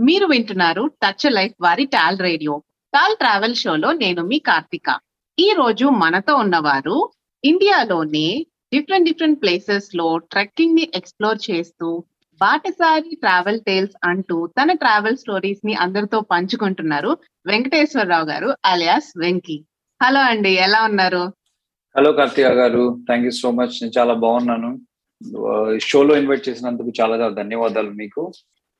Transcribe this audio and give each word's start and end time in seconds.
మీరు 0.00 0.26
వింటున్నారు 0.26 0.82
touch 1.02 1.32
life 1.32 1.54
వారి 1.60 1.84
టాల్ 1.84 2.18
రేడియో 2.18 2.54
టాల్ 2.92 3.16
ట్రావెల్ 3.16 3.54
షోలో 3.54 3.92
నేను 3.92 4.22
మీ 4.26 4.38
కార్తిక. 4.38 4.88
ఈ 5.38 5.48
రోజు 5.56 5.86
మనతో 6.02 6.34
ఉన్నవారు 6.34 6.96
ఇండియాలోనే 7.44 8.46
డిఫరెంట్ 8.74 9.08
డిఫరెంట్ 9.08 9.42
ప్లేసెస్లో 9.42 10.18
ట్రెక్కింగ్ని 10.18 10.84
ఎక్స్ప్లోర్ 10.94 11.38
చేస్తూ 11.50 11.88
బాటసారి 12.40 13.14
ట్రావెల్ 13.14 13.60
టేల్స్ 13.60 13.96
అంటూ 14.04 14.36
తన 14.46 14.72
ట్రావెల్ 14.72 15.16
స్టోరీస్ని 15.16 15.74
అందరితో 15.74 16.20
పంచుకుంటున్నారు 16.20 17.10
వెంకటేశ్వరరావు 17.46 18.26
గారు 18.26 18.48
అలియాస్ 18.64 19.10
వెంకీ. 19.18 19.56
హలో 20.02 20.20
అండి 20.20 20.52
ఎలా 20.66 20.80
ఉన్నారు? 20.84 21.24
హలో 21.96 22.12
కార్తిక 22.12 22.46
గారు 22.60 22.84
థ్యాంక్ 23.06 23.26
యూ 23.26 23.30
సో 23.30 23.50
మచ్ 23.50 23.76
నేను 23.82 23.98
చాలా 23.98 24.14
బాగున్నాను. 24.24 24.70
షోలో 25.78 26.16
ఇన్వైట్ 26.16 26.48
చేసినందుకు 26.48 26.92
చాలా 27.00 27.14
చాలా 27.16 27.34
ధన్యవాదాలు 27.42 27.90
మీకు. 27.90 28.22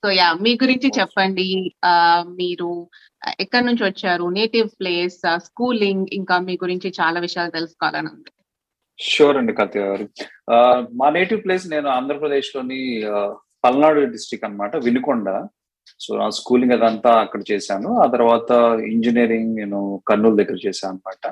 సో 0.05 0.11
యా 0.11 0.27
మీ 0.45 0.53
గురించి 0.63 0.89
చెప్పండి. 0.99 1.47
మీరు 2.39 2.69
ఎక్కడి 3.41 3.65
నుంచి 3.67 3.83
వచ్చారు? 3.85 4.27
నేటివ్ 4.39 4.69
ప్లేస్ 4.81 5.19
స్కూలింగ్ 5.37 6.07
ఇంకా 6.13 6.37
మీ 6.47 6.55
గురించి 6.63 6.89
చాలా 7.01 7.19
విషయాలు 7.21 7.51
తెలుసుకోవాలని 7.51 8.09
ఉంది. 8.09 8.31
షూర్ 8.99 9.37
అండి 9.37 9.53
కార్తిక 9.59 9.83
గారు. 9.83 10.07
మా 11.01 11.09
నేటివ్ 11.11 11.43
ప్లేస్ 11.45 11.65
నేను 11.71 11.89
ఆంధ్రప్రదేశ్లోని 11.89 12.81
పల్నాడు 13.65 14.01
డిస్టిక్ 14.15 14.45
అనమాట 14.45 14.77
వినుకొండ. 14.77 15.29
సో 16.01 16.11
నా 16.19 16.27
స్కూలింగ్ 16.31 16.73
అదంతా 16.73 17.13
అక్కడ 17.21 17.41
చేశాను. 17.51 17.89
ఆ 18.03 18.07
తర్వాత 18.07 18.51
ఇంజనీరింగ్ 18.95 19.55
నేను 19.57 19.81
కర్నూలు 20.09 20.37
దగ్గర 20.37 20.59
చేశాను 20.67 20.95
అనమాట 20.95 21.25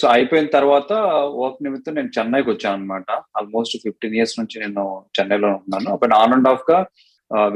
సో 0.00 0.04
అయిపోయిన 0.14 0.48
తర్వాత 0.56 0.92
వర్క్ 1.40 1.62
నిమిత్తం 1.66 1.94
నేను 1.98 2.10
చెన్నైకి 2.16 2.48
వచ్చాను 2.50 2.76
అనమాట 2.78 3.10
ఆల్మోస్ట్ 3.38 3.74
ఫిఫ్టీన్ 3.84 4.16
ఇయర్స్ 4.18 4.36
నుంచి 4.40 4.56
నేను 4.62 4.84
చెన్నైలో 5.16 5.48
ఉన్నాను. 5.60 5.88
అప్పుడు 5.94 6.14
ఆన్ 6.20 6.34
అండ్ 6.36 6.48
ఆఫ్గా 6.52 6.78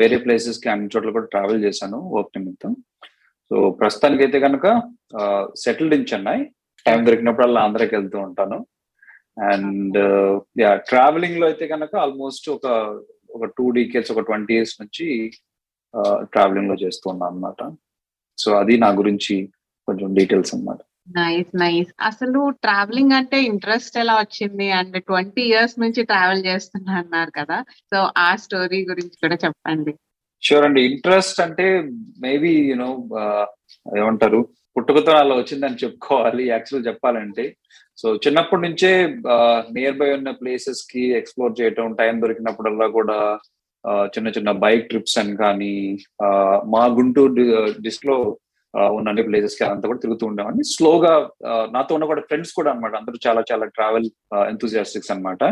వేరే 0.00 0.16
ప్లేసెస్కి 0.24 0.68
అన్ని 0.72 0.90
చోట్ల 0.92 1.12
కూడా 1.16 1.28
ట్రావెల్ 1.34 1.64
చేశాను 1.66 1.98
వర్క్ 2.16 2.36
నిమిత్తం. 2.38 2.72
సో 3.50 3.56
ప్రస్తుతానికి 3.80 4.22
అయితే 4.26 4.38
కనుక 4.46 4.66
సెటిల్డ్ 5.64 5.96
ఇన్ 5.98 6.06
చెన్నై 6.12 6.38
టైం 6.86 7.00
దొరికినప్పుడల్లా 7.06 7.60
ఆంధ్రాకి 7.66 7.94
వెళ్తూ 7.98 8.18
ఉంటాను. 8.28 8.58
అండ్ 9.52 9.98
యా 10.62 10.70
ట్రావెలింగ్లో 10.90 11.46
అయితే 11.50 11.64
కనుక 11.74 11.94
ఆల్మోస్ట్ 12.04 12.46
ఒక 12.56 12.66
ఒక 13.36 13.44
టూ 13.58 13.64
డీకేట్స్ 13.76 14.12
ఒక 14.14 14.22
ట్వంటీ 14.28 14.52
ఇయర్స్ 14.56 14.74
నుంచి 14.80 15.06
ట్రావెలింగ్లో 16.34 16.76
చేస్తూ 16.84 17.06
ఉన్నాను 17.12 17.32
అనమాట 17.32 17.62
సో 18.38 18.50
అది 18.60 18.74
నా 18.84 18.88
గురించి 19.00 19.34
కొంచెం 19.88 20.08
డీటెయిల్స్ 20.18 20.52
అనమాట 20.54 20.80
నైస్ 21.08 21.56
నైస్ 21.56 21.92
అసలు 22.00 22.50
ట్రావెలింగ్ 22.50 23.12
అంటే 23.12 23.42
ఇంట్రెస్ట్ 23.42 23.98
ఎలా 23.98 24.14
వచ్చింది? 24.14 24.70
అండ్ 24.70 25.02
ట్వంటీ 25.02 25.42
ఇయర్స్ 25.42 25.80
నుంచి 25.80 26.02
ట్రావెల్ 26.02 26.44
చేస్తున్నా 26.46 26.94
అన్నారు 26.94 27.30
కదా. 27.30 27.64
సో 27.94 28.08
ఆ 28.18 28.36
స్టోరీ 28.36 28.80
గురించి 28.88 29.16
కూడా 29.22 29.38
చెప్పండి. 29.44 29.94
షూర్ 30.42 30.64
అండి. 30.64 30.82
ఇంట్రెస్ట్ 30.82 31.40
అంటే 31.40 31.90
మేబీ 32.20 32.50
యూనో 32.50 33.08
ఏమంటారు? 33.98 34.48
పుట్టుకతో 34.76 35.12
అలా 35.12 35.34
వచ్చిందని 35.34 35.84
చెప్పుకోవాలి. 35.84 36.48
యాక్చువల్ 36.48 36.86
చెప్పాలంటే. 36.86 37.56
సో 37.96 38.14
చిన్నప్పటి 38.14 38.62
నుంచే 38.62 38.90
నియర్ 39.72 39.96
బై 39.96 40.12
ఉన్న 40.14 40.30
ప్లేసెస్కి 40.30 41.02
ఎక్స్ప్లోర్ 41.16 41.60
చేయటం 41.60 41.94
టైం 41.94 42.22
దొరికినప్పుడల్లా 42.22 42.86
కూడా 42.86 43.38
చిన్న 44.04 44.28
చిన్న 44.28 44.50
బైక్ 44.50 44.88
ట్రిప్స్ 44.88 45.18
అని 45.18 45.36
కానీ 45.36 45.98
మా 46.66 46.86
గుంటూరు 46.86 47.66
డిస్క్లో 47.82 48.38
ఉన్న 48.96 49.10
అన్ని 49.12 49.24
ప్లేసెస్కి 49.28 49.64
అంతా 49.64 49.86
కూడా 49.90 50.00
తిరుగుతూ 50.04 50.24
ఉండేవాడిని. 50.30 50.64
స్లోగా 50.74 51.12
నాతో 51.74 51.94
ఉన్న 51.96 52.06
కూడా 52.12 52.22
ఫ్రెండ్స్ 52.28 52.52
కూడా 52.58 52.70
అనమాట 52.72 52.94
అందరూ 53.00 53.18
చాలా 53.26 53.42
చాలా 53.50 53.66
ట్రావెల్ 53.76 54.08
ఎంతూజియాస్టిక్స్ 54.52 55.12
అనమాట 55.14 55.42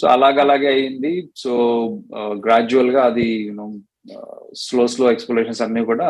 సో 0.00 0.06
అలాగలాగే 0.14 0.68
అయింది. 0.74 1.12
సో 1.42 1.52
గ్రాడ్యువల్గా 2.46 3.02
అది 3.10 3.28
యూనో 3.46 3.66
స్లో 4.64 4.84
స్లో 4.94 5.06
ఎక్స్ప్లోరేషన్స్ 5.14 5.64
అన్ని 5.66 5.82
కూడా 5.92 6.08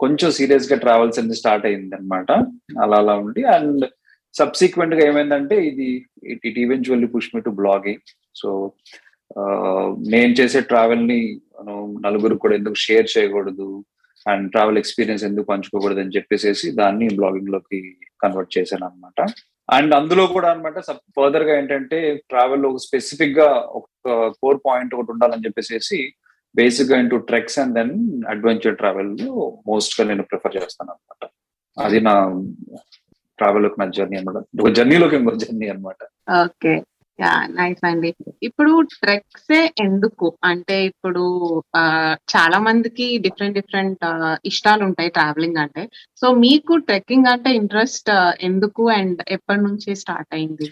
కొంచెం 0.00 0.30
సీరియస్గా 0.38 0.76
ట్రావెల్స్ 0.84 1.18
అనేది 1.20 1.40
స్టార్ట్ 1.40 1.66
అయింది 1.68 1.94
అనమాట 1.98 2.30
అలా 2.84 2.96
అలా 3.02 3.14
ఉండి 3.24 3.42
అండ్ 3.56 3.84
సబ్సిక్వెంట్గా 4.34 5.02
ఏమైందంటే 5.08 5.56
ఇది 5.70 5.88
it 6.32 6.44
it 6.48 6.58
eventually 6.64 7.08
push 7.14 7.32
me 7.34 7.40
to 7.46 7.50
blogging 7.60 8.04
so 8.40 8.48
నేను 10.14 10.32
చేసే 10.40 10.60
ట్రావెల్ని 10.70 11.20
నలుగురు 12.06 12.36
కూడా 12.42 12.54
ఎందుకు 12.58 12.78
షేర్ 12.84 13.06
చేయకూడదు? 13.14 13.68
అండ్ 14.26 14.46
ట్రావెల్ 14.52 14.78
ఎక్స్పీరియన్స్ 14.78 15.24
ఎందుకు 15.24 15.46
పంచుకోకూడదు 15.50 16.00
అని 16.00 16.14
చెప్పేసి 16.16 16.68
దాన్ని 16.78 17.08
బ్లాగింగ్లోకి 17.18 17.80
కన్వర్ట్ 18.22 18.54
చేశాను 18.56 18.84
అనమాట 18.86 19.20
అండ్ 19.68 19.92
అందులో 19.94 20.24
కూడా 20.32 20.48
అనమాట 20.50 20.78
ఫర్దర్గా 21.16 21.52
ఏంటంటే 21.58 21.98
ట్రావెల్ 22.30 22.64
ఒక 22.66 22.80
స్పెసిఫిక్గా 22.84 23.48
ఒక 23.78 23.86
కోర్ 24.42 24.60
పాయింట్ 24.66 24.94
ఒకటి 24.94 25.12
ఉండాలని 25.14 25.46
చెప్పేసి 25.46 25.98
బేసిక్గా 26.54 26.96
into 26.98 27.16
treks 27.28 27.58
and 27.58 27.74
then 27.74 27.94
adventure 28.28 28.76
travel 28.76 29.12
మోస్ట్గా 29.66 30.04
నేను 30.10 30.24
ప్రిఫర్ 30.24 30.56
చేస్తాను 30.56 30.90
అనమాట 30.90 31.22
అది 31.76 32.00
నా 32.00 32.14
ట్రావెల్ 33.38 33.68
నా 33.74 33.86
జర్నీ 33.96 34.16
అనమాట 34.18 34.38
ఒక 34.60 34.70
జర్నీలోకి 34.76 35.16
ఇంకో 35.16 35.32
జర్నీ 35.42 35.68
అనమాట 35.68 36.00
ఓకే. 36.40 36.74
యా 37.20 37.32
నైస్ 37.50 37.86
అండి. 37.86 38.14
ఇప్పుడు 38.42 38.72
ట్రెక్స్ 38.92 39.52
ఎందుకు? 39.82 40.38
అంటే 40.44 40.76
ఇప్పుడు 40.86 41.22
చాలా 42.34 42.58
మందికి 42.58 43.06
డిఫరెంట్ 43.18 43.54
డిఫరెంట్ 43.54 44.04
ఇష్టాలు 44.46 44.82
ఉంటాయి 44.84 45.10
ట్రావెలింగ్ 45.10 45.56
అంటే. 45.56 45.82
సో 46.20 46.32
మీకు 46.44 46.76
ట్రెక్కింగ్ 46.76 47.26
అంటే 47.26 47.52
ఇంట్రెస్ట్ 47.54 48.10
ఎందుకు 48.50 48.90
అండ్ 48.90 49.22
ఎప్పటి 49.28 49.60
నుంచి 49.60 49.96
స్టార్ట్ 49.96 50.34
అయింది? 50.34 50.68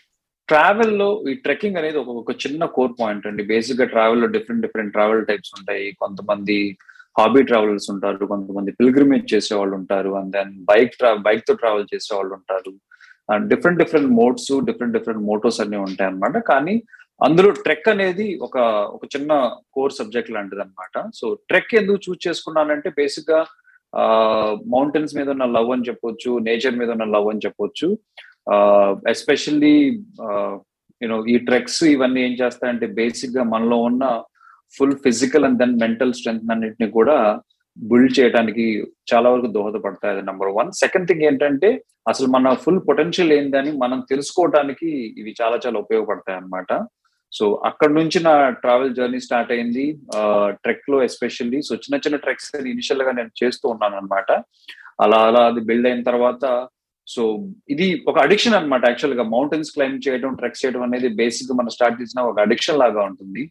ట్రావెల్లో 0.48 1.24
ఈ 1.30 1.34
ట్రెక్కింగ్ 1.34 1.76
అనేది 1.76 1.98
ఒక 1.98 2.08
ఒక 2.08 2.32
చిన్న 2.44 2.64
కోర్ 2.64 2.92
పాయింట్ 3.00 3.26
అండి. 3.26 3.42
బేసిక్గా 3.42 3.86
ట్రావెల్లో 3.86 4.26
డిఫరెంట్ 4.26 4.64
డిఫరెంట్ 4.66 4.92
ట్రావెల్ 4.92 5.26
టైప్స్ 5.26 5.52
ఉంటాయి. 5.58 5.92
కొంతమంది 6.00 6.56
హాబీ 7.18 7.42
ట్రావెలర్స్ 7.42 7.90
ఉంటారు. 7.90 8.26
కొంతమంది 8.26 8.70
పిల్గ్రిమేజ్ 8.72 9.34
చేసే 9.34 9.54
వాళ్ళు 9.54 9.74
ఉంటారు. 9.74 10.10
అండ్ 10.10 10.32
దెన్ 10.32 10.52
బైక్ 10.70 10.94
ట్రా 10.96 11.14
బైక్తో 11.14 11.54
ట్రావెల్ 11.54 11.86
చేసే 11.94 12.16
వాళ్ళు 12.16 12.34
ఉంటారు. 12.34 12.72
Different 13.38 13.78
different 13.78 14.10
modes 14.10 14.50
different 14.64 14.96
different 14.98 15.22
mottos 15.22 15.60
అన్ని 15.60 15.76
ఉంటాయి 15.76 16.10
అనమాట 16.10 16.38
కానీ 16.38 16.82
అందులో 17.20 17.50
ట్రెక్ 17.50 17.88
అనేది 17.88 18.38
ఒక 18.42 18.58
ఒక 18.94 19.04
చిన్న 19.04 19.32
కోర్ 19.72 19.92
సబ్జెక్ట్ 19.92 20.30
లాంటిది 20.30 20.60
అనమాట 20.60 21.04
సో 21.14 21.34
ట్రెక్ 21.34 21.74
ఎందుకు 21.74 22.00
చూస్ 22.08 22.28
చేసుకున్నానంటే 22.28 22.90
బేసిక్గా 22.90 23.40
మౌంటైన్స్ 24.74 25.16
మీద 25.16 25.28
ఉన్న 25.28 25.44
లవ్ 25.44 25.70
అని 25.70 25.86
చెప్పొచ్చు 25.88 26.38
నేచర్ 26.38 26.76
మీద 26.76 26.90
ఉన్న 26.90 27.04
లవ్ 27.04 27.28
అని 27.28 27.44
చెప్పొచ్చు. 27.46 27.88
ఎస్పెషల్లీ 29.08 29.74
యూనో 31.02 31.26
ఈ 31.26 31.38
ట్రెక్స్ 31.38 31.84
ఇవన్నీ 31.84 32.20
ఏం 32.20 32.32
చేస్తాయంటే 32.32 32.86
బేసిక్గా 32.86 33.42
మనలో 33.42 33.76
ఉన్న 33.76 34.04
full 34.78 34.96
physical 34.96 35.44
and 35.44 35.58
then 35.58 35.78
mental 35.78 36.14
strength 36.14 36.52
అన్నింటినీ 36.52 36.90
కూడా 36.90 37.16
బిల్డ్ 37.76 38.20
చేయడానికి 38.20 38.64
చాలా 39.12 39.30
వరకు 39.30 39.46
దోహదపడతాయి 39.46 40.16
అది 40.16 40.22
నెంబర్ 40.22 40.48
వన్ 40.48 40.72
సెకండ్ 40.72 41.08
థింగ్ 41.08 41.22
ఏంటంటే 41.22 41.84
అసలు 42.08 42.26
మన 42.26 42.54
ఫుల్ 42.54 42.80
పొటెన్షియల్ 42.88 43.32
ఏందని 43.32 43.72
మనం 43.78 44.00
తెలుసుకోవడానికి 44.10 44.90
ఇవి 45.18 45.34
చాలా 45.42 45.60
చాలా 45.66 45.78
ఉపయోగపడతాయి 45.78 46.38
అనమాట 46.38 46.72
సో 47.32 47.60
అక్కడ 47.64 47.90
నుంచి 47.90 48.20
నా 48.22 48.50
ట్రావెల్ 48.50 48.94
జర్నీ 48.94 49.20
స్టార్ట్ 49.20 49.52
అయింది. 49.52 49.84
ట్రెక్లో 50.64 51.02
ఎస్పెషల్లీ 51.02 51.62
సో 51.62 51.74
చిన్న 51.74 52.00
చిన్న 52.06 52.16
ట్రెక్స్ 52.16 52.56
ఇనిషియల్గా 52.66 53.12
నేను 53.12 53.30
చేస్తూ 53.44 53.68
ఉన్నాను 53.68 53.96
అనమాట 53.96 54.30
అలా 55.00 55.16
అలా 55.22 55.46
అది 55.46 55.60
బిల్డ్ 55.60 55.86
అయిన 55.86 56.02
తర్వాత 56.02 56.44
సో 57.06 57.22
ఇది 57.68 57.86
ఒక 58.10 58.18
అడిక్షన్ 58.18 58.54
అనమాట 58.54 58.82
యాక్చువల్గా 58.88 59.24
మౌంటైన్స్ 59.34 59.72
క్లైమ్ 59.74 59.96
చేయడం 60.06 60.34
ట్రెక్స్ 60.34 60.62
చేయడం 60.64 60.82
అనేది 60.82 61.08
బేసిక్గా 61.20 61.54
మనం 61.58 61.72
స్టార్ట్ 61.76 62.00
చేసిన 62.02 62.20
ఒక 62.30 62.38
అడిక్షన్ 62.40 62.78
లాగా 62.78 63.00
ఉంటుంది. 63.10 63.42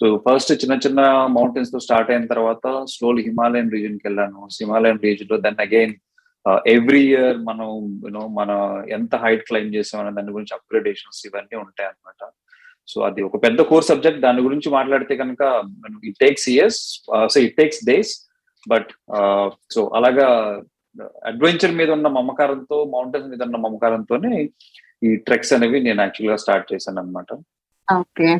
సో 0.00 0.06
ఫస్ట్ 0.26 0.52
చిన్న 0.62 0.74
చిన్న 0.86 1.00
మౌంటైన్స్తో 1.36 1.80
స్టార్ట్ 1.86 2.10
అయిన 2.10 2.26
తర్వాత 2.26 2.66
స్లోలీ 2.94 3.22
హిమాలయన్ 3.28 3.72
రీజన్కి 3.76 4.06
వెళ్ళాను. 4.08 4.40
హిమాలయన్ 4.60 5.02
రీజన్లో 5.06 5.38
దెన్ 5.46 5.60
అగైన్ 5.66 5.94
ఎవ్రీ 6.76 7.02
ఇయర్ 7.08 7.38
మనం 7.48 7.68
యూనో 8.04 8.20
మన 8.38 8.50
ఎంత 8.96 9.14
హైట్ 9.16 9.42
క్లైమ్ 9.48 9.70
చేసామనే 9.74 10.12
దాని 10.18 10.34
గురించి 10.36 10.54
అప్గ్రేడేషన్స్ 10.56 11.20
ఇవన్నీ 11.26 11.56
ఉంటాయి 11.64 11.88
అనమాట 11.88 12.30
సో 12.88 12.98
అది 13.08 13.20
ఒక 13.22 13.36
పెద్ద 13.44 13.60
కోర్ 13.70 13.84
సబ్జెక్ట్ 13.84 14.20
దాని 14.20 14.40
గురించి 14.40 14.68
మాట్లాడితే 14.70 15.14
కనుక 15.16 15.42
it 16.04 16.18
takes 16.20 16.46
years 16.48 16.80
so 17.32 17.38
it 17.46 17.56
takes 17.56 17.80
days 17.86 18.12
but 18.66 18.90
so 19.74 19.82
అలాగా 19.98 20.28
అడ్వెంచర్ 21.30 21.74
మీద 21.80 21.90
ఉన్న 21.90 22.08
మమకారంతో 22.18 22.78
మౌంటైన్స్ 22.94 23.30
మీద 23.32 23.42
ఉన్న 23.48 23.58
మమకారంతోనే 23.66 24.32
ఈ 25.06 25.10
ట్రెక్స్ 25.26 25.52
అనేవి 25.56 25.80
నేను 25.80 26.00
యాక్చువల్గా 26.02 26.38
స్టార్ట్ 26.44 26.72
చేశాను 26.72 27.00
అనమాట 27.02 27.30
ఓకే. 27.88 28.30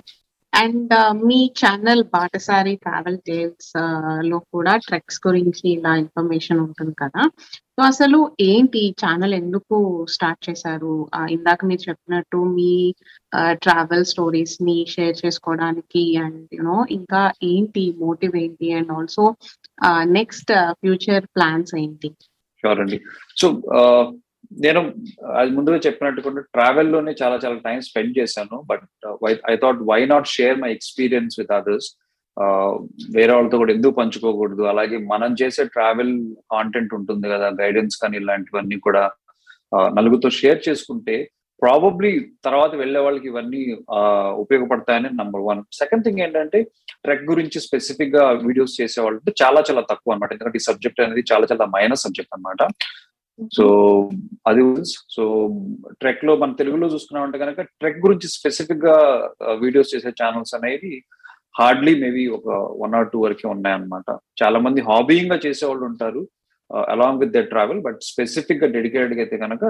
అండ్ 0.53 0.93
మీ 1.29 1.39
ఛానల్ 1.61 2.03
బాటసారి 2.15 2.73
ట్రావెల్ 2.85 3.19
టేల్స్లో 3.27 4.39
కూడా 4.55 4.73
ట్రెక్స్ 4.87 5.19
గురించి 5.27 5.65
ఇలా 5.75 5.93
ఇన్ఫర్మేషన్ 6.03 6.61
ఉంటుంది 6.65 6.95
కదా. 7.03 7.23
సో 7.75 7.81
అసలు 7.91 8.19
ఏంటి 8.47 8.83
ఛానల్ 9.03 9.35
ఎందుకు 9.41 9.77
స్టార్ట్ 10.15 10.41
చేశారు? 10.49 10.95
ఇందాక 11.37 11.61
మీరు 11.71 11.83
చెప్పినట్టు 11.89 12.39
మీ 12.57 12.73
ట్రావెల్ 13.65 14.07
స్టోరీస్ని 14.13 14.77
షేర్ 14.95 15.17
చేసుకోవడానికి 15.25 16.05
అండ్ 16.25 16.41
యునో 16.59 16.79
ఇంకా 16.99 17.21
ఏంటి 17.53 17.85
మోటివ్ 18.05 18.35
ఏంటి 18.45 18.71
and 18.79 18.93
also 18.99 19.27
next 20.19 20.53
future 20.81 21.27
plans 21.37 21.75
ఏంటి? 21.85 22.11
షూర్ 22.63 22.81
అండి 22.81 22.99
సో 23.37 23.47
నేను 24.63 24.81
అది 25.41 25.51
ముందుగా 25.51 25.79
చెప్పినట్టు 25.87 26.31
ట్రావెల్లోనే 26.57 27.13
చాలా 27.23 27.37
చాలా 27.45 27.57
టైం 27.65 27.81
స్పెండ్ 27.81 28.19
చేశాను. 28.19 28.57
But 28.71 28.85
I 29.51 29.55
thought 29.57 29.81
why 29.93 30.01
not 30.07 30.29
share 30.37 30.59
my 30.61 30.71
experience 30.73 31.37
with 31.41 31.53
others 31.53 31.89
వేరే 33.17 33.33
వాళ్ళతో 33.33 33.57
కూడా 33.59 33.73
ఎందుకు 33.73 33.95
పంచుకోకూడదు? 33.95 34.63
అలాగే 34.63 34.99
మనం 35.13 35.31
చేసే 35.43 35.65
ట్రావెల్ 35.65 36.13
కాంటెంట్ 36.51 36.95
ఉంటుంది 36.95 37.27
కదా 37.29 37.49
గైడెన్స్ 37.61 37.97
కానీ 38.03 38.17
ఇలాంటివన్నీ 38.17 38.79
కూడా 38.79 39.03
నలుగురితో 39.99 40.31
షేర్ 40.31 40.61
చేసుకుంటే 40.69 41.17
ప్రాబబ్లీ 41.63 42.13
తర్వాత 42.45 42.75
వెళ్ళే 42.75 43.01
వాళ్ళకి 43.01 43.27
ఇవన్నీ 43.27 43.61
ఉపయోగపడతాయని 44.37 45.11
నంబర్ 45.11 45.43
వన్ 45.43 45.63
సెకండ్ 45.73 46.05
థింగ్ 46.05 46.19
ఏంటంటే 46.19 46.59
ట్రెక్ 47.03 47.25
గురించి 47.25 47.61
స్పెసిఫిక్గా 47.61 48.31
వీడియోస్ 48.31 48.81
చేసే 48.81 49.01
వాళ్ళు 49.01 49.35
చాలా 49.43 49.61
చాలా 49.61 49.81
తక్కువ 49.81 50.15
అనమాట 50.15 50.33
ఎందుకంటే 50.33 50.57
ఈ 50.57 50.67
సబ్జెక్ట్ 50.69 51.01
అనేది 51.01 51.25
చాలా 51.33 51.47
చాలా 51.53 51.67
మైనస్ 51.67 52.03
సబ్జెక్ట్ 52.03 52.35
అనమాట 52.35 52.63
సో 53.53 53.65
అది 54.47 54.63
సో 55.15 55.25
ట్రెక్లో 56.01 56.37
మన 56.37 56.53
తెలుగులో 56.53 56.87
చూసుకున్నామంటే 56.87 57.39
కనుక 57.39 57.61
ట్రెక్ 57.81 58.01
గురించి 58.07 58.29
స్పెసిఫిక్గా 58.29 58.97
వీడియోస్ 59.61 59.93
చేసే 59.95 60.11
ఛానల్స్ 60.23 60.55
అనేవి 60.55 60.95
హార్డ్లీ 61.55 61.95
మేబీ 62.01 62.25
ఒక 62.29 62.49
వన్ 62.83 62.95
ఆర్ 62.95 63.09
టూ 63.13 63.19
వరకే 63.19 63.47
ఉన్నాయన్నమాట. 63.49 64.09
చాలా 64.43 64.59
మంది 64.59 64.81
హాబీయింగ్గా 64.81 65.39
చేసే 65.47 65.67
వాళ్ళు 65.67 65.85
ఉంటారు 65.87 66.23
along 66.89 67.21
with 67.21 67.33
the 67.33 67.41
travel 67.45 67.81
but 67.81 68.01
స్పెసిఫిక్గా 68.01 68.67
డెడికేటెడ్గా 68.67 69.21
అయితే 69.21 69.37
కనుక 69.37 69.65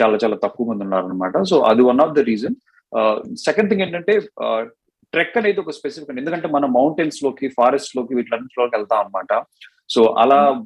చాలా 0.00 0.16
చాలా 0.24 0.36
తక్కువ 0.36 0.66
మంది 0.68 0.84
ఉన్నారనమాట 0.84 1.42
సో 1.42 1.58
అది 1.60 1.82
one 1.82 2.00
of 2.00 2.12
the 2.12 2.18
reason 2.18 2.56
second 3.36 3.70
thing 3.70 3.82
ఏంటంటే 3.82 4.18
ట్రెక్ 5.12 5.38
అనేది 5.38 5.60
ఒక 5.60 5.70
స్పెసిఫిక్ 5.70 6.18
ఎందుకంటే 6.18 6.48
మన 6.48 6.66
మౌంటైన్స్లోకి 6.66 7.48
ఫారెస్ట్లోకి 7.48 8.14
వీటిలన్నింటిలోకి 8.14 8.76
వెళ్తాం 8.76 8.98
అనమాట 8.98 9.42
సో 9.88 10.02
అలా 10.04 10.64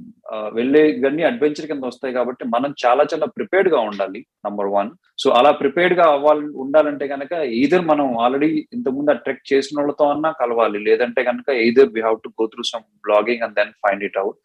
వెళ్ళే 0.55 0.89
ఇవన్నీ 0.89 1.23
అడ్వెంచర్ 1.23 1.67
కింద 1.67 1.85
వస్తాయి 1.85 2.15
కాబట్టి 2.15 2.45
మనం 2.45 2.75
చాలా 2.87 3.03
చాలా 3.15 3.27
ప్రిపేర్డ్గా 3.27 3.81
ఉండాలి 3.81 4.27
నంబర్ 4.47 4.67
వన్ 4.67 4.91
సో 5.19 5.31
అలా 5.31 5.51
ప్రిపేర్డ్గా 5.51 6.05
అవ్వాలి 6.05 6.47
ఉండాలంటే 6.47 7.09
కనుక 7.09 7.33
ఈధర్ 7.33 7.85
మనం 7.85 8.21
ఆల్రెడీ 8.21 8.67
ఇంతకుముందు 8.73 9.11
ఆ 9.11 9.15
ట్రెక్ 9.15 9.53
చేసిన 9.53 9.81
వాళ్ళతో 9.81 10.09
అన్నా 10.11 10.31
కలవాలి. 10.33 10.79
లేదంటే 10.79 11.25
కనుక 11.25 11.49
either 11.49 11.89
we 11.89 12.01
have 12.01 12.19
to 12.25 12.29
go 12.29 12.47
through 12.47 12.63
some 12.63 12.83
blogging 12.83 13.41
and 13.41 13.55
then 13.55 13.73
find 13.85 14.05
it 14.05 14.19
out 14.19 14.39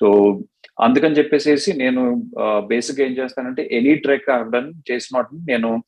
so 0.00 0.08
అందుకని 0.80 1.14
చెప్పేసి 1.14 1.72
నేను 1.72 2.22
బేసిక్ 2.58 3.00
ఏం 3.00 3.12
చేస్తానంటే 3.12 3.68
ఎనీ 3.72 3.94
ట్రెక్ 3.94 4.50
డన్ 4.50 4.72
చేసిన 4.90 5.24
నేను 5.34 5.82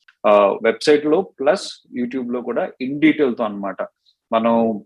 వెబ్సైట్లో 0.65 1.21
ప్లస్ 1.21 1.89
యూట్యూబ్లో 1.97 2.41
కూడా 2.41 2.69
ఇన్ 2.81 3.01
డీటెయిల్తో 3.01 3.45
అనమాట 3.45 3.77
మనం 4.33 4.83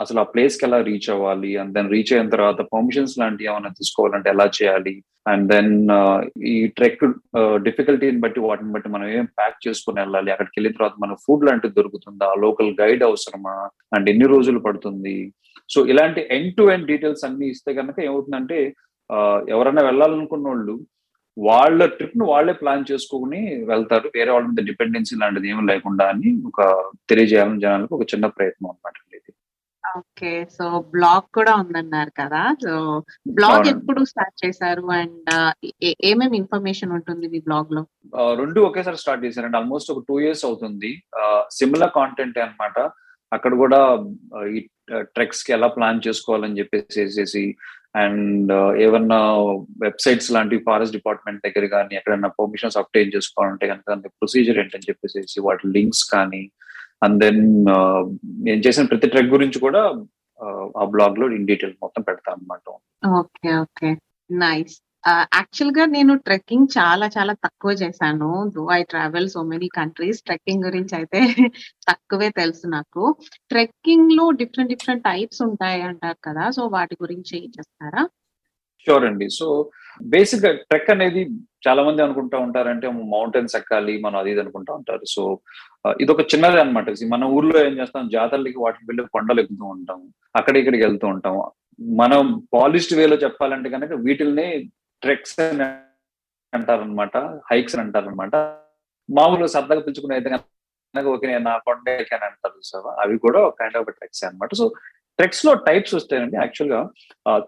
అసలు 0.00 0.20
ఆ 0.20 0.22
ప్లేస్కి 0.22 0.66
ఎలా 0.66 0.80
రీచ్ 0.80 1.10
అవ్వాలి 1.10 1.56
అండ్ 1.56 1.74
దెన్ 1.74 1.90
రీచ్ 1.90 2.12
అయిన 2.12 2.28
తర్వాత 2.28 2.56
పర్మిషన్స్ 2.56 3.18
లాంటివి 3.18 3.50
ఏమైనా 3.50 3.68
తీసుకోవాలంటే 3.68 4.30
ఎలా 4.30 4.50
చేయాలి 4.62 5.04
అండ్ 5.28 5.52
దెన్ 5.52 5.88
ఈ 6.42 6.66
ట్రెక్ 6.66 7.04
డిఫికల్టీని 7.62 8.18
బట్టి 8.18 8.40
వాటిని 8.40 8.72
బట్టి 8.72 8.88
మనం 8.88 9.08
ఏం 9.08 9.24
ప్యాక్ 9.24 9.68
చేసుకుని 9.68 10.00
వెళ్ళాలి 10.00 10.30
అక్కడికి 10.30 10.60
వెళ్ళిన 10.60 10.76
తర్వాత 10.78 10.92
మన 10.98 11.14
ఫుడ్ 11.14 11.44
లాంటిది 11.44 11.74
దొరుకుతుందా 11.74 12.34
లోకల్ 12.38 12.76
గైడ్ 12.80 13.02
అవసరమా 13.02 13.70
అండ్ 13.94 14.10
ఎన్ని 14.10 14.26
రోజులు 14.26 14.58
పడుతుంది. 14.58 15.32
సో 15.70 15.86
ఇలాంటి 15.86 16.28
ఎండ్ 16.30 16.56
టు 16.56 16.62
ఎండ్ 16.62 16.86
డీటెయిల్స్ 16.86 17.24
అన్ని 17.24 17.48
ఇస్తే 17.48 17.74
కనుక 17.74 17.94
ఏమవుతుందంటే 18.04 18.74
ఎవరైనా 19.54 19.82
వెళ్ళాలనుకున్న 19.88 20.48
వాళ్ళు 20.50 20.76
వాళ్ళ 21.36 21.80
ట్రిప్ను 21.96 22.24
వాళ్ళే 22.30 22.54
ప్లాన్ 22.60 22.88
చేసుకుని 22.90 23.40
వెళ్తారు. 23.70 24.08
వేరే 24.16 24.30
వాళ్ళ 24.32 24.46
మీద 24.48 24.62
డిపెండెన్సీ 24.70 25.14
లాంటిది 25.20 25.50
ఏమి 25.52 25.62
లేకుండా 25.70 26.04
అని 26.12 26.30
ఒక 26.50 26.60
తెలియజేయాలని 27.10 27.62
జనాలకు 27.64 27.96
ఒక 27.98 28.06
చిన్న 28.12 28.26
ప్రయత్నం 28.36 28.68
అనమాట 28.70 28.94
ఇది. 29.18 29.32
ఓకే 29.98 30.32
సో 30.56 30.64
బ్లాగ్ 30.94 31.26
కూడా 31.36 31.52
ఉందన్నారు 31.62 32.12
కదా. 32.20 32.42
సో 32.64 32.74
బ్లాగ్ 33.38 33.66
ఎప్పుడు 33.72 34.00
స్టార్ట్ 34.10 34.36
చేశారు? 34.44 34.84
అండ్ 34.98 35.30
ఏమేమి 36.10 36.36
ఇన్ఫర్మేషన్ 36.42 36.94
ఉంటుంది 36.98 37.28
మీ 37.34 37.40
బ్లాగ్లో 37.48 37.82
రెండు 38.40 38.60
ఒకేసారి 38.68 39.00
స్టార్ట్ 39.02 39.24
చేశారండి. 39.26 39.58
ఆల్మోస్ట్ 39.60 39.92
ఒక 39.94 40.04
టూ 40.08 40.16
ఇయర్స్ 40.24 40.44
అవుతుంది. 40.48 40.92
సిమిలర్ 41.58 41.96
కాంటెంట్ 42.00 42.38
అనమాట 42.44 42.78
అక్కడ 43.36 43.52
కూడా 43.62 43.80
ఈ 44.56 44.60
ట్రెక్స్కి 45.16 45.50
ఎలా 45.56 45.68
ప్లాన్ 45.76 46.04
చేసుకోవాలని 46.06 46.58
చెప్పేసి 46.60 47.44
అండ్ 47.94 48.50
uh, 48.52 48.70
ఏమన్నా 48.84 49.18
వెబ్సైట్స్ 49.78 50.30
లాంటి 50.30 50.56
ఫారెస్ట్ 50.58 50.96
డిపార్ట్మెంట్ 50.96 51.44
దగ్గర 51.46 51.64
కానీ 51.66 51.96
ఎక్కడైనా 51.96 52.28
పర్మిషన్స్ 52.28 52.78
అప్టైన్ 52.78 53.12
చేసుకోవాలంటే 53.12 53.66
కనుక 53.66 54.10
ప్రొసీజర్ 54.20 54.58
ఏంటని 54.58 54.88
చెప్పేసి 54.88 55.40
వాటి 55.40 55.68
లింక్స్ 55.68 56.04
కానీ 56.14 56.42
అండ్ 57.02 57.18
దెన్ 57.20 57.42
uh, 57.68 58.02
నేను 58.42 58.62
చేసిన 58.62 58.86
ప్రతి 58.86 59.06
ట్రెక్ 59.06 59.30
గురించి 59.30 59.60
కూడా 59.60 59.82
uh, 60.40 60.64
ఆ 60.76 60.84
బ్లాగ్లో 60.84 61.28
ఇన్ 61.28 61.46
డీటెయిల్ 61.46 61.74
మొత్తం 61.82 62.02
పెడతాను 62.02 62.40
అనమాట 62.40 62.68
ఓకే 63.16 63.50
ఓకే. 63.56 63.90
నైస్. 64.30 64.76
యాక్చువల్గా 65.36 65.84
నేను 65.94 66.12
ట్రెక్కింగ్ 66.26 66.66
చాలా 66.78 67.06
చాలా 67.16 67.32
తక్కువ 67.44 67.72
చేశాను. 67.82 68.30
Though 68.56 68.64
I 68.78 68.80
travel 68.92 69.28
so 69.34 69.40
many 69.52 69.68
countries 69.78 70.20
trekking 70.26 70.66
గురించి 70.68 70.94
అయితే 71.00 71.20
తక్కువే 71.90 72.28
తెలుసు 72.40 72.66
నాకు. 72.76 73.04
ట్రెక్కింగ్లో 73.52 74.26
డిఫరెంట్ 74.40 74.72
డిఫరెంట్ 74.74 75.04
టైప్స్ 75.10 75.40
ఉంటాయి 75.48 75.82
అంటారు 75.90 76.18
కదా 76.28 76.44
సో 76.58 76.64
వాటి 76.76 76.96
గురించి 77.04 77.38
చేస్తారా 77.56 78.02
షూర్ 78.86 79.04
అండి. 79.08 79.26
సో 79.38 79.46
బేసిక్గా 80.12 80.50
ట్రెక్ 80.70 80.90
అనేది 80.94 81.20
చాలా 81.66 81.82
మంది 81.88 82.00
అనుకుంటా 82.04 82.36
ఉంటారంటే 82.46 82.86
మౌంటైన్స్ 83.14 83.56
ఎక్కాలి 83.58 83.94
మనం 84.04 84.16
అది 84.20 84.30
ఇది 84.34 84.40
అనుకుంటా 84.44 84.72
ఉంటారు. 84.78 85.04
సో 85.14 85.22
ఇది 86.02 86.10
ఒక 86.14 86.22
చిన్నది 86.32 86.58
అనమాట 86.62 86.88
మన 87.14 87.24
ఊర్లో 87.36 87.56
ఏం 87.66 87.74
చేస్తాం 87.80 88.08
జాతరలకి 88.16 88.58
వాటికి 88.64 88.84
వెళ్ళి 88.90 89.04
కొండలు 89.16 89.42
ఎక్కుతూ 89.44 89.66
ఉంటాం 89.76 90.00
అక్కడ 90.40 90.54
ఇక్కడికి 90.62 90.84
వెళ్తూ 90.86 91.06
ఉంటాం. 91.14 91.36
మనం 92.00 92.22
పాలిష్డ్ 92.54 92.96
వేలో 93.00 93.16
చెప్పాలంటే 93.24 93.68
కనుక 93.74 93.92
వీటిల్ని 94.06 94.48
ట్రెక్స్ 95.02 95.34
అని 95.40 95.66
అంటారనమాట 96.52 97.16
హైక్స్ 97.50 97.74
అని 97.76 97.84
అంటారనమాట 97.86 98.34
మామూలుగా 99.08 99.50
సరదాగా 99.56 99.84
పిలుచుకునే 99.86 100.16
అయితే 100.16 100.40
ఓకే 101.14 101.26
నేను 101.30 101.44
నా 101.50 101.54
కొండ 101.66 101.88
అని 102.16 102.24
అంటారు 102.30 102.58
సార్ 102.70 102.88
అవి 103.02 103.14
కూడా 103.18 103.40
కైండ్ 103.60 103.76
ఆఫ్ 103.78 103.92
ట్రెక్స్ 103.98 104.24
అనమాట 104.26 104.54
సో 104.60 104.66
ట్రెక్స్లో 105.18 105.52
టైప్స్ 105.66 105.94
వస్తాయండి. 105.96 106.36
యాక్చువల్గా 106.42 106.78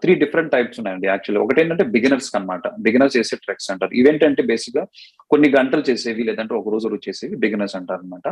త్రీ 0.01 0.11
డిఫరెంట్ 0.23 0.51
టైప్స్ 0.55 0.77
ఉన్నాయండి 0.79 1.07
యాక్చువల్ 1.11 1.39
ఒకటి 1.43 1.59
ఏంటంటే 1.61 1.85
బిగినర్స్ 1.95 2.29
అనమాట 2.37 2.67
బిగినర్స్ 2.85 3.15
చేసే 3.17 3.35
ట్రెక్స్ 3.45 3.69
అంటారు. 3.71 3.93
ఇవేంటంటే 4.01 4.43
బేసిక్గా 4.51 4.83
కొన్ని 5.31 5.47
గంటలు 5.57 5.83
చేసేవి 5.89 6.23
లేదంటే 6.29 6.53
ఒక 6.59 6.69
రోజు 6.73 6.99
చేసేవి 7.07 7.35
బిగినర్స్ 7.45 7.75
అంటారు 7.79 8.03
అనమాట 8.03 8.27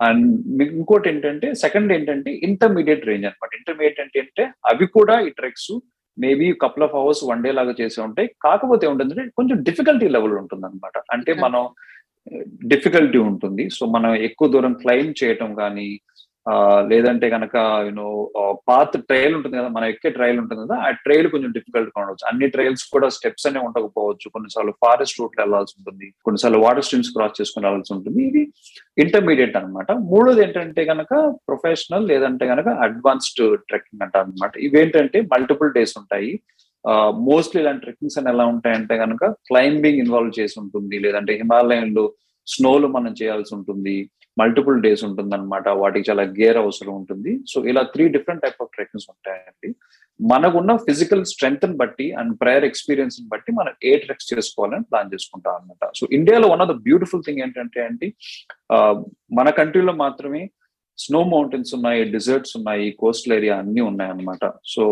అండ్ 0.00 0.62
ఇంకోటి 0.80 1.08
ఏంటంటే 1.12 1.50
సెకండ్ 1.64 1.92
ఏంటంటే 1.96 2.32
ఇంటర్మీడియట్ 2.48 3.06
రేంజ్ 3.10 3.26
అనమాట 3.30 3.52
ఇంటర్మీడియట్ 3.60 4.00
అంటే 4.00 4.18
ఏంటంటే 4.22 4.46
అవి 4.72 4.88
కూడా 4.98 5.16
ఈ 5.20 5.30
treks 5.38 5.70
maybe 6.18 6.52
couple 6.52 6.84
of 6.84 6.94
hours 6.94 7.24
one 7.24 7.42
day 7.42 7.52
లాగా 7.52 7.74
చేసి 7.80 8.00
ఉంటాయి 8.00 8.28
కాకపోతే 8.42 8.86
ఉంటుందంటే 8.86 9.30
కొంచెం 9.36 9.62
డిఫికల్టీ 9.62 10.08
లెవెల్ 10.08 10.32
ఉంటుంది 10.32 10.66
అనమాట 10.66 11.02
అంటే 11.12 11.34
మనం 11.34 11.68
డిఫికల్టీ 12.66 13.18
ఉంటుంది. 13.18 13.70
సో 13.70 13.86
మనం 13.86 14.14
ఎక్కువ 14.14 14.48
దూరం 14.48 14.72
క్లైమ్ 14.72 15.14
చేయటం 15.24 15.54
కానీ 15.54 16.00
లేదంటే 16.90 17.26
కనుక 17.32 17.56
యూనో 17.86 18.06
పాత్ 18.68 18.96
ట్రైల్ 19.08 19.34
ఉంటుంది 19.36 19.56
కదా 19.58 19.68
మనం 19.76 19.86
ఎక్కే 19.92 20.10
ట్రైల్ 20.16 20.38
ఉంటుంది 20.42 20.60
కదా 20.64 20.76
ఆ 20.86 20.90
ట్రయల్ 21.04 21.28
కొంచెం 21.32 21.50
డిఫికల్ట్గా 21.56 22.00
ఉండవచ్చు 22.02 22.28
అన్ని 22.30 22.46
ట్రైల్స్ 22.54 22.84
కూడా 22.94 23.08
స్టెప్స్ 23.16 23.46
అనే 23.50 23.60
ఉండకపోవచ్చు. 23.66 24.26
కొన్నిసార్లు 24.34 24.72
ఫారెస్ట్ 24.84 25.20
రూట్ 25.20 25.36
వెళ్ళాల్సి 25.42 25.74
ఉంటుంది. 25.78 26.06
కొన్నిసార్లు 26.26 26.60
వాటర్ 26.66 26.86
స్ట్రీమ్స్ 26.86 27.12
క్రాస్ 27.16 27.38
చేసుకుని 27.40 27.66
వెళ్ళాల్సి 27.66 27.92
ఉంటుంది. 27.96 28.20
ఇది 28.30 28.42
ఇంటర్మీడియట్ 29.04 29.58
అనమాట 29.60 29.90
మూడోది 30.12 30.42
ఏంటంటే 30.46 30.84
కనుక 30.92 31.14
ప్రొఫెషనల్ 31.48 32.06
లేదంటే 32.12 32.46
కనుక 32.52 32.68
అడ్వాన్స్డ్ 32.86 33.44
ట్రెక్కింగ్ 33.70 34.04
అంటారు 34.06 34.26
అనమాట 34.28 34.56
ఇవేంటంటే 34.68 35.20
మల్టిపుల్ 35.34 35.74
డేస్ 35.78 35.94
ఉంటాయి. 36.02 36.32
మోస్ట్లీ 37.28 37.58
ఇలాంటి 37.62 37.84
ట్రెక్కింగ్స్ 37.84 38.18
అని 38.18 38.30
ఎలా 38.32 38.44
ఉంటాయంటే 38.52 38.94
కనుక 38.98 39.24
క్లైంబింగ్ 39.48 40.02
ఇన్వాల్వ్ 40.04 40.32
చేసి 40.40 40.56
ఉంటుంది. 40.60 40.96
లేదంటే 40.98 41.32
హిమాలయంలో 41.42 42.04
స్నోలు 42.46 42.86
మనం 42.86 43.12
చేయాల్సి 43.20 43.52
ఉంటుంది. 43.56 43.96
మల్టిపుల్ 44.40 44.82
డేస్ 44.86 45.04
ఉంటుందన్నమాట. 45.08 45.68
వాటికి 45.82 46.06
చాలా 46.10 46.24
గేర్ 46.40 46.58
అవసరం 46.64 46.92
ఉంటుంది. 47.00 47.32
సో 47.52 47.60
ఇలా 47.70 47.82
three 47.94 48.04
different 48.16 48.42
type 48.44 48.60
of 48.64 48.72
trekkings 48.76 49.08
ఉంటాయండి. 49.14 49.70
మనకున్న 50.20 50.72
ఫిజికల్ 50.86 51.24
స్ట్రెంగ్త్ 51.32 51.66
బట్టి 51.80 52.06
అండ్ 52.20 52.32
ప్రయర్ 52.42 52.64
ఎక్స్పీరియన్స్ 52.68 53.16
బట్టి 53.32 53.50
మనం 53.58 53.72
ఏ 53.88 53.92
ట్రెక్స్ 54.04 54.30
చేసుకోవాలని 54.32 54.86
ప్లాన్ 54.90 55.12
చేసుకుంటాం 55.14 55.54
అనమాట 55.58 55.90
సో 55.98 56.06
ఇండియాలో 56.18 56.46
one 56.52 56.62
of 56.64 56.70
the 56.72 56.76
beautiful 56.86 57.22
thing 57.26 57.42
ఏంటంటే 57.44 57.80
అండి 57.88 58.08
మన 59.38 59.48
కంట్రీలో 59.60 59.94
మాత్రమే 60.04 60.42
స్నో 60.98 61.20
మౌంటైన్స్ 61.34 61.72
ఉన్నాయి 61.78 62.00
డిజర్ట్స్ 62.16 62.54
ఉన్నాయి 62.58 62.86
కోస్టల్ 63.02 63.34
ఏరియా 63.38 63.56
అన్ని 63.62 63.82
ఉన్నాయి 63.90 64.10
అనమాట 64.14 64.44
సో 64.74 64.84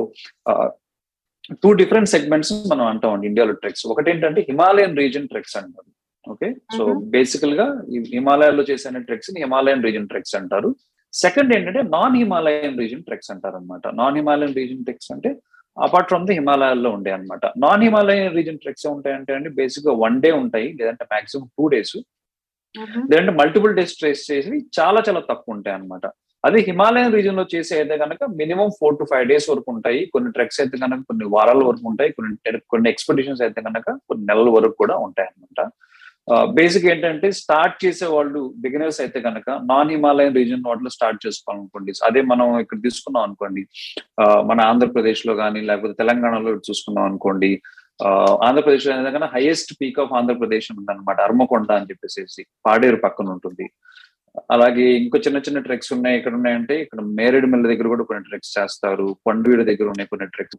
టూ 1.63 1.71
డిఫరెంట్ 1.81 2.13
సెగ్మెంట్స్ 2.15 2.53
మనం 2.73 2.85
అంటాం 2.93 3.25
ఇండియాలో 3.31 3.57
ట్రెక్స్ 3.63 3.85
ఒకటి 3.93 4.11
ఏంటంటే 4.13 4.41
హిమాలయన్ 4.51 4.97
రీజన్ 5.03 5.29
ట్రెక్స్ 5.33 5.57
అంటారు. 5.61 5.91
ఓకే 6.27 6.49
సో 6.77 6.83
బేసికల్గా 7.15 7.67
హిమాలయాల్లో 8.15 8.65
చేసిన 8.71 9.03
ట్రెక్స్ని 9.09 9.39
హిమాలయన్ 9.45 9.85
రీజన్ 9.87 10.09
ట్రెక్స్ 10.13 10.35
అంటారు. 10.41 10.71
సెకండ్ 11.15 11.51
ఏంటంటే 11.57 11.83
నాన్ 11.97 12.17
హిమాలయన్ 12.21 12.79
రీజన్ 12.83 13.05
ట్రెక్స్ 13.09 13.31
అంటారు 13.35 13.57
అనమాట 13.61 13.87
నాన్ 14.01 14.17
హిమాలయన్ 14.21 14.57
రీజన్ 14.61 14.83
ట్రెక్స్ 14.87 15.11
అంటే 15.15 15.31
అపార్ట్ 15.77 16.09
ఫ్రమ్ 16.11 16.27
ది 16.29 16.35
హిమాలయాల్లో 16.39 16.91
ఉండే 16.97 17.11
అనమాట 17.17 17.45
నాన్ 17.65 17.83
హిమాలయన్ 17.87 18.37
రీజన్ 18.39 18.61
ట్రెక్స్ 18.65 18.87
ఉంటాయంటే 18.95 19.33
అండి 19.39 19.51
బేసిక్గా 19.59 19.95
వన్ 20.05 20.19
డే 20.25 20.31
ఉంటాయి 20.43 20.69
లేదంటే 20.81 21.05
మాక్సిమం 21.13 21.49
టూ 21.59 21.65
డేస్ 21.75 21.97
లేదంటే 23.11 23.33
మల్టిపుల్ 23.41 23.75
డేస్ 23.79 23.97
ట్రేస్ 24.01 24.23
చేసి 24.31 24.57
చాలా 24.79 25.01
చాలా 25.09 25.21
తక్కువ 25.31 25.57
ఉంటాయి 25.57 25.77
అనమాట 25.79 26.07
అదే 26.45 26.59
హిమాలయన్ 26.69 27.15
రీజన్లో 27.17 27.45
చేసే 27.55 27.75
అయితే 27.81 27.95
కనుక 28.03 28.25
minimum 28.41 28.69
four 28.79 28.97
to 28.99 29.05
five 29.13 29.25
days 29.31 29.47
వరకు 29.51 29.69
ఉంటాయి. 29.75 30.01
కొన్ని 30.15 30.31
ట్రెక్స్ 30.37 30.59
అయితే 30.63 30.77
కనుక 30.83 31.01
కొన్ని 31.09 31.27
వారాల 31.35 31.63
వరకు 31.69 31.87
ఉంటాయి. 31.91 32.11
కొన్ని 32.17 32.35
కొన్ని 32.73 32.89
ఎక్స్పెడిషన్స్ 32.93 33.43
అయితే 33.47 33.61
కనుక 33.69 33.87
కొన్ని 34.09 34.25
నెలల 34.31 34.49
వరకు 34.57 34.77
కూడా 34.83 34.97
ఉంటాయి 35.07 35.29
అనమాట 35.31 35.61
బేసిక్ 36.31 36.87
ఏంటంటే 36.87 37.33
స్టార్ట్ 37.33 37.77
చేసే 37.85 38.07
వాళ్ళు 38.07 38.41
బిగినర్స్ 38.59 39.01
అయితే 39.01 39.21
కనుక 39.21 39.51
నాన్ 39.51 39.91
హిమాలయన్ 39.91 40.35
రీజన్ 40.35 40.65
వాటిలో 40.67 40.91
స్టార్ట్ 40.91 41.27
చేసుకోవాలనుకోండి. 41.27 41.93
అదే 42.05 42.23
మనం 42.23 42.59
ఇక్కడ 42.59 42.79
తీసుకున్నాం 42.83 43.23
అనుకోండి. 43.23 43.63
మన 44.21 44.61
ఆంధ్రప్రదేశ్లో 44.61 45.35
కానీ 45.35 45.61
లేకపోతే 45.61 45.93
తెలంగాణలో 45.93 46.55
చూసుకున్నాం 46.69 47.05
అనుకోండి. 47.05 47.63
ఆంధ్రప్రదేశ్లో 48.47 48.93
ఏదైనా 49.01 49.31
హైయెస్ట్ 49.35 49.73
పీక్ 49.81 50.01
ఆఫ్ 50.01 50.13
ఆంధ్రప్రదేశ్ 50.13 50.73
ఉందన్నమాట. 50.73 51.21
అర్మకొండ 51.21 51.73
అని 51.73 51.91
చెప్పేసి 51.91 52.47
పాడేరు 52.67 52.97
పక్కన 52.97 53.29
ఉంటుంది. 53.29 53.67
అలాగే 54.55 54.87
ఇంకో 55.01 55.19
చిన్న 55.27 55.39
చిన్న 55.47 55.59
ట్రెక్స్ 55.67 55.91
ఉన్నాయి. 55.97 56.17
ఇక్కడ 56.21 56.35
ఉన్నాయంటే 56.39 56.75
ఇక్కడ 56.85 57.01
మేరేడు 57.19 57.49
మిల్ల 57.53 57.65
దగ్గర 57.73 57.87
కూడా 57.95 58.05
కొన్ని 58.09 58.25
ట్రెక్స్ 58.31 58.55
చేస్తారు. 58.57 59.07
కొండవీడు 59.27 59.65
దగ్గర 59.71 59.87
ఉన్నాయి 59.93 60.11
కొన్ని 60.13 60.27
ట్రెక్స్ 60.37 60.59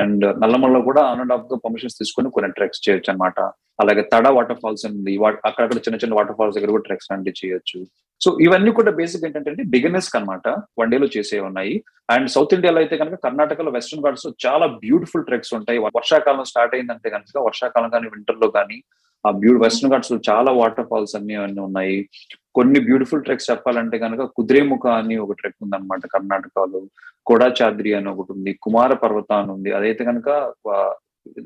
అండ్ 0.00 0.26
నల్లమల్ల 0.42 0.78
కూడా 0.90 1.02
ఆన్ 1.12 1.22
అండ్ 1.24 1.34
ఆఫ్గా 1.36 1.58
పర్మిషన్స్ 1.64 1.98
తీసుకుని 2.02 2.34
కొన్ని 2.36 2.50
ట్రెక్స్ 2.58 2.84
చేయొచ్చు 2.86 3.10
అనమాట 3.14 3.40
అలాగే 3.82 4.02
తడ 4.12 4.28
వాటర్ 4.36 4.60
ఫాల్స్ 4.62 4.84
ఉంది. 4.90 5.12
అక్కడక్కడ 5.48 5.78
చిన్న 5.86 5.98
చిన్న 6.02 6.14
వాటర్ 6.18 6.36
ఫాల్స్ 6.38 6.56
దగ్గర 6.56 6.70
కూడా 6.76 6.86
ట్రెక్స్ 6.88 7.10
లాంటివి 7.10 7.38
చేయొచ్చు. 7.42 7.78
సో 8.24 8.30
ఇవన్నీ 8.46 8.70
కూడా 8.78 8.90
బేసిక్ 8.98 9.22
ఏంటంటే 9.26 9.64
బిగినెస్ 9.74 10.08
అనమాట 10.18 10.48
వన్ 10.80 10.90
డేలో 10.92 11.06
చేసే 11.14 11.38
ఉన్నాయి. 11.48 11.74
అండ్ 12.14 12.28
సౌత్ 12.34 12.54
ఇండియాలో 12.56 12.80
అయితే 12.82 12.94
కనుక 13.02 13.16
కర్ణాటకలో 13.26 13.70
వెస్ట్రన్ 13.76 14.02
ఘాట్స్ 14.06 14.26
చాలా 14.46 14.66
బ్యూటిఫుల్ 14.82 15.24
ట్రెక్స్ 15.28 15.52
ఉంటాయి. 15.58 15.78
వర్షాకాలం 15.98 16.44
స్టార్ట్ 16.50 16.74
అయిందంటే 16.78 17.10
కనుక 17.14 17.44
వర్షాకాలం 17.48 17.90
కానీ 17.94 18.08
వింటర్లో 18.14 18.48
కానీ 18.58 18.78
ఆ 19.26 19.30
బ్యూ 19.30 19.58
వెస్టర్న్ 19.62 19.92
ఘాట్స్లో 19.94 20.18
చాలా 20.30 20.52
వాటర్ 20.52 20.86
ఫాల్స్ 20.90 21.16
అన్ని 21.16 21.34
అన్ని 21.34 21.60
ఉన్నాయి. 21.60 22.08
కొన్ని 22.54 22.80
బ్యూటిఫుల్ 22.80 23.24
ట్రెక్స్ 23.24 23.50
చెప్పాలంటే 23.50 23.98
కనుక 23.98 24.22
కుదిరేముఖ 24.22 24.86
అని 24.86 25.16
ఒక 25.16 25.32
ట్రెక్ 25.32 25.56
ఉంది 25.62 26.08
కర్ణాటకలో. 26.08 26.80
కోడాచాద్రి 27.26 27.94
అని 27.94 28.08
ఒకటి 28.08 28.32
ఉంది. 28.32 28.58
కుమార 28.62 28.92
పర్వత 28.94 29.32
అని 29.32 29.52
ఉంది. 29.52 29.72
అదైతే 29.72 30.04
కనుక 30.04 30.28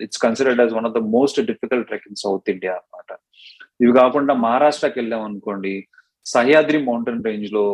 it's 0.02 0.18
considered 0.18 0.60
as 0.60 0.74
one 0.74 0.86
of 0.86 0.94
the 0.94 0.98
most 0.98 1.40
difficult 1.40 1.86
trek 1.86 2.06
in 2.06 2.16
south 2.16 2.50
India 2.50 2.72
అనమాట 2.72 3.18
ఇవి 3.80 3.92
కాకుండా 3.92 4.34
మహారాష్ట్రకి 4.34 5.00
వెళ్ళాం 5.00 5.22
అనుకోండి 5.22 5.86
సహ్యాద్రి 6.26 6.78
మౌంటైన్ 6.84 7.24
రేంజ్లో 7.24 7.64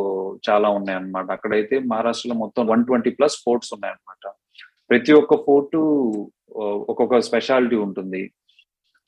చాలా 0.51 0.69
ఉన్నాయన్నమాట. 0.69 1.31
అక్కడైతే 1.31 1.79
మహారాష్ట్రలో 1.79 2.37
మొత్తం 2.39 2.67
వన్ 2.67 2.85
ట్వంటీ 2.85 3.11
ప్లస్ 3.11 3.37
ఫోర్ట్స్ 3.45 3.75
ఉన్నాయన్నమాట. 3.75 4.33
ప్రతి 4.91 5.13
ఒక్క 5.13 5.35
ఫోర్ట్ 5.47 5.77
ఒక్కొక్క 6.91 7.21
స్పెషాలిటీ 7.21 7.77
ఉంటుంది. 7.77 8.33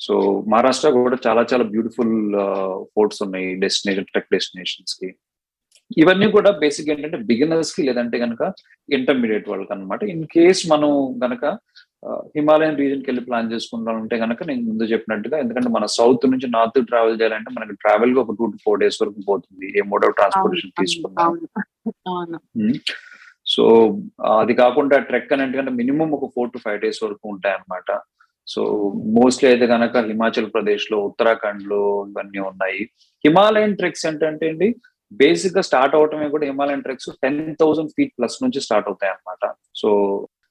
సో 0.04 0.14
మహారాష్ట్ర 0.52 0.90
కూడా 0.99 1.16
చాలా 1.26 1.42
చాలా 1.50 1.64
బ్యూటిఫుల్ 1.75 2.14
ఫోర్ట్స్ 2.94 3.21
ఉన్నాయి. 3.26 3.49
డెస్టినేషన్ 3.64 4.11
ట్రెక్ 4.12 4.32
డెస్టినేషన్స్కి. 4.35 5.11
ఇవన్నీ 6.00 6.26
కూడా 6.35 6.50
బేసిక్ 6.62 6.90
ఏంటంటే 6.92 7.18
బిగినర్స్కి 7.30 7.82
లేదంటే 7.88 8.16
కనుక 8.18 8.42
ఇంటర్మీడియట్ 8.97 9.49
వాళ్ళకి 9.50 9.73
అనమాట 9.75 10.02
ఇన్ 10.12 10.25
కేస్ 10.35 10.62
మనం 10.73 10.90
గనక 11.25 11.44
హిమాలయన్ 12.37 12.78
రీజన్కి 12.82 13.09
వెళ్ళి 13.09 13.23
ప్లాన్ 13.26 13.50
చేసుకుంటామంటే 13.52 14.16
కనుక 14.23 14.42
నేను 14.49 14.62
ముందు 14.68 14.85
చెప్పినట్టుగా 14.92 15.37
ఎందుకంటే 15.42 15.71
మన 15.76 15.85
సౌత్ 15.97 16.25
నుంచి 16.32 16.49
నార్త్ 16.54 16.80
ట్రావెల్ 16.90 17.18
చేయాలంటే 17.21 17.50
మనకి 17.56 17.75
ట్రావెల్గా 17.82 18.21
ఒక 18.21 18.35
టూ 18.38 18.47
టు 18.52 18.59
ఫోర్ 18.64 18.80
డేస్ 18.80 18.99
వరకు 19.02 19.23
పోతుంది. 19.28 19.66
ఏ 19.78 19.82
మోడ్ 19.90 20.06
ఆఫ్ 20.06 20.16
ట్రాన్స్పోర్టేషన్ 20.21 20.76
తీసుకున్నాం. 20.80 21.37
సో 23.54 23.64
అది 24.40 24.54
కాకుండా 24.62 24.99
ట్రెక్ 25.11 25.32
అనేది 25.37 25.75
మినిమం 25.80 26.11
ఒక 26.18 26.30
ఫోర్ 26.35 26.50
టు 26.54 26.61
ఫైవ్ 26.64 26.80
డేస్ 26.87 27.00
వరకు 27.04 27.25
ఉంటాయి 27.35 27.56
అనమాట 27.59 27.90
సో 28.46 28.62
మోస్ట్లీ 29.18 29.50
అయితే 29.50 29.66
కనుక 29.66 29.96
హిమాచల్ 29.96 30.52
ప్రదేశ్లో 30.52 30.99
ఉత్తరాఖండ్లో 30.99 32.06
ఇవన్నీ 32.11 32.38
ఉన్నాయి. 32.38 32.82
హిమాలయన్ 33.25 33.76
ట్రెక్స్ 33.76 34.06
ఏంటంటే 34.06 34.49
అండి 34.49 34.76
బేసిక్గా 35.12 35.61
స్టార్ట్ 35.61 35.94
అవటమే 35.94 36.28
కూడా 36.28 36.46
Himalayan 36.46 36.82
treks 36.82 37.11
ten 37.22 37.56
thousand 37.61 37.90
feet 37.96 38.14
plus 38.18 38.42
నుంచి 38.42 38.61
స్టార్ట్ 38.61 38.88
అవుతాయి 38.88 39.12
అనమాట 39.12 39.52
సో 39.76 39.90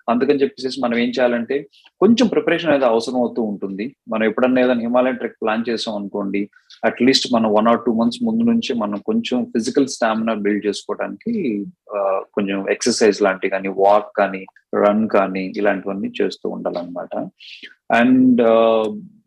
అందుకని 0.09 0.41
చెప్పేసి 0.41 0.81
మనం 0.81 0.97
ఏం 0.97 1.09
చేయాలంటే 1.09 1.69
కొంచెం 1.99 2.27
ప్రిపరేషన్ 2.27 2.69
అనేది 2.69 2.85
అవసరం 2.85 3.15
అవుతూ 3.15 3.41
ఉంటుంది. 3.41 3.95
మనం 4.09 4.23
ఎప్పుడన్నా 4.23 4.61
ఏదైనా 4.61 4.81
హిమాలయన్ 4.81 5.17
ట్రెక్ 5.17 5.37
ప్లాన్ 5.41 5.69
చేసాం 5.69 5.95
అనుకోండి 5.95 6.49
అట్లీస్ట్ 6.83 7.27
మనం 7.33 7.49
వన్ 7.57 7.67
ఆర్ 7.71 7.81
టూ 7.85 7.91
మంత్స్ 7.99 8.19
ముందు 8.27 8.43
నుంచి 8.49 8.71
మనం 8.83 8.97
కొంచెం 9.09 9.37
ఫిజికల్ 9.53 9.87
స్టామినా 9.95 10.33
బిల్డ్ 10.45 10.65
చేసుకోవడానికి 10.67 11.33
కొంచెం 12.35 12.57
ఎక్సర్సైజ్ 12.75 13.19
లాంటివి 13.25 13.53
కానీ 13.55 13.69
వాక్ 13.83 14.11
కానీ 14.19 14.41
రన్ 14.83 15.03
కానీ 15.15 15.43
ఇలాంటివన్నీ 15.59 16.09
చేస్తూ 16.19 16.45
ఉండాలన్నమాట. 16.55 17.13
అండ్ 17.99 18.41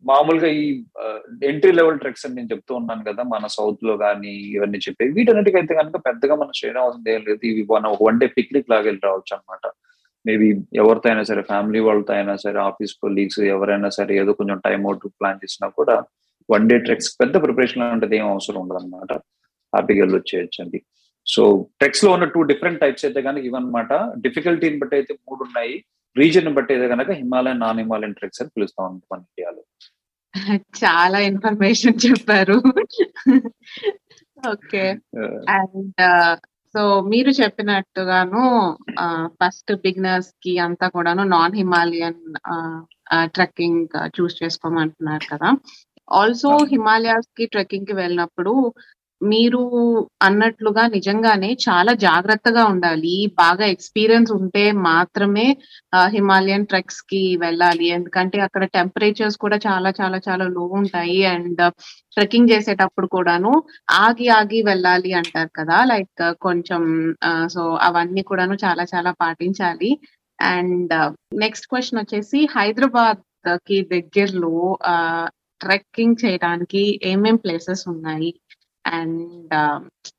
మామూలుగా 0.09 0.49
ఈ 0.61 0.65
ఎంట్రీ 1.49 1.71
లెవెల్ 1.77 2.01
ట్రెక్స్ 2.01 2.25
అని 2.25 2.35
నేను 2.37 2.49
చెప్తూ 2.53 2.73
ఉన్నాను 2.79 3.03
కదా 3.09 3.21
మన 3.33 3.45
సౌత్లో 3.57 3.93
కానీ 4.03 4.33
ఇవన్నీ 4.55 4.79
చెప్పి 4.87 5.05
వీటన్నిటికైతే 5.17 5.73
కనుక 5.79 5.99
పెద్దగా 6.07 6.35
మనం 6.41 6.53
చేయడం 6.59 6.81
అవసరం 6.83 7.07
ఏం 7.15 7.23
లేదు. 7.29 7.41
ఇవి 7.51 7.63
మనం 7.75 7.91
వన్ 8.07 8.19
డే 8.23 8.27
పిక్నిక్ 8.37 8.71
లాగా 8.73 8.85
వెళ్ళి 8.89 9.03
రావచ్చు 9.09 9.33
అనమాట 9.37 9.65
మేబీ 10.25 10.47
ఎవరితో 10.81 11.07
అయినా 11.09 11.23
సరే 11.29 11.41
ఫ్యామిలీ 11.49 11.79
వాళ్ళతో 11.87 12.13
అయినా 12.17 12.35
సరే 12.43 12.59
ఆఫీస్ 12.69 12.93
కొలీగ్స్ 13.01 13.41
ఎవరైనా 13.55 13.89
సరే 13.97 14.13
ఏదో 14.21 14.31
కొంచెం 14.39 14.59
టైం 14.67 14.81
అవుట్ 14.89 15.05
ప్లాన్ 15.19 15.41
చేసినా 15.43 15.67
కూడా 15.79 15.95
వన్ 16.49 16.67
డే 16.69 16.77
ట్రెక్స్ 16.77 17.09
పెద్ద 17.21 17.35
ప్రిపరేషన్ 17.43 17.83
లాంటిది 17.83 18.15
ఏం 18.15 18.27
అవసరం 18.31 18.59
ఉండదు 18.61 18.79
అనమాట 18.79 19.11
హ్యాపీగా 19.73 20.01
వెళ్ళి 20.01 20.17
వచ్చేయచ్చండి 20.17 20.79
సో 21.27 21.43
ట్రెక్స్లో 21.79 22.09
ఉన్న 22.11 22.25
టూ 22.25 22.41
డిఫరెంట్ 22.43 22.81
టైప్స్ 22.81 23.05
అయితే 23.05 23.21
కనుక 23.21 23.43
ఇవన్నమాట 23.45 23.93
డిఫికల్టీని 24.17 24.77
బట్టి 24.77 24.95
అయితే 24.95 25.13
మూడు 25.13 25.41
ఉన్నాయి. 25.43 25.75
రీజన్ 26.15 26.49
బట్టి 26.53 26.73
అయితే 26.73 26.87
కనుక 26.87 27.11
హిమాలయన్ 27.11 27.59
నాన్ 27.59 27.79
హిమాలయన్ 27.79 28.13
ట్రెక్స్ 28.13 28.41
అని 28.41 28.53
పిలుస్తాం 28.55 29.01
మన 29.11 29.19
ఇండియాలో. 29.19 29.63
చాలా 30.81 31.19
ఇన్ఫర్మేషన్ 31.29 31.97
చెప్పారు. 32.05 32.57
ఓకే. 34.47 34.83
అండ్ 35.49 36.01
సో 36.75 36.81
మీరు 37.01 37.31
చెప్పినట్టుగాను 37.31 38.41
ఫస్ట్ 39.41 39.71
బిగినర్స్కి 39.83 40.53
అంతా 40.59 40.87
కూడాను 40.87 41.23
నాన్ 41.23 41.55
హిమాలయన్ 41.55 42.21
ట్రెక్కింగ్ 43.27 43.95
చూస్ 44.19 44.43
చేసుకోమంటున్నారు 44.43 45.25
కదా. 45.33 45.49
ఆల్సో 46.07 46.51
హిమాలయాస్కి 46.71 47.45
ట్రెక్కింగ్కి 47.45 47.93
వెళ్ళినప్పుడు 47.93 48.53
మీరు 49.21 49.61
అన్నట్లుగా 50.21 50.83
నిజంగానే 50.95 51.49
చాలా 51.65 51.91
జాగ్రత్తగా 52.03 52.63
ఉండాలి. 52.65 53.13
బాగా 53.37 53.65
ఎక్స్పీరియన్స్ 53.65 54.31
ఉంటే 54.37 54.63
మాత్రమే 54.87 55.45
హిమాలయన్ 56.15 56.65
ట్రెక్స్కి 56.65 57.21
వెళ్ళాలి. 57.37 57.85
ఎందుకంటే 57.97 58.39
అక్కడ 58.47 58.63
టెంపరేచర్స్ 58.75 59.37
కూడా 59.37 59.57
చాలా 59.67 59.91
చాలా 59.99 60.19
చాలా 60.27 60.47
లో 60.49 60.63
ఉంటాయి. 60.79 61.19
అండ్ 61.33 61.61
ట్రెక్కింగ్ 62.15 62.51
చేసేటప్పుడు 62.51 63.07
కూడాను 63.07 63.51
ఆగి 64.01 64.27
ఆగి 64.39 64.59
వెళ్ళాలి 64.63 65.11
అంటారు 65.13 65.51
కదా. 65.59 65.77
లైక్ 65.85 66.13
కొంచెం 66.41 66.83
సో 67.55 67.63
అవన్నీ 67.87 68.23
కూడాను 68.23 68.57
చాలా 68.65 68.85
చాలా 68.93 69.13
పాటించాలి. 69.23 69.91
అండ్ 70.39 70.93
నెక్స్ట్ 71.43 71.67
క్వశ్చన్ 71.67 71.99
వచ్చేసి 72.01 72.39
హైదరాబాద్కి 72.55 73.77
దగ్గరలో 73.93 74.55
ట్రెక్కింగ్ 75.65 76.21
చేయడానికి 76.23 76.83
ఏమేం 77.11 77.37
ప్లేసెస్ 77.43 77.83
ఉన్నాయి? 77.93 78.31
అండ్ 78.85 79.53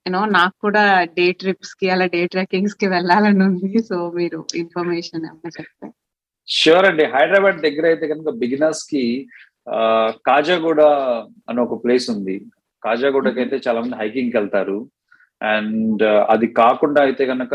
యూనో 0.05 0.21
నాకు 0.37 0.57
కూడా 0.65 0.85
డే 1.19 1.27
ట్రిప్స్కి 1.41 1.87
అలా 1.95 2.07
డే 2.15 2.23
ట్రెక్కింగ్స్కి 2.35 2.87
వెళ్ళాలని 2.95 3.43
ఉంది. 3.49 3.71
సో 3.91 3.97
మీరు 4.19 4.41
ఇన్ఫర్మేషన్ 4.63 5.27
ఏమైనా 5.31 5.53
చెప్తే. 5.59 5.89
షూర్ 6.49 6.87
అండి. 6.89 7.05
హైదరాబాద్ 7.15 7.59
దగ్గర 7.67 7.87
అయితే 7.93 8.07
కనుక 8.13 8.31
బిగినర్స్కి 8.43 9.05
కాజాగూడ 10.29 10.81
అని 11.51 11.61
ఒక 11.67 11.77
ప్లేస్ 11.85 12.07
ఉంది. 12.15 12.37
కాజాగూడకి 12.83 13.41
అయితే 13.43 13.57
చాలా 13.65 13.79
మంది 13.85 13.97
హైకింగ్ 14.01 14.37
వెళ్తారు. 14.39 14.79
అండ్ 15.55 16.05
అది 16.35 16.47
కాకుండా 16.61 17.01
అయితే 17.07 17.25
కనుక 17.33 17.55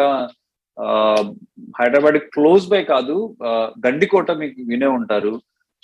హైదరాబాద్ 1.79 2.17
క్లోజ్ 2.35 2.65
బై 2.73 2.81
కాదు 2.93 3.15
గండికోట 3.85 4.31
మీకు 4.41 4.59
వినే 4.71 4.89
ఉంటారు. 4.97 5.33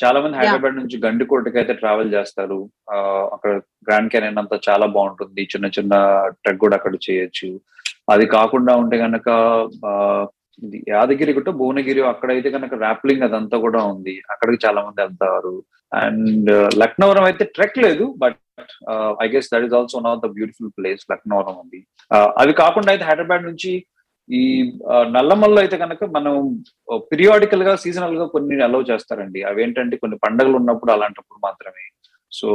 చాలా 0.01 0.19
మంది 0.23 0.37
హైదరాబాద్ 0.39 0.79
నుంచి 0.79 0.97
గండికోటకి 1.05 1.57
అయితే 1.61 1.73
ట్రావెల్ 1.81 2.09
చేస్తారు. 2.15 2.59
అక్కడ 3.35 3.51
గ్రాండ్ 3.87 4.11
కెనన్ 4.13 4.41
అంతా 4.41 4.57
చాలా 4.67 4.85
బాగుంటుంది. 4.95 5.43
చిన్న 5.53 5.67
చిన్న 5.77 5.93
ట్రెక్ 6.41 6.63
కూడా 6.65 6.77
అక్కడ 6.79 6.95
చేయొచ్చు. 7.07 7.49
అది 8.13 8.25
కాకుండా 8.37 8.73
ఉంటే 8.83 8.97
కనుక 9.05 9.29
యాదగిరి 10.91 11.31
గుట్ట 11.37 11.49
భువనగిరి 11.61 12.01
అక్కడైతే 12.11 12.49
కనుక 12.53 12.73
ర్యాప్లింగ్ 12.85 13.25
అదంతా 13.27 13.57
కూడా 13.65 13.81
ఉంది. 13.93 14.15
అక్కడికి 14.33 14.59
చాలా 14.65 14.79
మంది 14.85 15.01
వెళ్తారు. 15.03 15.55
అండ్ 15.91 16.49
లక్నవరం 16.81 17.25
అయితే 17.29 17.43
ట్రెక్ 17.55 17.77
లేదు 17.85 18.05
but 18.23 18.39
I 19.23 19.27
guess 19.33 19.49
that 19.51 19.65
is 19.67 19.75
also 19.79 19.97
one 19.99 20.09
of 20.13 20.23
the 20.23 20.29
beautiful 20.37 20.71
place 20.79 21.03
Laknavaram 21.11 21.55
ఉంది. 21.63 21.79
అవి 22.41 22.53
కాకుండా 22.63 22.91
అయితే 22.93 23.05
హైదరాబాద్ 23.09 23.47
నుంచి 23.49 23.71
ఈ 24.29 24.43
నల్లమల్లో 25.15 25.59
అయితే 25.63 25.77
కనుక 25.83 26.03
మనం 26.15 26.33
పిరియాడికల్గా 27.11 27.73
సీజనల్గా 27.83 28.25
కొన్ని 28.35 28.55
అలౌ 28.67 28.81
చేస్తారండి. 28.91 29.39
అవేంటంటే 29.51 29.95
కొన్ని 30.03 30.17
పండుగలు 30.25 30.57
ఉన్నప్పుడు 30.61 30.91
అలాంటప్పుడు 30.95 31.39
మాత్రమే. 31.47 31.85
సో 32.31 32.49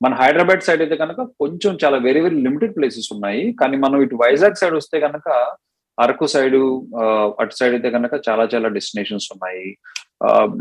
మన 0.00 0.12
హైదరాబాద్ 0.20 0.64
సైడ్ 0.66 0.82
అయితే 0.84 0.96
కనుక 1.02 1.20
కొంచెం 1.42 1.72
చాలా 1.82 1.98
వెరీ 2.06 2.20
వెరీ 2.24 2.38
లిమిటెడ్ 2.46 2.74
ప్లేసెస్ 2.76 3.10
ఉన్నాయి. 3.16 3.42
కానీ 3.60 3.76
మనం 3.84 3.98
ఇటు 4.04 4.16
వైజాగ్ 4.24 4.60
సైడ్ 4.60 4.74
వస్తే 4.78 4.96
కనుక 5.06 5.28
అరకు 5.98 6.26
సైడ్ 6.34 6.58
అటు 7.42 7.54
సైడ్ 7.58 7.74
అయితే 7.76 7.90
కనుక 7.96 8.14
చాలా 8.28 8.44
చాలా 8.52 8.68
డెస్టినేషన్స్ 8.76 9.28
ఉన్నాయి. 9.34 9.66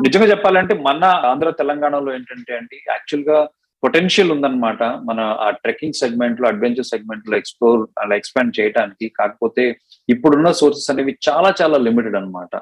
నిజంగా 0.06 0.28
చెప్పాలంటే 0.32 0.74
మన 0.88 1.04
ఆంధ్ర 1.32 1.50
తెలంగాణలో 1.62 2.10
ఏంటంటే 2.18 2.54
అండి 2.60 2.78
యాక్చువల్గా 2.94 3.38
పొటెన్షియల్ 3.84 4.32
ఉందన్నమాట. 4.36 4.82
మన 5.10 5.20
ఆ 5.46 5.48
ట్రెక్కింగ్ 5.64 6.00
సెగ్మెంట్లో 6.02 6.48
అడ్వెంచర్ 6.52 6.92
సెగ్మెంట్లో 6.92 7.36
ఎక్స్ప్లోర్ 7.42 7.82
అలా 8.04 8.16
ఎక్స్పాండ్ 8.22 8.56
చేయడానికి 8.60 9.08
కాకపోతే 9.20 9.64
ఇప్పుడున్న 10.10 10.52
సోర్సెస్ 10.62 10.92
అనేవి 10.94 11.14
చాలా 11.30 11.52
చాలా 11.62 11.78
లిమిటెడ్ 11.88 12.18
అనమాట 12.22 12.54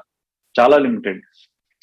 చాలా 0.54 0.76
లిమిటెడ్ 0.86 1.20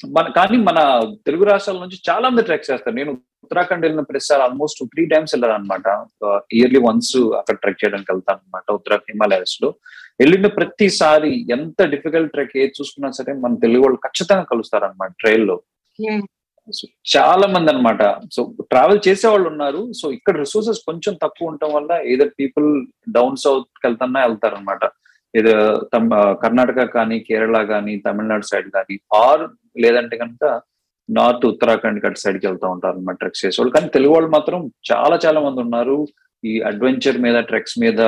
మన 0.00 0.26
కానీ 0.36 0.56
మన 0.68 0.78
తెలుగు 1.26 1.44
రాష్ట్రాల 1.48 1.78
నుంచి 1.84 1.98
చాలా 2.08 2.26
మంది 2.28 2.42
ట్రెక్ 2.48 2.68
చేస్తారు. 2.68 2.94
నేను 2.98 3.10
ఉత్తరాఖండ్ 3.44 3.84
వెళ్ళిన 3.84 4.02
ప్రతిసారి 4.10 4.42
ఆల్మోస్ట్ 4.46 4.80
త్రీ 4.92 5.02
టైమ్స్ 5.12 5.32
వెళ్ళాను 5.34 5.54
అనమాట 5.58 5.86
ఇయర్లీ 6.58 6.80
వన్స్ 6.86 7.16
అక్కడ 7.40 7.56
ట్రెక్ 7.62 7.80
చేయడానికి 7.82 8.10
వెళ్తాను 8.12 8.40
అనమాట 8.40 8.66
ఉత్తరాఖండ్ 8.78 9.12
హిమాలయస్లో 9.14 9.68
వెళ్ళిన 10.20 10.48
ప్రతిసారి 10.58 11.32
ఎంత 11.56 11.82
డిఫికల్ట్ 11.94 12.32
ట్రెక్ 12.34 12.56
ఏది 12.62 12.72
చూసుకున్నా 12.80 13.10
సరే 13.18 13.34
మన 13.44 13.60
తెలుగు 13.64 13.82
వాళ్ళు 13.84 14.00
ఖచ్చితంగా 14.06 14.46
కలుస్తారు 14.52 14.86
అనమాట 14.88 15.12
ట్రైల్లో 15.22 15.56
సో 16.78 16.84
చాలా 17.14 17.46
మంది 17.54 17.70
అనమాట 17.72 18.02
సో 18.36 18.40
ట్రావెల్ 18.72 19.00
చేసే 19.06 19.26
వాళ్ళు 19.32 19.48
ఉన్నారు. 19.52 19.82
సో 20.00 20.06
ఇక్కడ 20.16 20.34
రిసోర్సెస్ 20.44 20.80
కొంచెం 20.88 21.14
తక్కువ 21.22 21.50
ఉండటం 21.50 21.70
వల్ల 21.76 21.92
ఏదో 22.12 22.26
పీపుల్ 22.40 22.68
డౌన్ 23.16 23.38
సౌత్ 23.44 23.68
వెళ్తున్నా 23.84 24.20
వెళ్తారు 24.26 24.56
అనమాట 24.58 24.84
ఏదో 25.34 25.54
కర్ణాటక 26.44 26.84
కానీ 26.96 27.16
కేరళ 27.28 27.58
కానీ 27.72 27.92
తమిళనాడు 28.06 28.46
సైడ్ 28.52 28.68
కానీ 28.76 28.96
ఆర్ 29.24 29.44
లేదంటే 29.84 30.16
కనుక 30.22 30.44
నార్త్ 31.08 31.44
ఉత్తరాఖండ్ 31.50 32.00
కట్ 32.04 32.22
సైడ్కి 32.22 32.44
వెళ్తూ 32.46 32.66
ఉంటారు 32.74 32.96
అనమాట 32.98 33.18
ట్రెక్స్ 33.22 33.44
చేసేవాళ్ళు. 33.44 33.72
కానీ 33.76 33.88
తెలుగు 33.96 34.12
వాళ్ళు 34.14 34.30
మాత్రం 34.36 34.60
చాలా 34.90 35.16
చాలా 35.24 35.40
మంది 35.46 35.60
ఉన్నారు. 35.66 35.96
ఈ 36.44 36.52
అడ్వెంచర్ 36.70 37.18
మీద 37.24 37.38
ట్రెక్స్ 37.50 37.76
మీద 37.84 38.00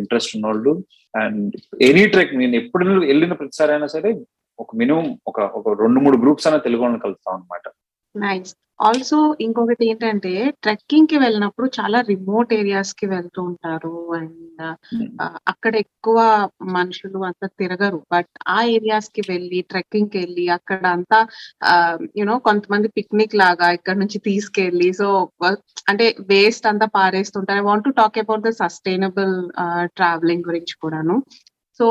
ఇంట్రెస్ట్ 0.00 0.34
ఉన్నోళ్ళు. 0.36 0.72
అండ్ 1.14 1.54
ఎనీ 1.88 2.04
ట్రెక్ 2.14 2.32
నేను 2.40 2.56
ఎప్పుడు 2.62 2.84
వెళ్ళిన 3.10 3.34
ప్రతిసారి 3.40 3.72
అయినా 3.74 3.88
సరే 3.94 4.10
ఒక 4.58 4.70
మినిమం 4.80 5.06
ఒక 5.30 5.40
ఒక 5.58 5.74
రెండు 5.82 5.98
మూడు 6.04 6.16
గ్రూప్స్ 6.22 6.46
అయినా 6.48 6.58
తెలుగు 6.66 6.82
వాళ్ళని 6.82 7.04
కలుస్తాం 7.04 7.34
అనమాట 7.36 7.66
నైస్ 8.14 8.52
ఆల్సో 8.80 9.16
ఇంకొకటి 9.40 9.84
ఏంటంటే 9.90 10.32
ట్రెక్కింగ్కి 10.62 11.16
వెళ్ళినప్పుడు 11.18 11.66
చాలా 11.78 11.98
రిమోట్ 12.00 12.52
ఏరియాస్కి 12.54 13.06
వెళ్తూ 13.06 13.40
ఉంటారు. 13.42 13.94
అండ్ 14.18 14.62
అక్కడ 15.48 15.72
ఎక్కువ 15.76 16.18
మనుషులు 16.76 17.18
అంతా 17.24 17.46
తిరగరు. 17.60 17.98
బట్ 18.12 18.30
ఆ 18.48 18.58
ఏరియాస్కి 18.76 19.22
వెళ్ళి 19.30 19.60
ట్రెక్కింగ్కి 19.70 20.18
వెళ్ళి 20.18 20.44
అక్కడ 20.48 20.84
అంతా 20.96 21.18
యునో 22.18 22.36
కొంతమంది 22.48 22.88
పిక్నిక్ 22.98 23.34
లాగా 23.34 23.68
ఇక్కడ 23.78 23.96
నుంచి 23.96 24.18
తీసుకెళ్ళి 24.28 24.90
సో 24.92 25.08
అంటే 25.88 26.06
వేస్ట్ 26.30 26.66
అంతా 26.66 26.86
పారేస్తుంటారు. 26.98 27.58
I 27.58 27.66
want 27.70 27.84
to 27.84 27.94
talk 28.00 28.18
about 28.18 28.46
the 28.48 28.52
sustainable 28.62 29.34
travelling 29.98 30.46
గురించి 30.48 30.76
కూడాను. 30.82 31.16
సో 31.78 31.86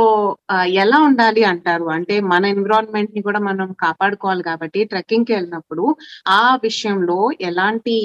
ఎలా 0.84 0.98
ఉండాలి 1.10 1.44
అంటారు? 1.44 1.86
అంటే 1.98 2.16
మన 2.32 2.46
ఎన్విరాన్మెంట్ని 2.54 3.22
కూడా 3.28 3.40
మనం 3.50 3.68
కాపాడుకోవాలి 3.86 4.44
కాబట్టి 4.44 4.80
ట్రెక్కింగ్కి 4.94 5.34
వెళ్ళినప్పుడు 5.34 5.84
ఆ 6.40 6.44
విషయంలో 6.64 7.20
ఎలాంటి 7.50 7.96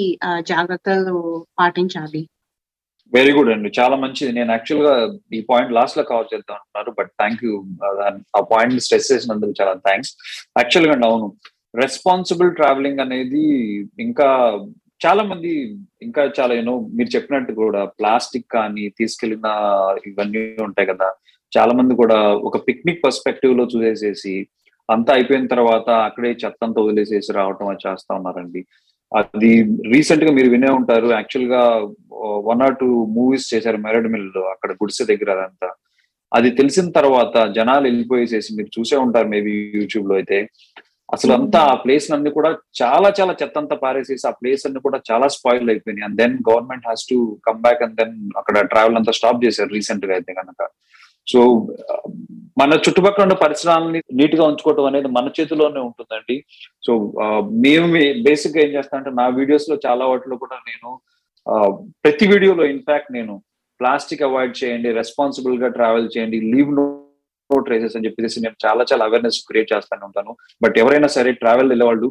జాగ్రత్తలు 0.51 1.17
పాటించాలి? 1.59 2.21
వెరీ 3.13 3.31
గుడ్ 3.37 3.51
అండి. 3.53 3.69
చాలా 3.79 3.95
మంచిది. 4.03 4.31
నేను 4.37 4.51
యాక్చువల్గా 4.51 4.93
ఈ 5.37 5.39
పాయింట్ 5.49 5.73
లాస్ట్లో 5.77 6.03
కవర్ 6.11 6.31
చేద్దాం 6.33 6.55
అనుకున్నారు 6.57 6.91
బట్ 6.99 7.11
థ్యాంక్ 7.21 7.43
యూ 7.45 7.55
ఆ 8.39 8.41
పాయింట్ 8.53 8.83
స్ట్రెస్ 8.85 9.11
చేసినందుకు 9.11 9.53
చాలా 9.61 9.73
థ్యాంక్స్. 9.87 10.13
యాక్చువల్గా 10.59 10.95
అవును. 11.09 11.27
రెస్పాన్సిబుల్ 11.83 12.49
ట్రావెలింగ్ 12.59 13.03
అనేది 13.05 13.43
ఇంకా 14.05 14.29
చాలా 15.05 15.23
మంది 15.29 15.51
ఇంకా 16.05 16.21
చాలా 16.37 16.53
యూనో 16.57 16.73
మీరు 16.97 17.09
చెప్పినట్టు 17.15 17.53
కూడా 17.61 17.81
ప్లాస్టిక్ 17.99 18.47
కానీ 18.55 18.83
తీసుకెళ్ళిన 18.99 19.47
ఇవన్నీ 20.09 20.43
ఉంటాయి 20.67 20.89
కదా 20.91 21.07
చాలా 21.57 21.73
మంది 21.79 21.93
కూడా 22.01 22.17
ఒక 22.49 22.57
పిక్నిక్ 22.67 23.03
పర్స్పెక్టివ్లో 23.05 23.63
చూసేసేసి 23.73 24.35
అంతా 24.89 25.11
అయిపోయిన 25.13 25.45
తర్వాత 25.53 25.89
అక్కడే 26.07 26.31
చెత్త 26.43 26.61
అంతా 26.67 26.81
వదిలేసేసి 26.81 27.33
రావటం 27.33 27.67
అది 27.71 27.83
చేస్తా 27.87 28.11
ఉన్నారండి. 28.19 28.61
అది 29.11 29.51
రీసెంట్గా 29.93 30.31
మీరు 30.37 30.49
వినే 30.49 30.69
ఉంటారు. 30.79 31.07
యాక్చువల్గా 31.17 31.61
వన్ 32.49 32.63
ఆర్ 32.65 32.77
టూ 32.81 32.87
మూవీస్ 33.17 33.53
చేశారు 33.53 33.79
మెరడ్ 33.85 34.09
మిల్ 34.13 34.29
అక్కడ 34.53 34.71
గుడిసె 34.81 35.05
దగ్గర 35.11 35.29
అదంతా. 35.35 35.69
అది 36.31 36.49
తెలిసిన 36.59 36.87
తర్వాత 36.99 37.35
జనాలు 37.57 37.85
వెళ్ళిపోయేసేసి 37.89 38.49
మీరు 38.57 38.69
చూసే 38.77 38.97
ఉంటారు 39.05 39.27
మేబీ 39.33 39.53
యూట్యూబ్లో 39.79 40.15
అయితే. 40.19 40.37
అసలు 41.13 41.33
అంతా 41.37 41.59
ఆ 41.71 41.73
ప్లేస్ 41.83 42.05
అన్ని 42.15 42.29
కూడా 42.37 42.49
చాలా 42.81 43.09
చాలా 43.17 43.33
చెత్త 43.41 43.57
అంతా 43.61 43.75
పారేసేసి 43.83 44.25
ఆ 44.29 44.31
ప్లేస్ 44.39 44.63
అన్ని 44.67 44.79
కూడా 44.85 44.99
చాలా 45.09 45.27
స్పాయిల్ 45.35 45.71
అయిపోయినాయి. 45.73 46.05
And 46.07 46.17
then 46.21 46.35
government 46.49 46.87
has 46.89 47.03
to 47.11 47.17
come 47.47 47.59
back 47.65 47.83
and 47.85 47.97
then 48.01 48.15
అక్కడ 48.41 48.65
ట్రావెల్ 48.71 48.97
అంతా 48.99 49.13
స్టాప్ 49.19 49.43
చేశారు 49.45 49.71
రీసెంట్గా 49.77 50.15
అయితే 50.17 50.33
కనుక 50.39 50.61
సో 51.27 51.41
మన 52.61 52.73
చుట్టుపక్కల 52.85 53.23
ఉన్న 53.27 53.35
పరిసరాలని 53.43 53.99
నీట్గా 54.19 54.43
ఉంచుకోవటం 54.49 54.87
అనేది 54.89 55.09
మన 55.17 55.27
చేతిలోనే 55.37 55.81
ఉంటుందండి. 55.87 56.35
సో 56.85 56.91
మేము 57.65 57.87
బేసిక్గా 58.27 58.61
ఏం 58.65 58.71
చేస్తానంటే 58.75 59.11
నా 59.21 59.25
వీడియోస్లో 59.39 59.77
చాలా 59.85 60.05
వాటిలో 60.11 60.35
కూడా 60.43 60.57
నేను 60.69 60.89
ప్రతి 62.03 62.25
వీడియోలో 62.33 62.65
ఇన్ఫాక్ట్ 62.73 63.09
నేను 63.17 63.33
ప్లాస్టిక్ 63.79 64.25
అవాయిడ్ 64.27 64.53
చేయండి 64.59 64.89
రెస్పాన్సిబుల్గా 64.99 65.69
ట్రావెల్ 65.77 66.11
చేయండి 66.15 66.37
లీవ్ 66.53 66.71
నో 66.79 66.85
ట్రేసెస్ 67.67 67.95
అని 67.97 68.05
చెప్పేసి 68.07 68.43
నేను 68.43 68.57
చాలా 68.65 68.83
చాలా 68.91 69.03
అవేర్నెస్ 69.09 69.39
క్రియేట్ 69.49 69.71
చేస్తానే 69.73 70.03
ఉంటాను. 70.09 70.31
బట్ 70.63 70.77
ఎవరైనా 70.83 71.09
సరే 71.17 71.31
ట్రావెల్ 71.41 71.69
వెళ్ళేవాళ్ళు 71.73 72.07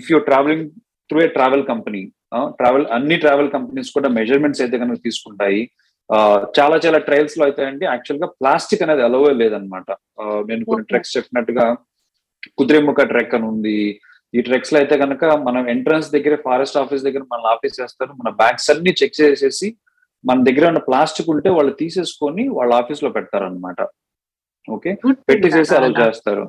if 0.00 0.08
you 0.12 0.18
travelling 0.30 0.66
through 1.10 1.20
a 1.26 1.28
travel 1.36 1.64
company 1.70 2.02
travel 2.60 2.86
అన్ని 2.96 3.16
ట్రావెల్ 3.22 3.48
కంపెనీస్ 3.54 3.90
కూడా 3.96 4.08
మెజర్మెంట్స్ 4.18 4.62
అయితే 4.64 4.76
కనుక 4.82 4.98
తీసుకుంటాయి 5.06 5.62
చాలా 6.58 6.76
చాలా 6.84 6.98
ట్రయల్స్లో 7.06 7.44
అయితే 7.48 7.62
అండి 7.70 7.84
యాక్చువల్గా 7.92 8.28
ప్లాస్టిక్ 8.40 8.82
అనేది 8.84 9.02
అలవే 9.08 9.32
లేదనమాట 9.42 9.88
నేను 10.48 10.62
కొన్ని 10.70 10.86
ట్రెక్స్ 10.90 11.14
చెప్పినట్టుగా 11.16 11.66
కుదిరేముఖ 12.58 13.00
ట్రెక్ 13.12 13.34
అని 13.36 13.46
ఉంది. 13.52 13.76
ఈ 14.34 14.40
ట్రెక్స్లో 14.46 14.76
అయితే 14.80 14.94
కనుక 15.02 15.24
మనం 15.46 15.62
ఎంట్రన్స్ 15.74 16.08
దగ్గర 16.14 16.34
ఫారెస్ట్ 16.46 16.78
ఆఫీస్ 16.82 17.06
దగ్గర 17.06 17.22
మన 17.32 17.50
ఆఫీస్ 17.54 17.78
చేస్తారు. 17.80 18.12
మన 18.20 18.28
బ్యాగ్స్ 18.40 18.70
అన్ని 18.72 18.92
చెక్ 19.00 19.18
చేసేసి 19.20 19.68
మన 20.24 20.38
దగ్గర 20.48 20.64
ఉన్న 20.72 20.80
ప్లాస్టిక్ 20.88 21.30
ఉంటే 21.34 21.50
వాళ్ళు 21.56 21.72
తీసేసుకొని 21.82 22.44
వాళ్ళ 22.58 22.72
ఆఫీస్లో 22.82 23.10
పెడతారు 23.16 23.46
అనమాట 23.50 23.80
ఓకే 24.68 24.90
పెట్టేసేసి 25.28 25.72
అలా 25.78 25.88
చేస్తారు. 26.02 26.42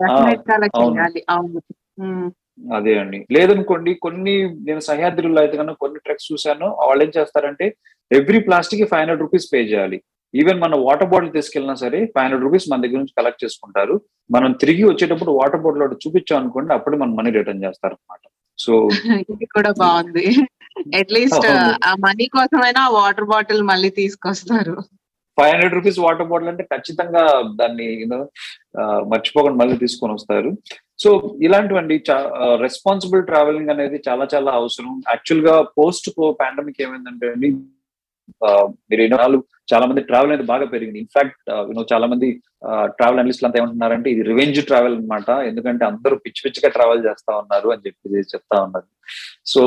అదే 2.78 2.94
అండి. 3.02 3.20
లేదనుకోండి 3.36 3.92
కొన్ని 4.06 4.34
నేను 4.68 4.82
సహ్యాద్రిలో 4.90 5.40
అయితే 5.44 5.56
కనుక 5.62 5.78
కొన్ని 5.84 6.00
ట్రెక్స్ 6.06 6.28
చూశాను. 6.32 6.68
వాళ్ళు 6.88 7.04
ఏం 7.06 7.12
చేస్తారంటే 7.18 7.68
every 8.12 8.40
plastic 8.48 8.82
five 8.92 9.02
hundred 9.02 9.24
rupees 9.26 9.48
pay 9.52 9.60
చేయాలి. 9.72 9.98
ఈవెన్ 10.34 10.60
మన 10.64 10.76
వాటర్ 10.86 11.10
బాటిల్ 11.12 11.34
తీసుకెళ్ళినా 11.38 11.76
సరే 11.84 12.00
ఫైవ్ 12.14 12.24
హండ్రెడ్ 12.26 12.46
రూపీస్ 12.46 12.66
మన 12.72 12.82
దగ్గర 12.84 13.00
నుంచి 13.02 13.18
కలెక్ట్ 13.20 13.44
చేసుకుంటారు. 13.44 13.96
మనం 14.36 14.52
తిరిగి 14.62 14.84
వచ్చేటప్పుడు 14.90 15.32
వాటర్ 15.40 15.64
బాటిల్ 15.66 15.84
ఒకటి 15.86 16.04
చూపించాం 16.06 16.40
అనుకోండి 16.42 16.72
అప్పుడు 16.78 16.98
మన 17.02 17.16
మనీ 17.20 17.32
రిటర్న్ 17.38 17.66
చేస్తారు 17.66 17.96
అనమాట 17.98 18.24
సో 18.64 18.74
ఇది 19.34 19.46
కూడా 19.56 19.72
బాగుంది. 19.84 20.26
అట్లీస్ట్ 21.00 21.48
ఆ 21.90 21.92
మనీ 22.06 22.26
కోసమైనా 22.36 22.84
వాటర్ 22.98 23.30
బాటిల్ 23.32 23.62
మళ్ళీ 23.72 23.90
తీసుకొస్తారు. 24.00 24.76
Five 25.38 25.52
hundred 25.52 25.76
rupees 25.78 26.00
water 26.06 26.30
bottle 26.32 26.52
అంటే 26.52 26.64
ఖచ్చితంగా 26.74 27.24
దాన్ని 27.60 27.88
మర్చిపోకుండా 29.12 29.58
మళ్ళీ 29.62 29.76
తీసుకొని 29.84 30.14
వస్తారు. 30.18 30.50
సో 31.04 31.10
ఇలాంటివండి 31.46 31.96
రెస్పాన్సిబుల్ 32.66 33.24
ట్రావెలింగ్ 33.30 33.72
అనేది 33.74 33.98
చాలా 34.08 34.26
చాలా 34.34 34.52
అవసరం. 34.60 34.92
యాక్చువల్గా 35.14 35.56
పోస్ట్ 35.80 36.10
పాండమిక్ 36.42 36.84
ఏమైందంటే 36.86 37.30
మీరు 38.90 39.02
ఎన్నో 39.06 39.40
చాలా 39.72 39.86
మంది 39.90 40.02
ట్రావెల్ 40.10 40.32
అనేది 40.32 40.46
బాగా 40.52 40.66
పెరిగింది. 40.72 41.02
ఇన్ఫాక్ట్ 41.04 41.38
యూనో 41.70 41.84
చాలా 41.92 42.06
మంది 42.12 42.28
ట్రావెల్ 42.98 43.20
అనలిస్టులు 43.22 43.48
అంతా 43.48 43.60
ఏమంటున్నారంటే 43.60 44.08
ఇది 44.14 44.24
రివెంజ్ 44.32 44.60
ట్రావెల్ 44.70 44.96
అనమాట 44.98 45.30
ఎందుకంటే 45.50 45.84
అందరూ 45.92 46.16
పిచ్చి 46.24 46.44
పిచ్చిగా 46.46 46.70
ట్రావెల్ 46.78 47.06
చేస్తా 47.08 47.32
ఉన్నారు 47.42 47.70
అని 47.74 47.84
చెప్పి 47.86 48.24
చెప్తా 48.34 48.58
ఉన్నారు. 48.66 48.88
సో 49.54 49.62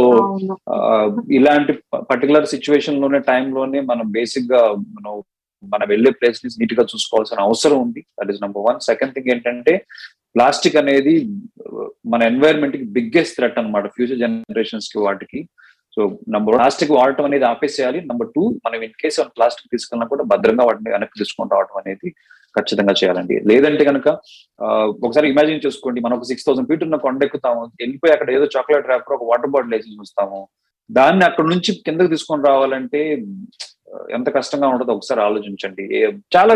ఇలాంటి 1.38 1.72
పర్టికులర్ 2.10 2.52
సిచ్యువేషన్లోనే 2.54 3.20
టైంలోనే 3.30 3.80
మనం 3.92 4.06
బేసిక్గా 4.18 4.62
మనం 4.96 5.14
మనం 5.72 5.86
వెళ్ళే 5.92 6.10
ప్లేస్ని 6.18 6.48
నీట్గా 6.60 6.84
చూసుకోవాల్సిన 6.92 7.46
అవసరం 7.48 7.78
ఉంది. 7.84 8.00
That 8.18 8.30
is 8.32 8.42
number 8.44 8.64
one 8.68 8.80
second 8.88 9.14
thing 9.14 9.30
ఏంటంటే 9.34 9.74
ప్లాస్టిక్ 10.36 10.76
అనేది 10.80 11.14
మన 12.12 12.20
ఎన్వైరన్మెంట్కి 12.32 12.86
బిగ్గెస్ట్ 12.96 13.36
థ్రెట్ 13.38 13.58
అనమాట 13.60 13.86
ఫ్యూచర్ 13.96 14.20
జనరేషన్స్కి 14.24 14.98
వాటికి. 15.06 15.40
సో 15.96 16.02
నంబర్ 16.34 16.54
ప్లాస్టిక్ 16.56 16.90
వాడటం 16.96 17.26
అనేది 17.28 17.46
ఆపేసేయాలి. 17.50 18.00
నెంబర్ 18.08 18.28
టూ 18.34 18.42
మనం 18.64 18.80
ఇన్ 18.86 18.96
కేసు 19.02 19.28
ప్లాస్టిక్ 19.36 19.70
తీసుకున్నా 19.74 20.06
కూడా 20.12 20.24
భద్రంగా 20.32 20.64
వాటిని 20.68 20.90
వెనక్కి 20.94 21.20
తీసుకొని 21.20 21.52
రావడం 21.54 21.78
అనేది 21.82 22.08
ఖచ్చితంగా 22.56 22.92
చేయాలండి. 23.00 23.36
లేదంటే 23.50 23.84
కనుక 23.88 24.08
ఒకసారి 25.06 25.26
ఇమాజిన్ 25.32 25.64
చేసుకోండి. 25.66 25.98
మనం 26.04 26.14
ఒక 26.18 26.26
సిక్స్ 26.30 26.46
థౌసండ్ 26.46 26.68
ఫీట్ 26.70 26.84
ఉన్న 26.86 26.98
కొండ 27.06 27.22
ఎక్కుతాము 27.28 27.62
వెళ్ళిపోయి 27.82 28.14
అక్కడ 28.16 28.30
ఏదో 28.36 28.46
చాక్లెట్ 28.54 28.90
ర్యాపర్ 28.92 29.16
ఒక 29.16 29.26
వాటర్ 29.30 29.52
బాటిల్ 29.54 29.74
వేసి 29.76 29.96
చూస్తాము. 30.00 30.40
దాన్ని 30.90 31.24
అక్కడ 31.28 31.46
నుంచి 31.52 31.70
కిందకి 31.86 32.12
తీసుకొని 32.14 32.46
రావాలంటే 32.50 33.00
ఎంత 34.16 34.28
కష్టంగా 34.36 34.68
ఉంటుందో 34.72 34.94
ఒకసారి 34.98 35.20
ఆలోచించండి. 35.28 35.84
చాలా 36.34 36.54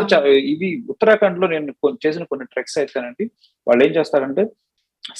ఇవి 0.52 0.68
ఉత్తరాఖండ్లో 0.92 1.46
నేను 1.54 1.74
చేసిన 2.04 2.24
కొన్ని 2.32 2.46
ట్రెక్స్ 2.54 2.78
అయితేనండి 2.80 3.24
వాళ్ళు 3.66 3.82
ఏం 3.86 3.92
చేస్తారంటే 3.98 4.44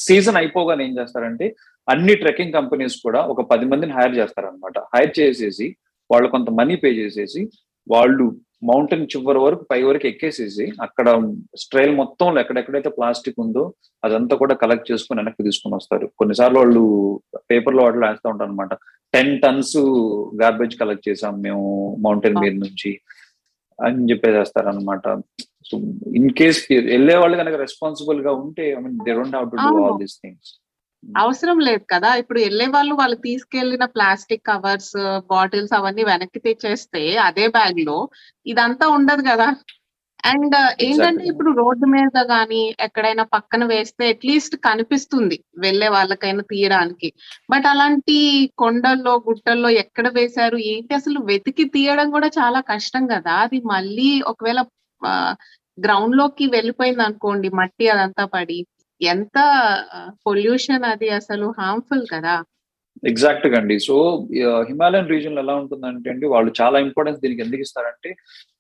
సీజన్ 0.06 0.38
అయిపోగానే 0.40 0.82
ఏం 0.88 0.94
చేస్తారంటే 0.98 1.46
అన్ని 1.90 2.14
ట్రెక్కింగ్ 2.14 2.52
కంపెనీస్ 2.52 2.96
కూడా 3.02 3.20
ఒక 3.26 3.42
పది 3.50 3.66
మందిని 3.66 3.92
హైర్ 3.92 4.14
చేస్తారనమాట 4.18 4.78
హైర్ 4.94 5.12
చేసేసి 5.18 5.66
వాళ్ళు 6.10 6.28
కొంత 6.28 6.48
మనీ 6.50 6.76
పే 6.76 6.90
చేసేసి 6.98 7.40
వాళ్ళు 7.86 8.24
మౌంటైన్ 8.68 9.04
చివరి 9.12 9.40
వరకు 9.42 9.62
పై 9.70 9.78
వరకు 9.82 10.06
ఎక్కేసేసి 10.06 10.64
అక్కడ 10.82 11.06
స్ట్రైల్ 11.62 11.92
మొత్తంలో 11.96 12.38
ఎక్కడెక్కడైతే 12.40 12.90
ప్లాస్టిక్ 12.96 13.38
ఉందో 13.40 13.62
అదంతా 14.02 14.34
కూడా 14.36 14.54
కలెక్ట్ 14.54 14.90
చేసుకుని 14.90 15.20
వెనక్కి 15.20 15.42
తీసుకుని 15.42 15.74
వస్తారు. 15.74 16.06
కొన్నిసార్లు 16.18 16.58
వాళ్ళు 16.58 16.82
పేపర్లో 17.50 17.84
వాటిలో 17.84 18.06
వేస్తూ 18.06 18.28
ఉంటారు 18.32 18.50
అనమాట 18.50 18.74
టెన్ 19.14 19.32
టన్స్ 19.40 19.76
గార్బేజ్ 20.42 20.76
కలెక్ట్ 20.82 21.08
చేసాం 21.08 21.34
మేము 21.40 21.64
మౌంటైన్ 22.06 22.38
మీద 22.42 22.54
నుంచి 22.64 22.92
అని 23.78 24.08
చెప్పేసేస్తారు 24.10 24.68
అనమాట 24.68 25.06
సో 25.68 25.76
ఇన్ 26.18 26.30
కేస్ 26.38 26.60
వెళ్ళే 26.92 27.16
వాళ్ళు 27.16 27.36
కనుక 27.36 27.58
రెస్పాన్సిబుల్గా 27.64 28.34
ఉంటే 28.44 28.66
I 28.72 28.80
mean 28.84 28.98
they 29.06 29.14
don't 29.18 29.36
have 29.38 29.48
to 29.52 29.58
do 29.64 29.72
all 29.84 29.98
these 30.02 30.16
things 30.20 30.50
అవసరం 31.04 31.58
లేదు 31.66 31.84
కదా. 31.92 32.10
ఇప్పుడు 32.22 32.38
వెళ్ళే 32.40 32.66
వాళ్ళు 32.68 32.94
వాళ్ళు 32.94 33.16
తీసుకెళ్ళిన 33.26 33.84
ప్లాస్టిక్ 33.94 34.46
కవర్స్ 34.46 34.94
బాటిల్స్ 35.30 35.74
అవన్నీ 35.78 36.02
వెనక్కి 36.04 36.40
తెచ్చేస్తే 36.40 37.02
అదే 37.28 37.46
బ్యాగ్లో 37.56 37.98
ఇదంతా 38.46 38.86
ఉండదు 38.96 39.22
కదా. 39.30 39.48
అండ్ 40.24 40.54
ఏంటంటే 40.84 41.22
ఇప్పుడు 41.30 41.50
రోడ్డు 41.60 41.86
మీద 41.92 42.16
గానీ 42.30 42.62
ఎక్కడైనా 42.86 43.24
పక్కన 43.34 43.62
వేస్తే 43.70 44.04
అట్లీస్ట్ 44.12 44.56
కనిపిస్తుంది 44.66 45.36
వెళ్ళే 45.58 45.88
వాళ్ళకైనా 45.88 46.42
తీయడానికి. 46.50 47.08
బట్ 47.50 47.66
అలాంటి 47.72 48.16
కొండల్లో 48.62 49.14
గుట్టల్లో 49.28 49.70
ఎక్కడ 49.82 50.06
వేశారు 50.18 50.58
ఏంటి 50.72 50.94
అసలు 50.94 51.20
వెతికి 51.30 51.66
తీయడం 51.76 52.08
కూడా 52.10 52.30
చాలా 52.38 52.60
కష్టం 52.72 53.04
కదా. 53.14 53.34
అది 53.44 53.60
మళ్ళీ 53.72 54.10
ఒకవేళ 54.32 54.60
గ్రౌండ్లోకి 55.78 56.44
వెళ్ళిపోయింది 56.54 57.02
అనుకోండి 57.04 57.48
మట్టి 57.58 57.84
అదంతా 57.88 58.24
పడి 58.34 58.58
ఎంత 59.00 59.38
పొల్యూషన్ 60.26 60.84
అది 60.90 61.08
అసలు 61.18 61.46
హార్మ్ఫుల్ 61.58 62.04
కదా? 62.12 62.34
ఎగ్జాక్ట్గా 63.02 63.56
అండి 63.58 63.76
సో 63.80 63.96
హిమాలయన్ 64.68 65.12
రీజన్ 65.12 65.40
ఎలా 65.42 65.54
ఉంటుందంటే 65.60 66.08
అండి 66.10 66.26
వాళ్ళు 66.32 66.50
చాలా 66.58 66.78
ఇంపార్టెన్స్ 66.86 67.20
దీనికి 67.22 67.42
ఎందుకు 67.44 67.62
ఇస్తారంటే 67.66 68.10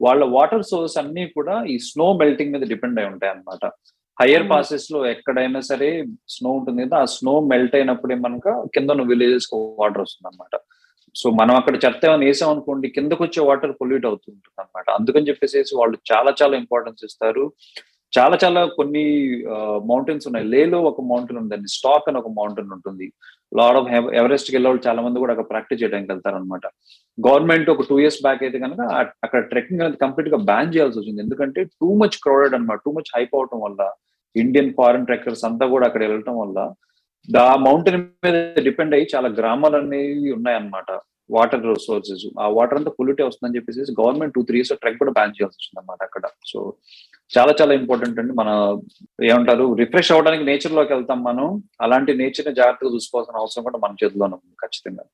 వాళ్ళ 0.00 0.22
వాటర్ 0.36 0.64
సోర్స్ 0.70 0.96
అన్ని 1.00 1.24
కూడా 1.34 1.56
ఈ 1.66 1.78
స్నో 1.88 2.06
మెల్టింగ్ 2.20 2.52
మీద 2.54 2.66
డిపెండ్ 2.72 3.00
అయి 3.00 3.10
ఉంటాయి 3.12 3.32
అనమాట 3.32 3.64
హయ్యర్ 4.18 4.46
పాసెస్లో 4.50 5.00
ఎక్కడైనా 5.12 5.60
సరే 5.68 5.88
స్నో 6.28 6.50
ఉంటుంది 6.56 6.80
కదా 6.84 6.96
ఆ 6.98 7.08
స్నో 7.14 7.34
మెల్ట్ 7.50 7.76
అయినప్పుడే 7.76 8.16
మనక 8.24 8.48
కింద 8.74 8.88
ఉన్న 8.90 9.04
విలేజెస్ 9.12 9.48
వాటర్ 9.80 10.02
వస్తుంది 10.02 10.28
అనమాట 10.30 10.56
సో 11.14 11.28
మనం 11.38 11.54
అక్కడ 11.56 11.76
చెత్త 11.84 12.02
ఏమైనా 12.08 12.26
వేసాం 12.26 12.50
అనుకోండి 12.54 12.88
కిందకు 12.96 13.22
వచ్చే 13.24 13.40
వాటర్ 13.46 13.72
పొల్యూట్ 13.78 14.06
అవుతుంటుంది 14.06 14.60
అనమాట 14.60 14.88
అందుకని 14.98 15.28
చెప్పేసి 15.28 15.74
వాళ్ళు 15.80 15.96
చాలా 16.10 16.30
చాలా 16.40 16.54
ఇంపార్టెన్స్ 16.56 17.02
ఇస్తారు. 17.08 17.44
చాలా 18.12 18.36
చాలా 18.42 18.60
కొన్ని 18.78 19.04
మౌంటైన్స్ 19.90 20.26
ఉన్నాయి. 20.28 20.46
లేలో 20.54 20.78
ఒక 20.90 21.02
మౌంటైన్ 21.10 21.40
ఉందండి. 21.42 21.68
స్టాక్ 21.76 22.08
అని 22.10 22.18
ఒక 22.22 22.30
మౌంటైన్ 22.38 22.72
ఉంటుంది. 22.76 23.06
లాడ్ 23.58 23.76
ఆఫ్ 23.80 23.88
ఎవరెస్ట్కి 24.20 24.54
వెళ్ళే 24.56 24.70
చాలా 24.86 25.00
మంది 25.04 25.20
కూడా 25.22 25.32
అక్కడ 25.34 25.48
ప్రాక్టీస్ 25.52 25.80
చేయడానికి 25.82 26.10
వెళ్తారు 26.12 26.36
అనమాట 26.40 26.66
గవర్నమెంట్ 27.18 27.70
ఒక 27.74 27.84
టూ 27.88 27.96
ఇయర్స్ 28.02 28.20
బ్యాక్ 28.26 28.42
అయితే 28.46 28.58
కనుక 28.64 28.82
అక్కడ 29.24 29.40
ట్రెక్కింగ్ 29.52 29.82
అనేది 29.84 29.98
కంప్లీట్గా 30.04 30.38
బ్యాన్ 30.50 30.72
చేయాల్సి 30.74 30.98
వచ్చింది. 31.00 31.22
ఎందుకంటే 31.26 31.62
టూ 31.80 31.88
మచ్ 32.02 32.16
క్రౌడెడ్ 32.24 32.56
అనమాట 32.58 32.80
టూ 32.86 32.92
మచ్ 32.98 33.10
హైప్ 33.16 33.34
అవటం 33.38 33.60
వల్ల 33.66 33.82
ఇండియన్ 34.36 34.72
ఫారెన్ 34.78 35.06
ట్రెక్కర్స్ 35.08 35.44
అంతా 35.48 35.66
కూడా 35.74 35.84
అక్కడ 35.88 36.02
వెళ్ళటం 36.06 36.36
వల్ల 36.42 36.58
ఆ 37.28 37.54
మౌంటైన్ 37.66 38.02
మీద 38.26 38.36
డిపెండ్ 38.66 38.94
అయ్యి 38.96 39.08
చాలా 39.14 39.28
గ్రామాలు 39.38 39.76
అనేవి 39.80 40.30
ఉన్నాయన్నమాట 40.38 40.90
వాటర్ 41.36 41.64
సోర్సెస్ 41.86 42.24
ఆ 42.42 42.46
వాటర్ 42.58 42.78
అంతా 42.78 42.92
పొల్యూటే 42.98 43.24
వస్తుందని 43.28 43.56
చెప్పేసి 43.58 43.98
government 44.00 44.34
two 44.34 44.42
three 44.48 44.58
years 44.58 44.72
trek 44.82 45.00
కూడా 45.02 45.14
బ్యాన్ 45.18 45.34
చేయాల్సి 45.36 45.58
వచ్చింది 45.58 45.80
అనమాట 45.80 46.02
అక్కడ. 46.08 46.24
సో 46.52 46.58
చాలా 47.30 47.52
చాలా 47.60 47.72
ఇంపార్టెంట్ 47.80 48.20
అండి. 48.20 48.32
మన 48.32 48.50
ఏమంటారు 49.30 49.66
రిఫ్రెష్ 49.80 50.12
అవడానికి 50.12 50.44
నేచర్లోకి 50.44 50.92
వెళ్తాం 50.94 51.20
మనం. 51.22 51.48
అలాంటి 51.80 52.14
నేచర్ని 52.14 52.54
జాగ్రత్తగా 52.60 52.92
చూసుకోవాల్సిన 52.96 53.42
అవసరం 53.42 53.64
కూడా 53.68 53.80
మన 53.84 53.94
చేతిలోనే 54.02 54.36
ఉంది 54.38 54.56
ఖచ్చితంగా. 54.64 55.04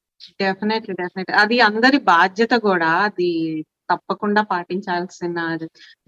డెఫినెట్లీ 0.41 0.95
డెఫినెట్ 1.03 1.33
అది 1.45 1.57
అందరి 1.61 1.99
బాధ్యత 2.15 2.55
కూడా 2.69 2.91
అది 3.09 3.31
తప్పకుండా 3.91 4.43
పాటించాల్సిన 4.53 5.41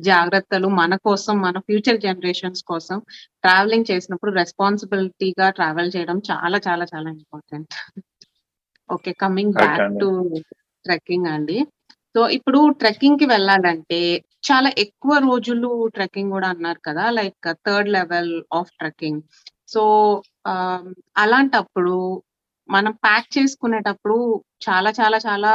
జాగ్రత్తలు 0.00 0.68
మన 0.80 0.92
కోసం 1.08 1.34
మన 1.40 1.58
ఫ్యూచర్ 1.58 1.98
జనరేషన్స్ 2.06 2.62
కోసం 2.64 2.98
ట్రావెలింగ్ 3.44 3.90
చేసినప్పుడు 3.90 4.32
రెస్పాన్సిబిలిటీగా 4.32 5.50
ట్రావెల్ 5.50 5.92
చేయడం 5.96 6.18
చాలా 6.30 6.60
చాలా 6.68 6.86
చాలా 6.94 7.08
important 7.10 7.74
okay 8.90 9.12
coming 9.22 9.54
back 9.58 9.92
to 10.02 10.08
trekking 10.84 11.28
అండి. 11.34 11.58
సో 12.14 12.20
ఇప్పుడు 12.36 12.60
ట్రెక్కింగ్కి 12.80 13.26
వెళ్ళాలంటే 13.26 14.00
చాలా 14.48 14.68
ఎక్కువ 14.84 15.14
రోజులు 15.28 15.70
ట్రెక్కింగ్ 15.96 16.34
కూడా 16.36 16.48
అన్నారు 16.54 16.80
కదా 16.88 17.04
like 17.18 17.48
third 17.66 17.90
level 17.96 18.32
of 18.52 18.70
trekking 18.80 19.20
so 19.68 19.82
అలాంటప్పుడు 21.24 21.96
మనం 22.68 22.92
ప్యాక్ 23.04 23.28
చేసుకునేటప్పుడు 23.36 24.16
చాలా 24.66 24.90
చాలా 24.90 25.18
చాలా 25.18 25.50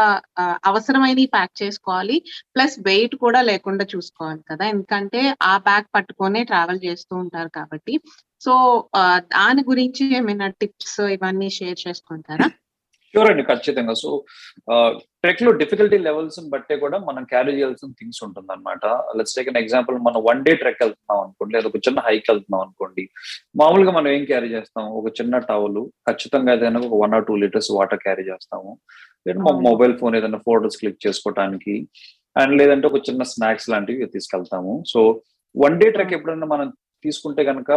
అవసరమైనవి 0.70 1.26
ప్యాక్ 1.26 1.54
చేసుకోవాలి. 1.62 2.16
ప్లస్ 2.56 2.76
వెయిట్ 2.88 3.16
కూడా 3.16 3.40
లేకుండా 3.42 3.86
చూసుకోవాలి 3.94 4.42
కదా. 4.52 4.66
ఎందుకంటే 4.66 5.22
ఆ 5.52 5.54
బ్యాగ్ 5.68 5.88
పట్టుకొనే 5.96 6.42
ట్రావెల్ 6.52 6.80
చేస్తూ 6.86 7.14
ఉంటారు 7.24 7.52
కాబట్టి. 7.60 7.96
సో 8.42 8.54
దాని 9.36 9.64
గురించి 9.72 10.06
ఏమైనా 10.20 10.48
టిప్స్ 10.62 11.00
ఇవన్నీ 11.16 11.50
షేర్ 11.60 11.80
చేసుకుంటారా? 11.88 12.48
షూర్ 13.14 13.30
అండి 13.32 13.44
ఖచ్చితంగా. 13.50 13.94
సో 14.02 14.10
ట్రెక్లో 15.24 15.52
డిఫికల్టీ 15.62 15.98
లెవెల్స్ 16.06 16.40
బట్టే 16.54 16.76
కూడా 16.84 16.98
మనం 17.10 17.24
క్యారీ 17.32 17.52
చేయాల్సిన 17.58 17.92
థింగ్స్ 18.00 18.22
ఉంటుంది 18.26 18.50
అనమాట 18.56 18.86
లెట్స్ 19.18 19.36
టేక్ 19.38 19.50
అన్ 19.52 19.60
ఎగ్జాంపుల్ 19.62 19.98
మనం 20.08 20.20
వన్ 20.30 20.42
డే 20.48 20.54
ట్రెక్ 20.62 20.82
వెళ్తున్నాం 20.84 21.20
అనుకోండి 21.26 21.54
లేదా 21.56 21.70
ఒక 21.72 21.82
చిన్న 21.88 22.00
హైక్ 22.08 22.28
వెళ్తున్నాం 22.32 22.62
అనుకోండి. 22.66 23.04
మామూలుగా 23.62 23.94
మనం 23.98 24.10
ఏం 24.16 24.24
క్యారీ 24.32 24.50
చేస్తాం? 24.56 24.86
ఒక 25.02 25.12
చిన్న 25.20 25.38
టవల్ 25.52 25.82
ఖచ్చితంగా 26.10 26.54
ఏదైనా 26.58 26.82
ఒక 26.88 26.98
one 27.04 27.16
or 27.18 27.28
two 27.30 27.36
litres 27.44 27.72
water 27.78 28.04
carry 28.06 28.26
చేస్తాము. 28.32 28.74
లేదా 29.28 29.40
మా 29.48 29.54
మొబైల్ 29.70 29.96
ఫోన్ 30.02 30.16
ఏదైనా 30.20 30.42
ఫోటోస్ 30.50 30.80
క్లిక్ 30.82 31.04
చేసుకోవడానికి 31.08 31.76
అండ్ 32.42 32.56
లేదంటే 32.62 32.86
ఒక 32.92 33.00
చిన్న 33.10 33.24
స్నాక్స్ 33.34 33.70
లాంటివి 33.74 34.12
తీసుకెళ్తాము. 34.18 34.74
సో 34.94 35.00
వన్ 35.56 35.80
డే 35.84 35.88
ట్రెక్ 35.96 36.14
ఎప్పుడైనా 36.18 36.50
మనం 36.56 36.68
తీసుకుంటే 37.06 37.42
కనుక 37.52 37.72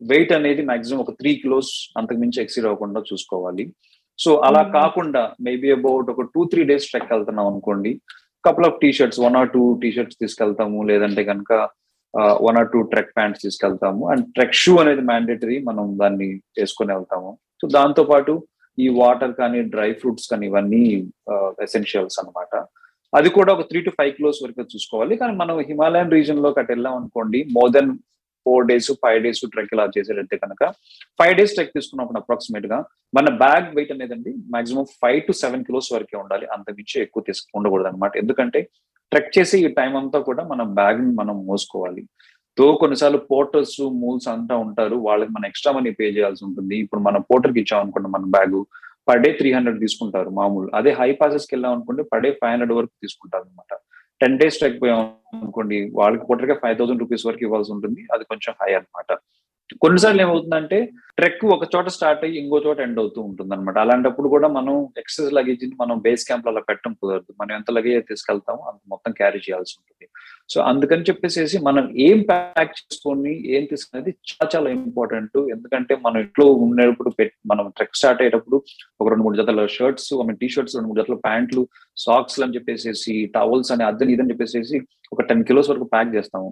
వెయిట్ 0.00 0.32
అనేది 0.36 0.62
మాక్సిమం 0.68 1.00
ఒక 1.04 1.12
త్రీ 1.20 1.30
కిలోస్ 1.42 1.72
అంతకు 1.98 2.20
మించి 2.20 2.38
ఎక్సీడ్ 2.42 2.66
అవ్వకుండా 2.68 3.00
చూసుకోవాలి. 3.08 3.64
సో 4.22 4.30
అలా 4.46 4.62
కాకుండా 4.78 5.22
మేబీ 5.46 5.68
అబౌట్ 5.78 6.08
ఒక 6.14 6.24
టూ 6.34 6.40
త్రీ 6.52 6.62
డేస్ 6.70 6.88
ట్రెక్ 6.90 7.12
వెళ్తున్నాం 7.14 7.46
అనుకోండి. 7.52 7.92
Couple 8.46 8.66
of 8.68 8.78
T 8.82 8.88
shirts 8.98 9.20
one 9.26 9.36
or 9.40 9.50
two 9.54 9.62
T 9.82 9.88
shirts 9.96 10.18
తీసుకెళ్తాము. 10.22 10.78
లేదంటే 10.90 11.22
కనుక 11.30 11.52
one 12.46 12.58
or 12.60 12.70
two 12.72 12.80
trek 12.92 13.12
pants 13.16 13.42
తీసుకెళ్తాము. 13.46 14.02
అండ్ 14.12 14.24
ట్రెక్ 14.36 14.56
షూ 14.62 14.72
అనేది 14.82 15.02
మ్యాండేటరీ 15.10 15.56
మనం 15.68 15.84
దాన్ని 16.02 16.28
వేసుకొని 16.58 16.92
వెళ్తాము. 16.96 17.30
సో 17.60 17.66
దాంతో 17.78 18.04
పాటు 18.10 18.32
ఈ 18.84 18.86
వాటర్ 19.00 19.32
కానీ 19.40 19.58
డ్రై 19.72 19.90
ఫ్రూట్స్ 20.00 20.28
కానీ 20.32 20.44
ఇవన్నీ 20.50 20.82
ఎసెన్షియల్స్ 21.66 22.18
అనమాట 22.22 22.52
అది 23.18 23.28
కూడా 23.36 23.50
ఒక 23.56 23.64
త్రీ 23.70 23.78
టు 23.86 23.92
ఫైవ్ 23.98 24.12
కిలోస్ 24.16 24.38
వరకు 24.44 24.62
చూసుకోవాలి. 24.72 25.14
కానీ 25.20 25.34
మనం 25.42 25.56
హిమాలయన్ 25.70 26.14
రీజన్లో 26.16 26.50
అటు 26.52 26.70
వెళ్ళాం 26.74 26.94
అనుకోండి 27.00 27.40
more 27.56 27.72
than 27.76 27.90
four 28.46 28.66
days 28.70 28.90
five 29.04 29.20
days 29.24 29.40
trek 29.54 29.72
ఇలా 29.76 29.84
చేసేటట్టే 29.96 30.36
కనుక. 30.44 30.62
ఫైవ్ 31.20 31.34
డేస్ 31.38 31.54
ట్రెక్ 31.56 31.74
తీసుకున్నప్పుడు 31.76 32.20
అప్రాక్సిమేట్గా 32.22 32.78
మన 33.18 33.28
బ్యాగ్ 33.44 33.68
వెయిట్ 33.76 33.92
అనేది 33.96 34.32
maximum 34.54 34.86
five 35.02 35.20
to 35.28 35.34
seven 35.42 35.64
kilos 35.68 35.90
వరకే 35.96 36.16
ఉండాలి. 36.22 36.46
అంత 36.56 36.66
మించి 36.78 36.96
ఎక్కువ 37.06 37.22
తీసుకు 37.28 37.50
ఉండకూడదు 37.60 37.90
అనమాట 37.92 38.12
ఎందుకంటే 38.22 38.62
ట్రెక్ 39.12 39.32
చేసే 39.38 39.56
ఈ 39.66 39.68
టైం 39.78 39.94
అంతా 40.00 40.18
కూడా 40.28 40.42
మన 40.52 40.62
బ్యాగ్ని 40.80 41.12
మనం 41.20 41.36
మోసుకోవాలి. 41.50 42.02
తో 42.58 42.66
కొన్నిసార్లు 42.82 43.18
పోర్టర్స్ 43.30 43.78
మూల్స్ 44.02 44.28
అంతా 44.34 44.54
ఉంటారు. 44.64 44.96
వాళ్ళకి 45.08 45.30
మనం 45.36 45.46
ఎక్స్ట్రా 45.50 45.72
మనీ 45.76 45.90
పే 45.98 46.06
చేయాల్సి 46.16 46.42
ఉంటుంది. 46.48 46.76
ఇప్పుడు 46.84 47.00
మన 47.06 47.16
పోర్టర్కి 47.30 47.60
ఇచ్చాం 47.62 47.80
అనుకోండి 47.84 48.08
మన 48.16 48.24
bag 48.36 48.56
per 49.08 49.22
day 49.24 49.28
three 49.38 49.48
hundred 49.56 49.78
తీసుకుంటారు 49.84 50.30
మామూలు. 50.38 50.68
అదే 50.78 50.90
హై 50.98 51.10
పాసెస్కి 51.20 51.52
వెళ్ళాం 51.54 51.72
అనుకోండి 51.76 52.02
పర్ 52.12 52.22
డే 52.24 52.30
ఫైవ్ 52.40 52.52
హండ్రెడ్ 52.54 52.74
వరకు 52.78 52.94
తీసుకుంటారు 53.04 53.44
అనమాట 53.46 53.72
టెన్ 54.20 54.38
డేస్ 54.38 54.58
ట్రెక్ 54.58 54.80
పోయాం 54.82 55.00
అనుకోండి 55.42 55.90
వాళ్ళకి 55.94 56.24
పోటర్గా 56.28 56.54
ఫైవ్ 56.62 56.78
థౌసండ్ 56.78 57.02
రూపీస్ 57.04 57.26
వరకు 57.26 57.44
ఇవ్వాల్సి 57.44 57.72
ఉంటుంది. 57.72 58.00
అది 58.14 58.24
కొంచెం 58.24 58.54
హై 58.62 58.72
అనమాట 58.74 59.18
కొన్నిసార్లు 59.82 60.20
ఏమవుతుందంటే 60.22 60.78
ట్రెక్ 61.18 61.42
ఒక 61.56 61.64
చోట 61.74 61.88
స్టార్ట్ 61.96 62.22
అయ్యి 62.24 62.36
ఇంకో 62.40 62.58
చోట 62.66 62.78
ఎండ్ 62.80 62.98
అవుతూ 62.98 63.20
ఉంటుంది 63.22 63.54
అనమాట 63.54 63.78
అలాంటప్పుడు 63.78 64.28
కూడా 64.28 64.48
మనం 64.48 64.74
ఎక్సెస్ 64.98 65.32
లగేజ్ 65.32 65.64
మనం 65.80 65.98
బేస్ 66.06 66.24
క్యాంప్ 66.28 66.48
అలా 66.48 66.60
పెట్టడం 66.60 66.92
కుదరదు. 66.92 67.32
మనం 67.40 67.52
ఎంత 67.54 67.70
లగేజ్ 67.70 68.08
తీసుకెళ్తామో 68.08 68.62
అంత 68.70 68.80
మొత్తం 68.88 69.12
క్యారీ 69.12 69.38
చేయాల్సి 69.38 69.74
ఉంటుంది. 69.80 70.06
సో 70.52 70.58
అందుకని 70.60 71.02
చెప్పేసి 71.02 71.58
మనం 71.58 71.84
ఏం 72.06 72.18
ప్యాక్ 72.30 72.72
చేసుకొని 72.78 73.32
ఏం 73.56 73.64
తీసుకునేది 73.64 74.12
చాలా 74.30 74.48
చాలా 74.54 74.68
ఇంపార్టెంట్. 74.70 75.38
ఎందుకంటే 75.54 75.94
మనం 76.06 76.18
ఇంట్లో 76.20 76.46
ఉండేటప్పుడు 76.66 77.10
మనం 77.46 77.64
ట్రెక్ 77.76 77.96
స్టార్ట్ 77.96 78.22
అయ్యేటప్పుడు 78.22 78.56
ఒక 79.00 79.08
రెండు 79.08 79.24
మూడు 79.24 79.38
జతల 79.40 79.66
shirts 79.76 80.08
I 80.14 80.26
mean 80.28 80.40
T 80.42 80.48
shirts 80.48 80.76
రెండు 80.76 80.88
మూడు 80.88 81.02
జతల 81.02 81.18
ప్యాంట్లు 81.26 81.62
సాక్స్ 82.06 82.40
అని 82.46 82.54
చెప్పేసి 82.54 83.14
టవల్స్ 83.36 83.72
అని 83.72 83.84
అద్దని 83.84 84.12
ఇదని 84.12 84.32
చెప్పేసి 84.32 84.80
ఒక 85.12 85.22
టెన్ 85.22 85.44
కిలోస్ 85.44 85.70
వరకు 85.70 85.84
ప్యాక్ 85.94 86.14
చేస్తాము. 86.14 86.50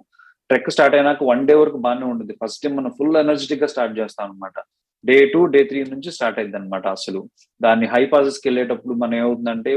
ట్రెక్ 0.49 0.69
స్టార్ట్ 0.69 0.95
అయినాక 0.95 1.23
వన్ 1.23 1.47
డే 1.47 1.53
వరకు 1.53 1.77
బాగానే 1.77 2.05
ఉంటుంది. 2.11 2.33
ఫస్ట్ 2.43 2.61
టైం 2.63 2.75
మనం 2.75 2.91
ఫుల్ 2.99 3.17
ఎనర్జెటిక్గా 3.17 3.67
స్టార్ట్ 3.67 3.99
చేస్తాం 3.99 4.25
అనమాట 4.27 4.59
డే 5.03 5.17
టూ 5.33 5.41
డే 5.45 5.59
త్రీ 5.63 5.79
నుంచి 5.83 6.11
స్టార్ట్ 6.11 6.39
అయింది 6.39 6.57
అనమాట 6.57 6.85
అసలు. 6.97 7.19
దాన్ని 7.61 7.85
హై 7.93 8.01
పాసెస్కి 8.05 8.47
వెళ్ళేటప్పుడు 8.49 8.93
మనం 8.93 9.15
ఏమవుతుందంటే 9.15 9.73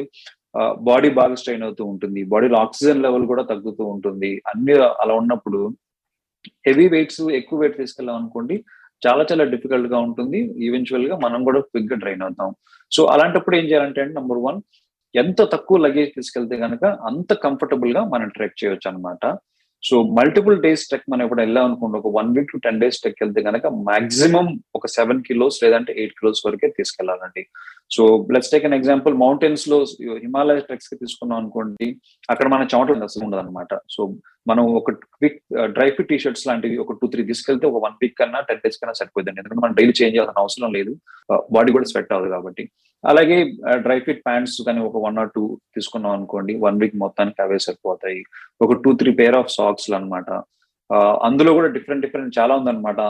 బాడీ 0.89 1.09
బాగా 1.19 1.35
స్ట్రెయిన్ 1.41 1.65
అవుతూ 1.67 1.83
ఉంటుంది. 1.93 2.21
బాడీలో 2.33 2.57
ఆక్సిజన్ 2.59 3.03
లెవెల్ 3.05 3.27
కూడా 3.27 3.43
తగ్గుతూ 3.43 3.85
ఉంటుంది. 3.95 4.31
అన్ని 4.53 4.75
అలా 5.03 5.15
ఉన్నప్పుడు 5.15 5.61
హెవీ 6.67 6.87
వెయిట్స్ 6.89 7.23
ఎక్కువ 7.41 7.59
వెయిట్ 7.61 7.77
తీసుకెళ్ళాం 7.77 8.17
అనుకోండి 8.17 8.57
చాలా 9.07 9.23
చాలా 9.31 9.45
డిఫికల్ట్గా 9.55 9.99
ఉంటుంది. 9.99 10.41
ఈవెన్చువల్గా 10.67 11.15
మనం 11.25 11.41
కూడా 11.45 11.61
క్విక్గా 11.61 11.97
ట్రైన్ 11.99 12.23
అవుతాం. 12.23 12.51
సో 12.93 13.05
అలాంటప్పుడు 13.15 13.57
ఏం 13.57 13.65
చేయాలంటే 13.65 14.05
నంబర్ 14.19 14.41
వన్ 14.49 14.61
ఎంత 15.15 15.41
తక్కువ 15.55 15.79
లగేజ్ 15.79 16.11
తీసుకెళ్తే 16.17 16.57
కనుక 16.57 16.85
అంత 16.85 17.33
కంఫర్టబుల్గా 17.47 18.03
మనం 18.05 18.29
ట్రెక్ 18.29 18.65
చేయొచ్చు 18.65 18.89
అనమాట 18.91 19.25
సో 19.89 19.97
మల్టిపుల్ 20.19 20.57
డేస్ 20.65 20.83
ట్రెక్ 20.89 21.07
మనం 21.13 21.23
ఎప్పుడు 21.25 21.43
వెళ్ళాం 21.43 21.65
అనుకోండి 21.69 21.97
ఒక 22.01 22.11
one 22.17 22.29
week 22.37 22.51
to 22.53 22.59
ten 22.67 22.81
days 22.83 23.01
trek 23.03 23.23
వెళ్తే 23.23 23.41
కనుక 23.49 23.67
మాక్సిమం 23.89 24.47
ఒక 24.79 24.89
సెవెన్ 24.97 25.23
కిలోస్ 25.29 25.57
లేదంటే 25.65 25.93
ఎయిట్ 26.01 26.15
కిలోస్ 26.19 26.43
వరకే 26.47 26.69
తీసుకెళ్ళాలండి. 26.79 27.43
So 27.97 28.03
let's 28.35 28.53
take 28.53 28.67
an 28.69 28.77
example 28.79 29.15
మౌంటైన్స్లో 29.25 29.79
Himalaya 30.25 30.61
ట్రెక్స్కి 30.69 30.99
తీసుకున్నాం 31.03 31.39
అనుకోండి 31.43 31.89
అక్కడ 32.35 32.47
మన 32.55 32.69
చెమటలు 32.75 33.09
అసలు 33.09 33.25
ఉండదు 33.27 33.43
అనమాట 33.45 33.81
సో 33.97 34.03
మనం 34.51 34.65
ఒక 34.79 34.91
quick 35.17 35.41
dry 35.77 35.89
fit 35.97 36.09
T 36.13 36.17
shirts 36.19 36.47
లాంటివి 36.49 36.77
ఒక 36.85 36.95
టూ 37.01 37.07
త్రీ 37.07 37.25
తీసుకెళ్తే 37.33 37.67
ఒక 37.67 37.81
వన్ 37.85 37.99
వీక్ 38.03 38.17
కన్నా 38.21 38.41
టెన్ 38.49 38.63
డేస్ 38.65 38.81
కన్నా 38.81 38.95
సరిపోతుంది 39.01 39.41
ఎందుకంటే 39.41 39.63
మనం 39.63 39.75
డైలీ 39.81 39.95
చేంజ్ 40.01 40.15
చేయాల్సిన 40.17 40.43
అవసరం 40.45 40.73
లేదు. 40.79 40.95
Uh, 41.33 41.41
బాడీ 41.57 41.71
కూడా 41.73 41.87
స్వెట్ 41.93 42.13
అవ్వదు 42.13 42.31
కాబట్టి. 42.35 42.65
అలాగే 43.11 43.37
డ్రై 43.85 43.99
ఫిట్ 44.07 44.25
ప్యాంట్స్ 44.29 44.57
కానీ 44.67 44.81
ఒక 44.89 44.97
వన్ 45.07 45.19
ఆర్ 45.23 45.31
టూ 45.37 45.45
తీసుకున్నాం 45.75 46.13
అనుకోండి 46.19 46.53
వన్ 46.65 46.81
వీక్ 46.83 46.97
మొత్తానికి 47.05 47.41
అవే 47.45 47.59
సరిపోతాయి. 47.67 48.21
ఒక 48.65 48.77
two 48.85 48.91
three 49.01 49.13
pair 49.21 49.39
of 49.43 49.55
socks 49.59 49.89
అనమాట 49.99 50.31
అందులో 51.27 51.51
కూడా 51.57 51.69
డిఫరెంట్ 51.75 52.03
డిఫరెంట్ 52.05 52.35
చాలా 52.39 52.53
ఉందన్నమాట. 52.61 53.01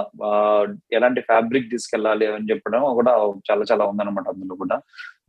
ఎలాంటి 0.97 1.21
ఫ్యాబ్రిక్ 1.31 1.71
తీసుకెళ్ళాలి 1.73 2.27
అని 2.35 2.49
చెప్పడం 2.51 2.83
కూడా 2.99 3.13
చాలా 3.49 3.65
చాలా 3.71 3.85
ఉందన్నమాట 3.93 4.27
అందులో 4.33 4.55
కూడా. 4.63 4.77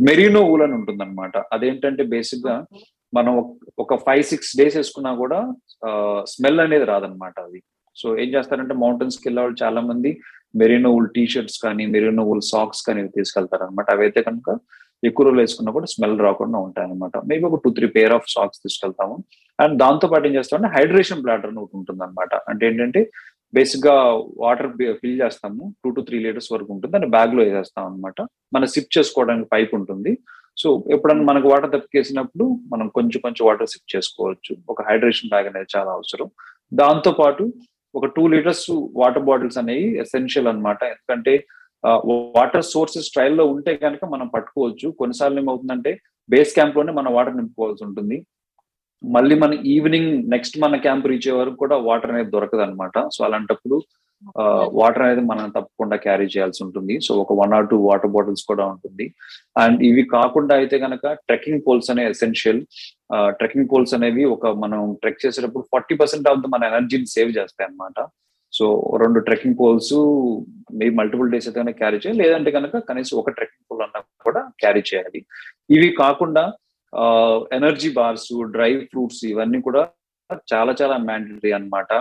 మెరీనో 0.08 0.42
ఊల్ 0.52 0.64
అని 0.66 0.76
ఉంటుంది 0.80 1.02
అనమాట 1.06 1.38
అదేంటంటే 1.56 2.04
బేసిక్గా 2.14 2.56
మనం 3.18 3.34
ఒక 3.84 3.96
ఫైవ్ 4.06 4.24
సిక్స్ 4.32 4.52
డేస్ 4.60 4.78
వేసుకున్నా 4.80 5.14
కూడా 5.24 5.40
స్మెల్ 6.34 6.62
అనేది 6.66 6.86
రాదనమాట 6.92 7.36
అది. 7.48 7.60
సో 7.98 8.08
ఏం 8.22 8.30
చేస్తారంటే 8.36 8.76
మౌంటైన్స్కి 8.84 9.26
వెళ్ళే 9.30 9.44
చాలా 9.64 9.82
మంది 9.90 10.12
మెరీనో 10.62 10.90
ఉల్ 10.98 11.10
టీ 11.16 11.24
షర్ట్స్ 11.34 11.60
కానీ 11.66 11.84
మెరీనో 11.94 12.24
ఉల్ 12.32 12.46
సాక్స్ 12.54 12.82
కానీ 12.88 13.04
తీసుకెళ్తారు 13.18 13.64
అనమాట 13.68 13.88
అవైతే 13.98 14.22
కనుక 14.30 14.50
ఎక్కువ 15.08 15.24
రోజులు 15.26 15.42
వేసుకున్నా 15.44 15.72
కూడా 15.78 15.88
స్మెల్ 15.94 16.18
రాకుండా 16.26 16.58
ఉంటాయి 16.66 16.86
అనమాట 16.88 17.18
మేబీ 17.30 17.44
ఒక 17.50 17.58
two 17.64 17.70
three 17.78 17.88
pair 17.96 18.14
of 18.18 18.28
socks 18.36 18.62
తీసుకెళ్తాము. 18.66 19.16
అండ్ 19.64 19.74
దాంతో 19.84 20.08
పాటు 20.12 20.28
ఏం 20.30 20.36
చేస్తామంటే 20.38 20.70
హైడ్రేషన్ 20.76 21.24
బ్లాడర్ 21.26 21.58
ఒకటి 21.62 21.76
ఉంటుంది 21.80 22.04
అనమాట 22.06 22.34
అంటే 22.52 22.64
ఏంటంటే 22.70 23.02
బేసిక్గా 23.58 23.96
వాటర్ 24.44 24.70
ఫిల్ 25.02 25.18
చేస్తాము. 25.24 25.64
టూ 25.84 25.90
టు 25.96 26.02
త్రీ 26.08 26.20
లీటర్స్ 26.26 26.50
వరకు 26.54 26.70
ఉంటుంది. 26.76 26.92
దాన్ని 26.94 27.10
బ్యాగ్లో 27.16 27.42
వేసేస్తాం 27.44 27.84
అనమాట 27.90 28.22
మన 28.56 28.66
సిప్ 28.76 28.98
చేసుకోవడానికి 28.98 29.48
పైప్ 29.54 29.74
ఉంటుంది. 29.80 30.14
సో 30.62 30.70
ఎప్పుడన్నా 30.96 31.24
మనకు 31.32 31.48
వాటర్ 31.52 31.72
తప్పికేసినప్పుడు 31.76 32.46
మనం 32.74 32.88
కొంచెం 32.98 33.22
కొంచెం 33.26 33.44
వాటర్ 33.48 33.72
సిప్ 33.74 33.96
చేసుకోవచ్చు. 33.96 34.54
ఒక 34.72 34.82
హైడ్రేషన్ 34.90 35.32
బ్యాగ్ 35.34 35.48
అనేది 35.52 35.70
చాలా 35.76 35.92
అవసరం. 35.98 36.28
దాంతో 36.82 37.12
పాటు 37.12 37.44
ఒక 37.96 38.06
టూ 38.16 38.24
లీటర్స్ 38.34 38.68
వాటర్ 39.02 39.26
బాటిల్స్ 39.30 39.60
అనేవి 39.62 39.88
ఎసెన్షియల్ 40.04 40.50
అనమాట 40.52 40.82
ఎందుకంటే 40.94 41.34
వాటర్ 42.36 42.66
సోర్సెస్ 42.74 43.10
ట్రయల్లో 43.14 43.46
ఉంటే 43.54 43.72
కనుక 43.84 44.04
మనం 44.14 44.28
పట్టుకోవచ్చు. 44.36 44.88
కొన్నిసార్లు 45.00 45.40
ఏమవుతుందంటే 45.42 45.92
బేస్ 46.30 46.54
క్యాంప్లోనే 46.58 46.92
మనం 47.00 47.12
వాటర్ 47.14 47.38
నింపుకోవాల్సి 47.40 47.84
ఉంటుంది. 47.88 48.18
మళ్ళీ 49.04 49.36
మన 49.44 49.54
ఈవినింగ్ 49.74 50.12
నెక్స్ట్ 50.34 50.58
మన 50.64 50.76
క్యాంప్ 50.86 51.08
రీచ్ 51.12 51.28
అయ్యే 51.28 51.40
వరకు 51.40 51.58
కూడా 51.64 51.76
వాటర్ 51.88 52.12
అనేది 52.12 52.32
దొరకదు 52.36 52.64
అనమాట 52.66 52.98
సో 53.16 53.22
అలాంటప్పుడు 53.28 53.78
వాటర్ 54.80 55.04
అనేది 55.06 55.24
మనం 55.32 55.46
తప్పకుండా 55.58 55.96
క్యారీ 56.06 56.28
చేయాల్సి 56.34 56.60
ఉంటుంది. 56.66 56.96
సో 57.06 57.12
ఒక 57.24 57.34
one 57.42 57.54
or 57.58 57.70
two 57.72 57.78
water 57.90 58.12
bottles 58.16 58.46
కూడా 58.52 58.66
ఉంటుంది. 58.74 59.06
అండ్ 59.64 59.80
ఇవి 59.90 60.04
కాకుండా 60.16 60.54
అయితే 60.62 60.78
కనుక 60.86 61.14
ట్రెక్కింగ్ 61.28 61.64
పోల్స్ 61.68 61.90
అనే 61.94 62.04
ఎసెన్షియల్ 62.14 62.62
ట్రెక్కింగ్ 63.40 63.70
పోల్స్ 63.72 63.96
అనేవి 63.98 64.26
ఒక 64.36 64.48
మనం 64.64 64.82
ట్రెక్ 65.04 65.24
చేసేటప్పుడు 65.26 65.66
ఫార్టీ 65.74 65.96
పర్సెంట్ 66.02 66.30
ఆఫ్ 66.32 66.42
ద 66.44 66.52
మన 66.56 66.70
ఎనర్జీని 66.72 67.10
సేవ్ 67.16 67.32
చేస్తాయి 67.40 67.68
అనమాట 67.70 68.08
సో 68.54 68.66
రెండు 69.04 69.20
ట్రెక్కింగ్ 69.28 69.58
పోల్స్ 69.62 69.94
మీ 70.80 70.88
మల్టిపుల్ 71.00 71.32
డేస్ 71.34 71.48
అయితే 71.50 71.60
కనుక 71.62 71.78
క్యారీ 71.82 71.98
చేయాలి. 72.02 72.20
లేదంటే 72.24 72.50
కనుక 72.58 72.82
కనీసం 72.90 73.16
ఒక 73.22 73.32
ట్రెక్కింగ్ 73.38 73.68
పోల్ 73.70 73.84
అన్నా 73.86 74.00
కూడా 74.28 74.42
క్యారీ 74.62 74.84
చేయాలి. 74.92 75.20
ఇవి 75.76 75.90
కాకుండా 76.04 76.44
ఎనర్జీ 77.58 77.90
బార్స్ 77.98 78.32
డ్రై 78.56 78.72
ఫ్రూట్స్ 78.92 79.22
ఇవన్నీ 79.34 79.60
కూడా 79.68 79.82
చాలా 80.52 80.72
చాలా 80.82 80.96
మ్యాండటరీ 81.08 81.52
అనమాట 81.58 81.92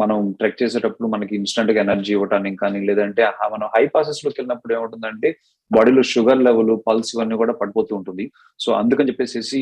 మనం 0.00 0.18
ట్రెక్ 0.40 0.60
చేసేటప్పుడు 0.62 1.08
మనకి 1.14 1.32
ఇన్స్టెంట్గా 1.38 1.80
ఎనర్జీ 1.84 2.12
ఇవ్వటానికి 2.16 2.58
కానీ 2.62 2.80
లేదంటే 2.88 3.22
మనం 3.54 3.66
హై 3.74 3.84
పాసెస్లోకి 3.94 4.38
వెళ్ళినప్పుడు 4.40 4.74
ఏముంటుందంటే 4.76 5.30
బాడీలో 5.70 6.02
షుగర్ 6.12 6.40
లెవెల్ 6.46 6.70
పల్స్ 6.86 7.10
ఇవన్నీ 7.14 7.36
కూడా 7.40 7.52
పడిపోతూ 7.58 7.92
ఉంటుంది. 7.98 8.24
సో 8.62 8.70
అందుకని 8.78 9.10
చెప్పేసి 9.10 9.60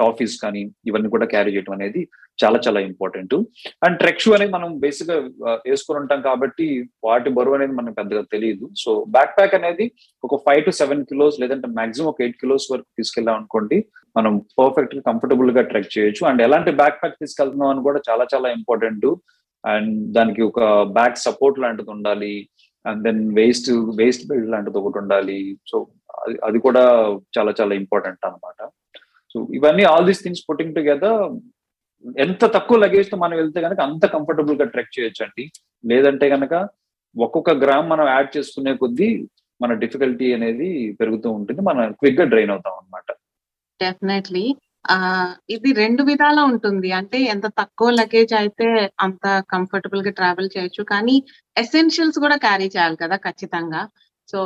టాఫీస్ 0.00 0.36
కానీ 0.44 0.62
ఇవన్నీ 0.90 1.08
కూడా 1.14 1.26
క్యారీ 1.32 1.50
చేయడం 1.56 1.74
అనేది 1.76 2.02
చాలా 2.42 2.58
చాలా 2.66 2.80
ఇంపార్టెంట్ 2.88 3.34
అండ్ 3.86 3.98
ట్రెక్ 4.02 4.22
షూ 4.24 4.30
అనేది 4.36 4.52
మనం 4.56 4.70
బేసిక్గా 4.84 5.16
వేసుకుని 5.68 6.00
ఉంటాం 6.02 6.20
కాబట్టి 6.28 6.66
వాటి 7.08 7.30
బరువు 7.38 7.56
అనేది 7.58 7.74
మనకు 7.80 7.96
పెద్దగా 8.00 8.22
తెలియదు. 8.34 8.66
సో 8.82 8.90
బ్యాక్ 9.16 9.36
ప్యాక్ 9.38 9.56
అనేది 9.60 9.86
ఒక 10.24 10.40
ఫైవ్ 10.46 10.62
టు 10.68 10.74
సెవెన్ 10.80 11.06
కిలోస్ 11.12 11.38
లేదంటే 11.44 11.68
మాక్సిమం 11.78 12.10
ఒక 12.12 12.22
ఎయిట్ 12.26 12.40
కిలోస్ 12.42 12.66
వరకు 12.72 12.90
తీసుకెళ్ళాం 13.00 13.36
అనుకోండి 13.40 13.78
మనం 14.18 14.34
పర్ఫెక్ట్గా 14.60 15.02
కంఫర్టబుల్గా 15.10 15.64
ట్రెక్ 15.70 15.94
చేయొచ్చు. 15.96 16.22
అండ్ 16.30 16.42
ఎలాంటి 16.48 16.72
బ్యాక్ 16.82 17.00
ప్యాక్ 17.02 17.20
తీసుకెళ్తున్నాం 17.22 17.70
అని 17.74 17.84
కూడా 17.88 18.00
చాలా 18.10 18.26
చాలా 18.34 18.50
ఇంపార్టెంట్ 18.58 19.08
అండ్ 19.66 19.92
దానికి 20.16 20.42
ఒక 20.42 20.60
బ్యాక్ 20.98 21.24
సపోర్ట్ 21.26 21.58
లాంటిది 21.64 21.90
ఉండాలి. 21.90 22.34
And 22.84 23.02
then 23.06 23.22
waist 23.34 23.70
waist 24.00 24.24
belt 24.30 24.50
లాంటిది 24.54 24.78
ఒకటి 24.78 24.98
ఉండాలి. 25.02 25.38
సో 25.70 25.76
అది 26.48 26.58
కూడా 26.66 26.82
చాలా 27.36 27.52
చాలా 27.60 27.72
ఇంపార్టెంట్ 27.74 28.26
అనమాట 28.28 28.60
సో 29.32 29.38
ఇవన్నీ 29.54 29.84
all 29.84 30.06
these 30.06 30.22
things 30.24 30.44
putting 30.48 30.74
together 30.74 31.20
ఎంత 32.24 32.44
తక్కువ 32.54 32.76
లగేజ్తో 32.78 33.16
మనం 33.16 33.36
వెళ్తే 33.36 33.58
కనుక 33.60 33.80
అంత 33.80 34.04
కంఫర్టబుల్గా 34.06 34.66
ట్రెక్ 34.74 34.94
చేయొచ్చండి. 34.96 35.44
లేదంటే 35.86 36.26
కనుక 36.34 36.54
ఒక్కొక్క 37.16 37.50
గ్రామ్ 37.62 37.90
మనం 37.90 38.06
యాడ్ 38.08 38.30
చేసుకునే 38.36 38.72
కొద్దీ 38.76 39.08
మన 39.62 39.72
డిఫికల్టీ 39.82 40.26
అనేది 40.36 40.68
పెరుగుతూ 41.00 41.28
ఉంటుంది. 41.30 41.60
మనం 41.60 41.92
క్విక్గా 41.92 42.24
డ్రైన్ 42.32 42.50
అవుతాం 42.50 42.74
అనమాట 42.80 43.08
డెఫినెట్లీ 43.80 44.44
ఇది 45.54 45.70
రెండు 45.82 46.02
విధాలా 46.10 46.42
ఉంటుంది. 46.52 46.88
అంటే 47.00 47.18
ఎంత 47.34 47.46
తక్కువ 47.60 47.88
లగేజ్ 48.00 48.34
అయితే 48.40 48.66
అంత 49.06 49.24
కంఫర్టబుల్గా 49.54 50.12
ట్రావెల్ 50.20 50.50
చేయొచ్చు. 50.56 50.82
కానీ 50.92 51.16
ఎసెన్షియల్స్ 51.56 52.18
కూడా 52.24 52.36
క్యారీ 52.46 52.68
చేయాలి 52.76 52.98
కదా 53.04 53.16
ఖచ్చితంగా. 53.26 53.82
సో 54.28 54.38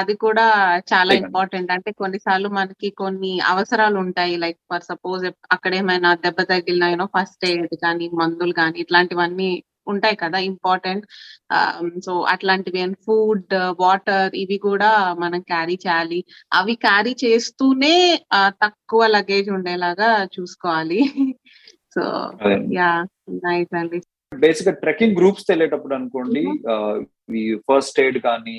అది 0.00 0.14
కూడా 0.24 0.44
చాలా 0.92 1.12
ఇంపార్టెంట్ 1.22 1.70
అంటే 1.76 1.90
కొన్నిసార్లు 2.02 2.48
మనకి 2.58 2.88
కొన్ని 3.02 3.32
అవసరాలు 3.52 3.96
ఉంటాయి. 4.04 4.34
లైక్ 4.44 4.58
ఫర్ 4.70 4.84
సపోజ్ 4.90 5.24
అక్కడ 5.54 5.72
ఏమైనా 5.80 6.10
దెబ్బ 6.26 6.40
తగిలినా 6.52 6.88
యూనో 6.92 7.06
ఫస్ట్ 7.16 7.44
ఎయిడ్ 7.50 7.74
కానీ 7.86 8.06
మందులు 8.22 8.54
కానీ 8.60 8.76
ఇట్లాంటివన్నీ 8.84 9.50
ఉంటాయి 9.88 10.16
కదా 10.22 10.38
ఇంపార్టెంట్ 10.50 11.04
సో 12.06 12.12
అట్లాంటివి 12.32 12.82
ఫుడ్ 13.06 13.54
వాటర్ 13.80 14.36
ఇవి 14.42 14.58
కూడా 14.66 14.90
మనం 15.22 15.40
క్యారీ 15.52 15.76
చేయాలి. 15.86 16.20
అవి 16.52 16.74
క్యారీ 16.86 17.14
చేస్తూనే 17.24 17.94
తక్కువ 18.64 19.06
లగేజ్ 19.06 19.50
ఉండేలాగా 19.50 20.10
చూసుకోవాలి. 20.36 21.00
సో 21.94 22.02
యా 22.78 22.90
నైస్ 23.46 23.74
అండి. 23.80 24.00
బేసిక్ 24.38 24.68
ట్రెక్కింగ్ 24.80 25.16
గ్రూప్స్ 25.18 25.46
వెళ్ళేటప్పుడు 25.50 25.94
అనుకోండి 25.98 26.42
ఫస్ట్ 27.68 28.00
ఎయిడ్ 28.02 28.18
కానీ 28.26 28.58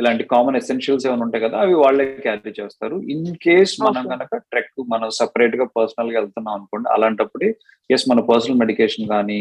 ఇలాంటి 0.00 0.24
కామన్ 0.32 0.58
ఎసెన్షియల్స్ 0.60 1.04
ఏమైనా 1.06 1.24
ఉంటాయి 1.26 1.44
కదా 1.44 1.56
అవి 1.64 1.74
వాళ్ళే 1.82 2.04
క్యారీ 2.24 2.52
చేస్తారు. 2.58 2.96
ఇన్ 3.14 3.30
కేస్ 3.44 3.74
మనం 3.84 4.02
కనుక 4.12 4.40
ట్రెక్ 4.52 4.72
మనం 4.94 5.08
సపరేట్గా 5.18 5.66
పర్సనల్గా 5.76 6.18
వెళ్తున్నాం 6.20 6.54
అనుకోండి 6.58 6.88
అలాంటప్పుడు 6.94 7.48
ఎస్ 7.94 8.04
మన 8.10 8.20
పర్సనల్ 8.30 8.60
మెడికేషన్ 8.62 9.08
కానీ 9.14 9.38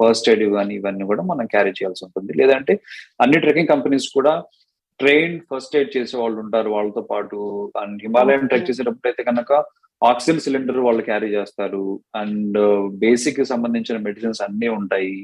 ఫస్ట్ 0.00 0.30
ఎయిడ్ 0.32 0.44
కానీ 0.58 0.74
ఇవన్నీ 0.80 1.04
కూడా 1.10 1.24
మనం 1.32 1.46
క్యారీ 1.54 1.72
చేయాల్సి 1.78 2.04
ఉంటుంది. 2.06 2.32
లేదంటే 2.40 2.74
అన్ని 3.24 3.40
ట్రెక్కింగ్ 3.44 3.72
కంపెనీస్ 3.74 4.08
కూడా 4.18 4.32
ట్రైన్ 5.00 5.36
ఫస్ట్ 5.50 5.76
ఎయిడ్ 5.78 5.94
చేసే 5.96 6.16
వాళ్ళు 6.22 6.38
ఉంటారు 6.44 6.70
వాళ్ళతో 6.76 7.02
పాటు. 7.12 7.38
అండ్ 7.82 8.00
హిమాలయన్ 8.06 8.48
ట్రెక్ 8.48 8.68
చేసేటప్పుడు 8.70 9.08
అయితే 9.10 9.22
కనుక 9.30 9.52
ఆక్సిజన్ 10.02 10.42
సిలిండర్ 10.44 10.80
వాళ్ళు 10.86 11.02
క్యారీ 11.08 11.28
చేస్తారు. 11.36 11.84
అండ్ 12.20 12.58
బేసిక్ 13.04 13.40
సంబంధించిన 13.52 13.96
మెడిసిన్స్ 14.08 14.42
అన్నీ 14.46 14.68
ఉంటాయి. 14.80 15.16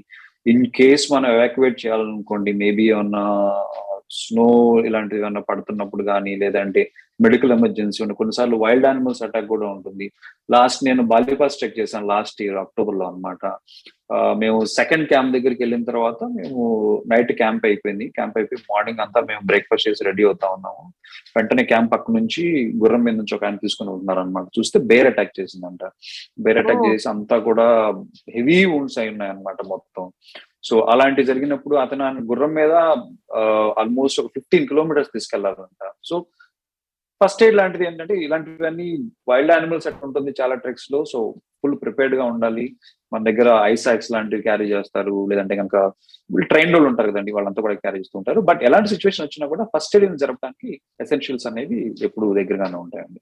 ఇన్ 0.53 0.67
కేస్ 0.79 1.05
మనం 1.13 1.29
ఎవాక్యువేట్ 1.37 1.79
చేయాలనుకోండి 1.83 2.51
మేబీ 2.63 2.85
ఏమన్నా 2.95 3.25
స్నో 4.11 4.47
ఇలాంటివి 4.89 5.21
ఏమన్నా 5.23 5.43
పడుతున్నప్పుడు 5.49 6.05
కానీ 6.13 6.33
లేదంటే 6.43 6.83
మెడికల్ 7.25 7.55
ఎమర్జెన్సీ 7.57 7.99
ఉన్న 8.05 8.15
కొన్నిసార్లు 8.19 8.57
వైల్డ్ 8.63 8.87
యానిమల్స్ 8.89 9.23
అటాక్ 9.27 9.47
కూడా 9.53 9.67
ఉంటుంది. 9.75 10.07
లాస్ట్ 10.55 10.81
నేను 10.89 11.03
బాలిపాస్ 11.13 11.59
చెక్ 11.61 11.79
చేశాను 11.79 12.07
లాస్ట్ 12.13 12.41
ఇయర్ 12.45 12.59
అక్టోబర్లో 12.63 13.05
అనమాట 13.11 13.45
మేము 14.43 14.59
సెకండ్ 14.79 15.07
క్యాంప్ 15.13 15.33
దగ్గరికి 15.37 15.61
వెళ్ళిన 15.63 15.85
తర్వాత 15.91 16.19
మేము 16.37 16.61
నైట్ 17.13 17.33
క్యాంప్ 17.41 17.65
అయిపోయింది. 17.69 18.07
క్యాంప్ 18.17 18.37
అయిపోయి 18.39 18.61
మార్నింగ్ 18.73 19.01
అంతా 19.05 19.21
మేము 19.31 19.43
బ్రేక్ఫాస్ట్ 19.51 19.89
చేసి 19.89 20.07
రెడీ 20.09 20.25
అవుతా 20.29 20.49
ఉన్నాము. 20.57 20.85
వెంటనే 21.37 21.65
క్యాంప్ 21.73 21.93
పక్క 21.95 22.13
నుంచి 22.19 22.45
గుర్రం 22.83 23.03
మీద 23.07 23.17
నుంచి 23.21 23.35
ఒక 23.37 23.47
ఆయన 23.49 23.63
తీసుకుని 23.65 23.91
వెళ్తున్నారు 23.93 24.23
అనమాట 24.25 24.47
చూస్తే 24.59 24.81
బేర్ 24.91 25.09
అటాక్ 25.13 25.35
చేసిందంట. 25.41 25.85
బేర్ 26.47 26.61
అటాక్ 26.63 26.85
చేసి 26.91 27.09
అంతా 27.15 27.39
కూడా 27.49 27.67
హెవీ 28.37 28.59
వుండ్స్ 28.73 28.99
అయి 29.03 29.13
ఉన్నాయి 29.15 29.33
అనమాట 29.35 29.59
మొత్తం. 29.75 30.05
సో 30.63 30.81
అలాంటి 30.81 31.25
జరిగినప్పుడు 31.25 31.77
అతను 31.77 32.05
గుర్రం 32.05 32.55
మీద 32.55 32.73
ఆల్మోస్ట్ 33.83 34.21
ఒక 34.21 34.31
ఫిఫ్టీన్ 34.35 34.67
కిలోమీటర్స్ 34.67 35.15
తీసుకెళ్ళారంట 35.15 35.91
సో 36.05 36.27
ఫస్ట్ 37.25 37.43
ఎయిడ్ 37.43 37.57
లాంటిది 37.57 37.87
ఏంటంటే 37.87 38.15
ఇలాంటివన్నీ 38.15 38.97
వైల్డ్ 39.31 39.53
యానిమల్స్ 39.53 39.87
ఎట్లా 39.87 40.07
ఉంటుంది 40.07 40.35
చాలా 40.41 40.55
ట్రెక్స్లో. 40.55 41.05
సో 41.05 41.35
ఫుల్ 41.63 41.77
ప్రిపేర్డ్గా 41.83 42.25
ఉండాలి. 42.25 42.77
మన 43.13 43.31
దగ్గర 43.31 43.61
ఐస్ 43.63 43.89
ఐసాక్స్ 43.89 44.13
లాంటివి 44.13 44.43
క్యారీ 44.43 44.67
చేస్తారు. 44.73 45.27
లేదంటే 45.31 45.57
కనుక 45.57 45.93
ట్రైన్ 46.41 46.75
రోల్ 46.75 46.87
ఉంటారు 46.87 47.11
కదండి 47.11 47.33
వాళ్ళంతా 47.33 47.63
కూడా 47.63 47.75
క్యారీ 47.75 47.99
చేస్తూ 47.99 48.19
ఉంటారు. 48.19 48.41
బట్ 48.41 48.63
ఎలాంటి 48.63 48.89
సిచ్యువేషన్ 48.89 49.27
వచ్చినా 49.27 49.47
కూడా 49.47 49.65
ఫస్ట్ 49.65 49.97
ఎయిడ్ 49.97 50.19
జరపడానికి 50.19 50.81
ఎసెన్షియల్స్ 51.01 51.47
అనేవి 51.47 51.95
ఎప్పుడు 52.03 52.35
దగ్గరగానే 52.35 52.77
ఉంటాయండి. 52.77 53.21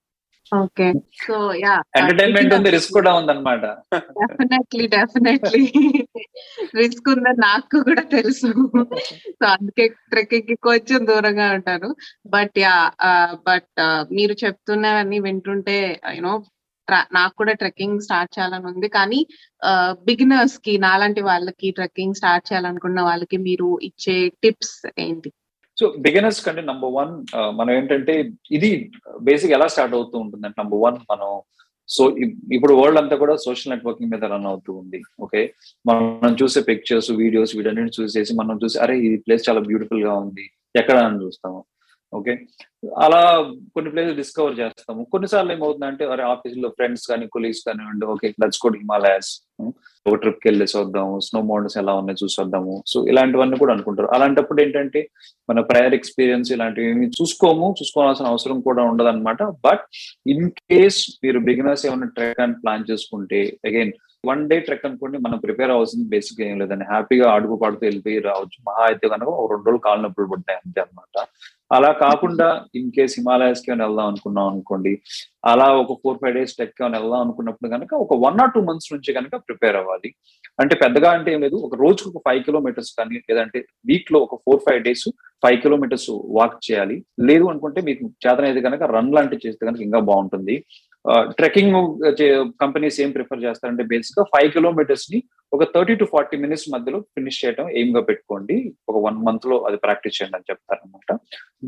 ఓకే. 0.57 0.87
So 1.25 1.35
yeah. 1.63 1.75
ఎంటర్టైన్మెంట్ 1.99 2.55
ఉంది 2.57 2.71
రిస్క్ 2.75 2.93
కూడా 2.97 3.11
ఉందన్నమాట. 3.21 3.65
డెఫినెట్లీ 4.21 4.85
డెఫినెట్లీ 4.95 5.63
రిస్క్ 6.81 7.09
ఉందని 7.15 7.41
నాకు 7.47 7.77
కూడా 7.89 8.05
తెలుసు. 8.17 8.51
సో 9.39 9.45
అందుకే 9.55 9.85
ట్రెక్కింగ్కి 10.13 10.57
కొంచెం 10.69 11.01
దూరంగా 11.11 11.47
ఉంటాను. 11.59 11.91
బట్ 12.35 12.59
యా 12.65 12.75
బట్ 13.49 13.81
మీరు 14.19 14.37
చెప్తున్నవన్నీ 14.45 15.21
వింటుంటే 15.29 15.77
యూనో 16.17 16.35
నాకు 17.17 17.35
కూడా 17.41 17.53
ట్రెక్కింగ్ 17.61 18.03
స్టార్ట్ 18.07 18.33
చేయాలని 18.37 18.67
ఉంది. 18.71 18.89
కానీ 18.99 19.21
బిగినర్స్కి 20.09 20.73
నాలాంటి 20.87 21.23
వాళ్ళకి 21.31 21.69
ట్రెక్కింగ్ 21.79 22.19
స్టార్ట్ 22.21 22.49
చేయాలనుకున్న 22.51 23.01
వాళ్ళకి 23.09 23.39
మీరు 23.49 23.69
ఇచ్చే 23.89 24.17
టిప్స్ 24.43 24.77
ఏంటి? 25.07 25.31
సో 25.81 25.85
బిగినర్స్ 26.07 26.41
కంటే 26.47 26.63
నంబర్ 26.71 26.93
వన్ 26.99 27.13
మనం 27.59 27.73
ఏంటంటే 27.79 28.15
ఇది 28.57 28.71
బేసిక్ 29.29 29.55
ఎలా 29.59 29.67
స్టార్ట్ 29.75 29.97
అవుతూ 29.99 30.17
ఉంటుంది 30.25 30.47
అంటే 30.49 30.59
నంబర్ 30.63 30.83
వన్ 30.85 30.99
మనం 31.13 31.31
సో 31.89 32.03
ఇప్పుడు 32.57 32.75
వరల్డ్ 32.81 32.99
అంతా 33.01 33.17
కూడా 33.23 33.35
సోషల్ 33.47 33.73
నెట్వర్కింగ్ 33.73 34.13
మీద 34.13 34.25
రన్ 34.33 34.47
అవుతూ 34.51 34.71
ఉంది. 34.81 34.99
ఓకే 35.25 35.41
మనం 35.89 36.35
చూసే 36.41 36.61
పిక్చర్స్ 36.69 37.11
వీడియోస్ 37.23 37.53
వీటన్నిటిని 37.57 37.97
చూసేసి 37.99 38.35
మనం 38.41 38.59
చూసి 38.63 38.77
అరే 38.85 38.95
ఈ 39.07 39.11
ప్లేస్ 39.25 39.43
చాలా 39.49 39.61
బ్యూటిఫుల్గా 39.69 40.13
ఉంది. 40.25 40.45
ఎక్కడ 40.81 40.97
అని 41.09 41.21
చూస్తాము. 41.25 41.59
ఓకే? 42.15 42.33
అలా 43.05 43.21
కొన్ని 43.75 43.91
ప్లేసెస్ 43.93 44.19
డిస్కవర్ 44.21 44.59
చేస్తాము. 44.61 45.03
కొన్నిసార్లు 45.13 45.53
ఏమవుతుందంటే 45.53 46.05
అరే 46.15 46.25
ఆఫీస్లో 46.33 46.69
ఫ్రెండ్స్ 46.69 47.05
కానీ 47.11 47.27
కొలీగ్స్ 47.35 47.63
కానివ్వండి 47.69 48.07
ఓకే 48.15 48.29
లెట్స్ 48.43 48.61
కూడా 48.65 48.79
హిమాలయాస్ 48.83 49.31
ఒక 50.07 50.15
ట్రిప్కి 50.23 50.47
వెళ్ళేసి 50.49 50.75
వద్దాము 50.79 51.15
స్నో 51.27 51.41
మౌంటైన్స్ 51.51 51.77
ఎలా 51.83 51.93
ఉన్నాయి 52.01 52.21
చూసి 52.23 52.37
వద్దాము. 52.41 52.73
సో 52.87 52.99
ఇలాంటివన్నీ 53.11 53.57
కూడా 53.63 53.73
అనుకుంటారు. 53.75 54.09
అలాంటప్పుడు 54.17 54.61
ఏంటంటే 54.65 55.01
మన 55.51 55.61
ప్రయర్ 55.71 55.95
ఎక్స్పీరియన్స్ 55.99 56.51
ఇలాంటివి 56.57 57.07
చూసుకోము. 57.19 57.69
చూసుకోవాల్సిన 57.81 58.27
అవసరం 58.33 58.59
కూడా 58.61 58.83
ఉండదు 58.91 59.11
అనమాట 59.13 59.43
బట్ 59.67 59.85
ఇన్ 60.35 60.51
కేస్ 60.63 61.01
మీరు 61.25 61.41
బిగినర్స్ 61.51 61.87
ఏమైనా 61.91 62.09
ట్రెక్ 62.19 62.43
అని 62.47 62.57
ప్లాన్ 62.65 62.89
చేసుకుంటే 62.91 63.41
అగైన్ 63.71 63.95
వన్ 64.25 64.43
డే 64.51 64.57
ట్రెక్ 64.67 64.85
అనుకోండి 64.87 65.17
మనం 65.19 65.39
ప్రిపేర్ 65.39 65.71
అవ్వాల్సింది 65.73 66.07
బేసిక్ 66.13 66.39
ఏం 66.45 66.55
లేదండి. 66.61 66.85
హ్యాపీగా 66.93 67.27
అడుగు 67.37 67.57
పాడుతూ 67.63 67.83
వెళ్ళిపోయి 67.87 68.19
రావచ్చు. 68.29 68.59
మహా 68.69 68.83
అయితే 68.91 69.07
కనుక 69.15 69.29
ఒక 69.43 69.49
రెండు 69.53 69.67
రోజులు 69.69 69.83
కాలు 69.87 70.03
నొప్పులు 70.05 70.29
పడ్డాయి 70.33 70.59
అంతే 70.65 70.81
అనమాట 70.81 71.17
అలా 71.77 71.91
కాకుండా 72.05 72.49
ఇన్ 72.79 72.91
కేస్ 72.97 73.15
హిమాలయస్కి 73.19 73.71
వెళ్దాం 73.71 74.07
అనుకున్నాం 74.11 74.47
అనుకోండి 74.53 74.93
అలా 75.53 75.67
ఒక 75.83 75.95
ఫోర్ 76.03 76.19
ఫైవ్ 76.23 76.35
డేస్ 76.39 76.55
ట్రెక్ 76.57 76.75
ఏమైనా 76.83 76.99
వెళ్దాం 76.99 77.21
అనుకున్నప్పుడు 77.25 77.71
కనుక 77.75 77.95
ఒక 78.05 78.17
వన్ 78.27 78.41
ఆర్ 78.45 78.53
టూ 78.55 78.61
మంత్స్ 78.69 78.93
నుంచి 78.93 79.17
కనుక 79.19 79.37
ప్రిపేర్ 79.47 79.77
అవ్వాలి. 79.81 80.11
అంటే 80.61 80.75
పెద్దగా 80.85 81.11
అంటే 81.11 81.33
ఏం 81.35 81.41
లేదు 81.47 81.57
ఒక 81.67 81.75
రోజుకు 81.85 82.09
ఒక 82.13 82.23
ఫైవ్ 82.29 82.43
కిలోమీటర్స్ 82.49 82.93
కానీ 82.99 83.21
లేదంటే 83.31 83.61
వీక్లో 83.91 84.21
ఒక 84.27 84.37
four 84.45 84.63
five 84.67 84.81
days 84.89 85.07
five 85.45 85.59
kilometres 85.63 86.11
walk 86.39 86.59
చేయాలి. 86.67 86.97
లేదు 87.31 87.45
అనుకుంటే 87.53 87.81
మీకు 87.89 88.05
చేతనైతే 88.27 88.61
కనుక 88.61 88.83
రన్ 88.97 89.15
లాంటివి 89.19 89.47
చేస్తే 89.47 89.63
కనుక 89.67 89.83
ఇంకా 89.89 90.01
బాగుంటుంది. 90.11 90.57
ట్రెక్కింగ్ 91.39 91.75
కంపెనీస్ 92.63 92.99
ఏం 93.05 93.11
ప్రిఫర్ 93.17 93.43
చేస్తారంటే 93.47 93.85
బేసిక్గా 93.93 94.25
ఫైవ్ 94.35 94.51
కిలోమీటర్స్ని 94.57 95.19
ఒక 95.53 95.65
థర్టీ 95.75 95.95
టు 96.01 96.05
ఫార్టీ 96.13 96.37
మినిట్స్ 96.45 96.67
మధ్యలో 96.75 96.99
ఫినిష్ 97.15 97.41
చేయడం 97.43 97.67
ఎయిమ్గా 97.79 98.01
పెట్టుకోండి. 98.09 98.57
ఒక 98.91 98.97
వన్ 99.07 99.19
మంత్లో 99.27 99.57
అది 99.69 99.79
ప్రాక్టీస్ 99.85 100.17
చేయండి 100.19 100.37
అని 100.39 100.49
చెప్తారనమాట 100.51 101.11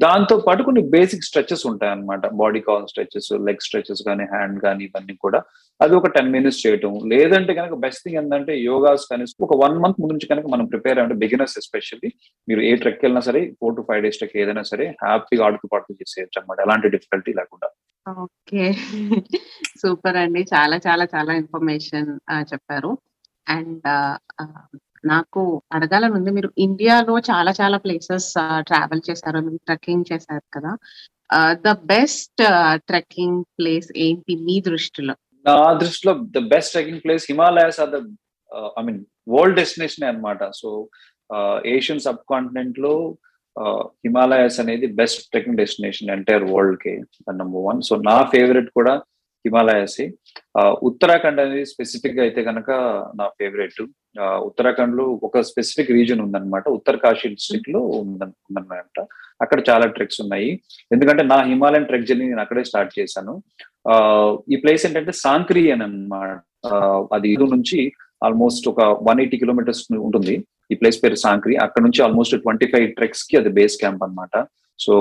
దాంతో 0.05 0.37
పాటు 0.47 0.63
కొన్ని 0.69 0.83
బేసిక్ 0.95 1.27
స్ట్రెచెస్ 1.29 1.65
ఉంటాయన్నమాట. 1.71 2.23
Body 2.41 2.61
calf 2.69 2.89
stretches 2.93 3.31
leg 3.49 3.65
stretches 3.67 4.03
కానీ 4.09 4.25
హ్యాండ్ 4.33 4.59
కానీ 4.67 4.85
ఇవన్నీ 4.89 5.17
కూడా. 5.25 5.41
అది 5.81 5.95
ఒక 6.01 6.11
టెన్ 6.17 6.33
మినిట్స్ 6.37 6.63
చేయటం. 6.65 6.93
లేదంటే 7.13 7.55
కనుక 7.61 7.77
బెస్ట్ 7.85 8.03
థింగ్ 8.05 8.19
ఏంటంటే 8.23 8.55
యోగాస్ 8.71 9.07
కానీ 9.11 9.27
ఒక 9.47 9.57
వన్ 9.65 9.79
మంత్ 9.85 10.01
ముందు 10.03 10.15
నుంచి 10.17 10.31
కనుక 10.33 10.47
మనం 10.55 10.67
ప్రిపేర్ 10.75 11.01
అంటే 11.05 11.17
బిగినర్స్ 11.25 11.57
ఎస్పెషల్లీ 11.63 12.11
మీరు 12.49 12.63
ఏ 12.71 12.73
ట్రెక్ 12.85 13.03
వెళ్ళినా 13.07 13.25
సరే 13.29 13.43
four 13.61 13.77
to 13.79 13.85
five 13.91 14.03
days 14.07 14.21
trek 14.21 14.39
ఏదైనా 14.45 14.65
సరే 14.73 14.87
హ్యాపీగా 15.05 15.45
ఆడుతూ 15.49 15.69
పాడుతూ 15.75 15.95
చేసేయచ్చు 16.01 16.39
అనమాట 16.41 16.61
ఎలాంటి 16.67 16.95
డిఫికల్టీ 16.97 17.35
లేకుండా. 17.41 17.69
ఓకే. 18.07 18.65
సూపర్ 19.81 20.17
అండి. 20.17 20.43
చాలా 20.55 20.77
చాలా 20.87 21.05
చాలా 21.15 21.33
ఇన్ఫర్మేషన్ 21.35 22.11
చెప్పారు. 22.53 22.99
అండ్ 23.49 23.87
నాకు 25.07 25.43
అడగాలని 25.73 26.13
ఉంది 26.13 26.31
మీరు 26.31 26.51
ఇండియాలో 26.59 27.19
చాలా 27.31 27.51
చాలా 27.61 27.77
ప్లేసెస్ 27.79 28.29
ట్రావెల్ 28.59 29.03
చేశారు. 29.11 29.39
మీరు 29.39 29.57
ట్రెక్కింగ్ 29.57 30.09
చేశారు 30.13 30.47
కదా. 30.57 30.73
ద 31.67 31.73
బెస్ట్ 31.73 32.43
ట్రెక్కింగ్ 32.89 33.45
ప్లేస్ 33.59 33.89
ఏంటి 33.97 34.35
మీ 34.47 34.57
దృష్టిలో? 34.61 35.15
నా 35.47 35.57
దృష్టిలో 35.73 36.13
the 36.37 36.39
best 36.39 36.73
trekking 36.73 37.03
place 37.05 37.27
Himalayas 37.29 37.81
are 37.81 37.91
the 37.91 38.01
I 38.79 38.83
mean 38.89 39.01
world 39.29 39.57
destination 39.57 40.09
అనమాట 40.09 40.51
సో 40.61 40.89
ఏషియన్ 41.67 42.01
సబ్ 42.01 42.23
కాంటినెంట్లో 42.31 42.95
హిమాలయాస్ 44.07 44.59
అనేది 44.63 44.87
బెస్ట్ 45.01 45.21
ట్రెక్కింగ్ 45.33 45.61
డెస్టినేషన్ 45.61 46.11
ఎంటైర్ 46.17 46.47
వరల్డ్కి 46.55 46.95
నెంబర్ 47.43 47.67
వన్ 47.69 47.81
సో 47.89 47.97
నా 48.09 48.17
ఫేవరెట్ 48.33 48.71
కూడా 48.79 48.95
హిమాలయాస్. 49.47 50.01
ఉత్తరాఖండ్ 50.89 51.41
అనేది 51.43 51.65
స్పెసిఫిక్గా 51.73 52.23
అయితే 52.27 52.41
కనుక 52.49 52.71
నా 53.21 53.27
ఫేవరెట్ 53.39 53.81
ఉత్తరాఖండ్లో 54.49 55.05
ఒక 55.27 55.41
స్పెసిఫిక్ 55.51 55.93
రీజన్ 55.99 56.23
ఉందన్నమాట. 56.25 56.65
ఉత్తరకాశీ 56.79 57.29
డిస్ట్రిక్ట్లో 57.35 57.81
ఉందన్నమాట. 58.01 59.07
అక్కడ 59.45 59.59
చాలా 59.69 59.87
ట్రెక్స్ 59.97 60.21
ఉన్నాయి. 60.25 60.51
ఎందుకంటే 60.95 61.23
నా 61.33 61.39
హిమాలయన్ 61.51 61.89
ట్రెక్ 61.91 62.09
జర్నీ 62.11 62.27
నేను 62.33 62.43
అక్కడే 62.45 62.65
స్టార్ట్ 62.71 62.93
చేశాను. 62.99 63.35
ఈ 64.53 64.59
ప్లేస్ 64.63 64.85
ఏంటంటే 64.89 65.13
సాంక్రీ 65.25 65.65
అని 65.75 65.85
అనమాట 65.89 66.41
అది 67.17 67.29
ఇది 67.35 67.49
నుంచి 67.55 67.81
ఆల్మోస్ట్ 68.27 68.67
ఒక 68.73 68.83
వన్ 69.09 69.21
ఎయిటీ 69.23 69.37
కిలోమీటర్స్ 69.43 69.83
ఉంటుంది. 70.09 70.37
ఈ 70.71 70.77
ప్లేస్ 70.81 70.99
పేరు 71.03 71.17
సాంక్రీ 71.27 71.55
అక్కడ 71.65 71.83
నుంచి 71.87 72.01
ఆల్మోస్ట్ 72.07 72.37
ట్వంటీ 72.45 72.67
ఫైవ్ 72.73 72.87
ట్రెక్స్కి 72.99 73.37
అది 73.41 73.51
బేస్ 73.59 73.77
క్యాంప్ 73.83 74.05
అనమాట 74.07 74.37
సో 74.79 74.95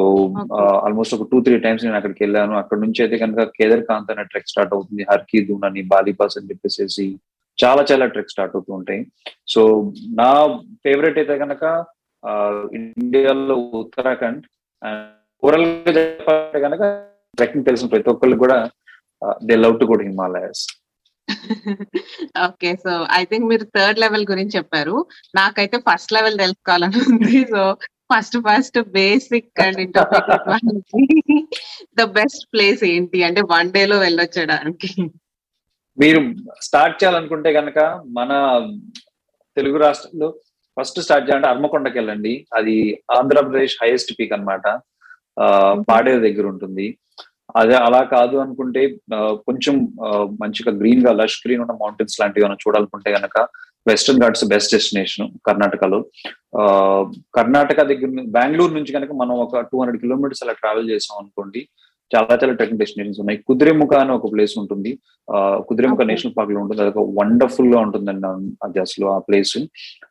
ఆల్మోస్ట్ 0.85 1.13
ఒక 1.15 1.25
టూ 1.31 1.37
త్రీ 1.45 1.55
టైమ్స్ 1.63 1.83
నేను 1.85 1.97
అక్కడికి 1.99 2.21
వెళ్ళాను. 2.23 2.53
అక్కడ 2.61 2.77
నుంచి 2.83 2.99
అయితే 3.03 3.15
కనుక 3.23 3.43
కేదర్ 3.57 3.83
కాంత్ 3.89 4.11
అనే 4.13 4.23
ట్రెక్ 4.31 4.51
స్టార్ట్ 4.51 4.73
అవుతుంది. 4.75 5.03
హర్కీ 5.09 5.39
దూన్ 5.47 5.65
అని 5.69 5.81
బాలీపాస్ 5.93 6.37
అని 6.39 6.49
చెప్పేసి 6.51 7.07
చాలా 7.57 7.81
చాలా 7.89 8.05
ట్రెక్ 8.13 8.31
స్టార్ట్ 8.33 8.55
అవుతూ 8.57 8.71
ఉంటాయి. 8.77 9.01
సో 9.53 9.61
నా 10.21 10.29
ఫేవరెట్ 10.85 11.19
అయితే 11.21 11.35
కనుక 11.43 11.63
ఇండియాలో 12.79 13.57
ఉత్తరాఖండ్ 13.81 14.45
ఓవరాల్గా 15.43 15.91
చెప్పాలంటే 15.97 16.59
కనుక 16.65 16.81
ట్రెక్కింగ్ 17.39 17.67
తెలిసిన 17.69 17.89
ప్రతి 17.93 18.09
ఒక్కళ్ళు 18.13 18.37
కూడా 18.43 18.57
they 19.47 19.55
love 19.63 19.77
to 19.81 19.85
go 19.91 19.97
Himalayas 20.09 20.63
okay 22.45 22.69
so 22.83 22.91
I 23.19 23.21
think 23.31 23.47
మీరు 23.51 23.65
థర్డ్ 23.77 23.99
లెవెల్ 24.03 24.25
గురించి 24.31 24.55
చెప్పారు. 24.57 24.95
నాకైతే 25.39 25.77
ఫస్ట్ 25.87 26.13
లెవెల్ 26.17 26.37
తెలుసుకోవాలని 26.43 26.99
ఉంది. 27.11 27.37
So 27.53 27.61
first 28.11 28.37
first 28.47 28.79
basic 28.97 29.61
and 29.65 29.79
intermediate 29.85 31.55
the 31.99 32.03
best 32.19 32.43
place 32.53 32.81
ఏంటి? 32.93 33.19
అంటే 33.27 33.43
వన్ 33.53 33.71
డే 33.77 33.83
లో 33.91 33.97
వెళ్ళొచ్చడానికి 34.05 34.89
మీరు 35.97 36.19
స్టార్ట్ 36.67 36.97
చేయాలనుకుంటే 37.01 37.49
కనుక 37.57 37.79
మన 38.17 38.31
తెలుగు 39.57 39.77
రాష్ట్రంలో 39.85 40.27
ఫస్ట్ 40.77 40.99
స్టార్ట్ 41.03 41.25
చేయాలంటే 41.27 41.49
అర్మకొండకి 41.51 41.97
వెళ్ళండి 41.99 42.33
అది 42.57 42.75
ఆంధ్రప్రదేశ్ 43.17 43.75
హైయెస్ట్ 43.81 44.11
పీక్ 44.17 44.33
అనమాట 44.37 44.65
పాడేరు 45.89 46.21
దగ్గర 46.25 46.45
ఉంటుంది. 46.53 46.87
అదే 47.55 47.75
అలా 47.75 48.01
కాదు 48.15 48.37
అనుకుంటే 48.37 48.81
కొంచెం 49.47 49.75
మంచిగా 50.41 50.71
గ్రీన్గా 50.79 51.11
లష్ 51.11 51.37
గ్రీన్ 51.45 51.61
ఉన్న 51.61 51.75
మౌంటైన్స్ 51.81 52.19
లాంటివి 52.21 52.43
ఏమైనా 52.45 52.61
చూడాలనుకుంటే 52.63 53.11
కనుక 53.13 53.37
వెస్టర్న్ 53.89 54.21
ఘాట్స్ 54.21 54.45
బెస్ట్ 54.45 54.73
డెస్టినేషన్ 54.75 55.27
కర్ణాటకలో 55.45 55.99
కర్ణాటక 57.37 57.81
దగ్గర 57.81 58.09
బెంగళూరు 58.37 58.73
నుంచి 58.73 58.93
కనుక 58.93 59.11
మనం 59.11 59.35
ఒక 59.45 59.59
టూ 59.71 59.79
హండ్రెడ్ 59.81 60.01
కిలోమీటర్స్ 60.01 60.43
అలా 60.43 60.53
ట్రావెల్ 60.53 60.89
చేసాం 60.89 61.17
అనుకోండి 61.21 61.61
చాలా 62.11 62.35
చాలా 62.41 62.53
ట్రెక్కింగ్ 62.53 62.79
డెస్టినేషన్స్ 62.79 63.19
ఉన్నాయి. 63.19 63.39
కుదిరేముఖ 63.47 63.93
అని 63.93 64.11
ఒక 64.11 64.27
ప్లేస్ 64.33 64.53
ఉంటుంది. 64.59 64.91
కుదిరేముఖ 65.67 66.01
నేషనల్ 66.01 66.33
పార్క్లో 66.37 66.59
ఉంటుంది. 66.61 66.81
అది 66.81 66.91
ఒక 66.93 67.03
వండర్ఫుల్గా 67.19 67.79
ఉంటుందండి 67.79 68.27
అది 68.63 68.79
అసలు 68.79 69.05
ఆ 69.05 69.17
ప్లేస్ 69.17 69.57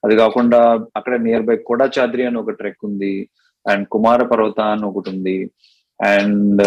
అది 0.04 0.16
కాకుండా 0.16 0.60
అక్కడ 0.96 1.14
నియర్ 1.26 1.46
బై 1.50 1.56
కోడాచాద్రి 1.56 2.24
అని 2.26 2.38
ఒక 2.38 2.50
ట్రెక్ 2.50 2.82
ఉంది. 2.84 3.14
అండ్ 3.66 3.84
కుమార 3.88 4.22
పర్వత 4.22 4.60
అని 4.60 4.84
ఒకటి 4.86 5.10
ఉంది. 5.10 5.36
అండ్ 6.00 6.62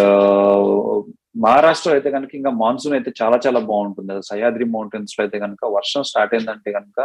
మహారాష్ట్ర 1.46 1.90
అయితే 1.96 2.10
కనుక 2.16 2.32
ఇంకా 2.40 2.52
మాన్సూన్ 2.62 2.96
అయితే 2.98 3.10
చాలా 3.22 3.38
చాలా 3.46 3.60
బాగుంటుంది. 3.72 4.14
సహ్యాద్రి 4.30 4.66
మౌంటైన్స్లో 4.76 5.22
అయితే 5.26 5.38
కనుక 5.46 5.66
వర్షం 5.78 6.04
స్టార్ట్ 6.10 6.34
అయిందంటే 6.36 6.72
కనుక 6.78 7.00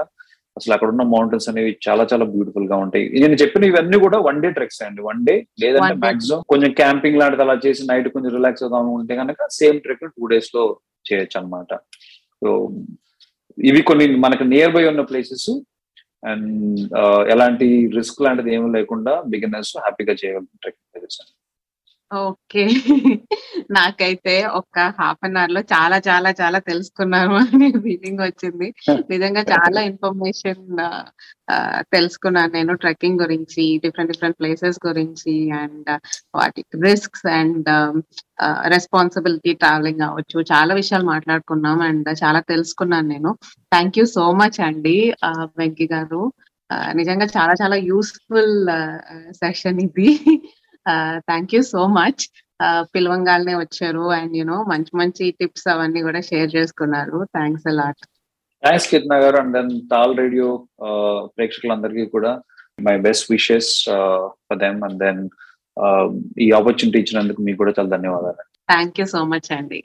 అసలు 0.56 0.72
అక్కడ 0.74 0.88
ఉన్న 0.94 1.04
మౌంటైన్స్ 1.12 1.48
అనేవి 1.50 1.70
చాలా 1.86 2.04
చాలా 2.12 2.24
బ్యూటిఫుల్గా 2.32 2.76
ఉంటాయి 2.84 3.04
నేను 3.22 3.36
చెప్పిన 3.42 3.68
ఇవన్నీ 3.70 3.98
కూడా 4.04 4.18
వన్ 4.26 4.40
డే 4.44 4.48
ట్రెక్స్ 4.56 4.80
అండి. 4.86 5.00
వన్ 5.08 5.22
డే 5.28 5.34
లేదంటే 5.62 5.94
మాక్సిమం 6.02 6.40
కొంచెం 6.52 6.70
క్యాంపింగ్ 6.80 7.18
లాంటిది 7.20 7.44
అలా 7.46 7.56
చేసి 7.66 7.82
నైట్ 7.90 8.08
కొంచెం 8.14 8.32
రిలాక్స్ 8.36 8.64
అవుదాం 8.64 8.90
ఉంటే 8.98 9.16
కనుక 9.22 9.46
సేమ్ 9.58 9.78
ట్రెక్ 9.80 10.04
టూ 10.16 10.26
డేస్లో 10.32 10.64
చేయొచ్చు 11.06 11.38
అనమాట 11.40 11.72
సో 12.42 12.50
ఇవి 13.58 13.80
కొన్ని 13.90 14.06
మనకు 14.24 14.44
నియర్ 14.52 14.74
బై 14.76 14.84
ఉన్న 14.90 15.04
ప్లేసెస్ 15.10 15.48
అండ్ 16.22 16.50
ఎలాంటి 17.34 17.68
రిస్క్ 17.98 18.20
లాంటిది 18.26 18.50
ఏమీ 18.56 18.68
లేకుండా 18.78 19.14
బిగినర్స్ 19.32 19.72
హ్యాపీగా 19.84 20.14
చేయగలుగుతారు 20.20 20.60
ట్రెక్కింగ్ 20.62 20.90
ప్లేసెస్ 20.92 21.18
ఓకే. 22.12 22.64
నాకైతే 23.70 24.44
ఒక 24.44 24.78
హాఫ్ 25.00 25.24
అన్ 25.24 25.36
అవర్లో 25.36 25.60
చాలా 25.60 25.98
చాలా 26.08 26.34
చాలా 26.40 26.58
తెలుసుకున్నాను 26.58 27.34
అనే 27.34 27.70
ఫీలింగ్ 27.70 28.20
వచ్చింది. 28.20 28.74
నిజంగా 29.10 29.40
చాలా 29.40 29.80
ఇన్ఫర్మేషన్ 29.80 30.64
తెలుసుకున్నాను 31.92 32.52
నేను 32.52 32.74
ట్రెక్కింగ్ 32.74 33.20
గురించి 33.20 33.78
డిఫరెంట్ 33.84 34.12
డిఫరెంట్ 34.12 34.38
ప్లేసెస్ 34.40 34.78
గురించి 34.86 35.50
అండ్ 35.50 35.90
వాటి 36.34 36.64
రిస్క్స్ 36.82 37.26
అండ్ 37.26 37.70
రెస్పాన్సిబిలిటీ 38.66 39.52
ట్రావెలింగ్ 39.52 40.00
అవ్వచ్చు. 40.00 40.40
చాలా 40.52 40.74
విషయాలు 40.74 41.04
మాట్లాడుకున్నాం 41.04 41.80
అండ్ 41.80 42.08
చాలా 42.24 42.40
తెలుసుకున్నాను 42.40 43.08
నేను. 43.08 43.32
థ్యాంక్ 43.72 43.98
యూ 43.98 44.06
సో 44.06 44.32
మచ్ 44.32 44.60
అండి 44.60 45.14
వెంకీ 45.58 45.88
గారు. 45.92 46.32
నిజంగా 46.92 47.26
చాలా 47.36 47.54
చాలా 47.62 47.76
యూస్ఫుల్ 47.76 48.56
సెషన్ 49.32 49.80
ఇది. 49.80 50.08
థ్యాంక్ 51.30 51.52
యూ 51.56 51.60
సో 51.74 51.82
మచ్ 51.98 52.22
పిలవంగానే 52.94 53.54
వచ్చారు 53.62 54.04
అండ్ 54.16 54.34
యూనో 54.38 54.56
మంచి 54.72 54.92
మంచి 55.00 55.24
టిప్స్ 55.38 55.66
అవన్నీ 55.74 56.00
కూడా 56.08 56.20
షేర్ 56.30 56.50
చేసుకున్నారు. 56.56 57.18
థ్యాంక్స్ 57.36 57.66
అలాట్ 57.72 58.02
థ్యాంక్స్ 58.62 58.88
కిత్నా 58.92 59.16
గారు. 59.24 59.36
అండ్ 59.42 59.54
దెన్ 59.58 59.72
తాల్ 59.92 60.14
రేడియో 60.22 60.48
ప్రేక్షకులందరికీ 61.36 62.04
కూడా 62.16 62.32
my 62.88 62.96
best 63.06 63.26
wishes 63.34 63.72
for 64.46 64.60
them 64.64 64.78
and 64.88 65.00
then 65.04 65.22
ఈ 66.44 66.48
ఆపర్చునిటీ 66.58 66.98
ఇచ్చినందుకు 67.02 67.40
మీకు 67.46 67.58
కూడా 67.62 67.74
చాలా 67.78 67.90
ధన్యవాదాలు. 67.96 68.42
థ్యాంక్ 68.72 68.98
యూ 69.00 69.06
సో 69.14 69.22
మచ్ 69.32 69.50
అండి 69.58 69.80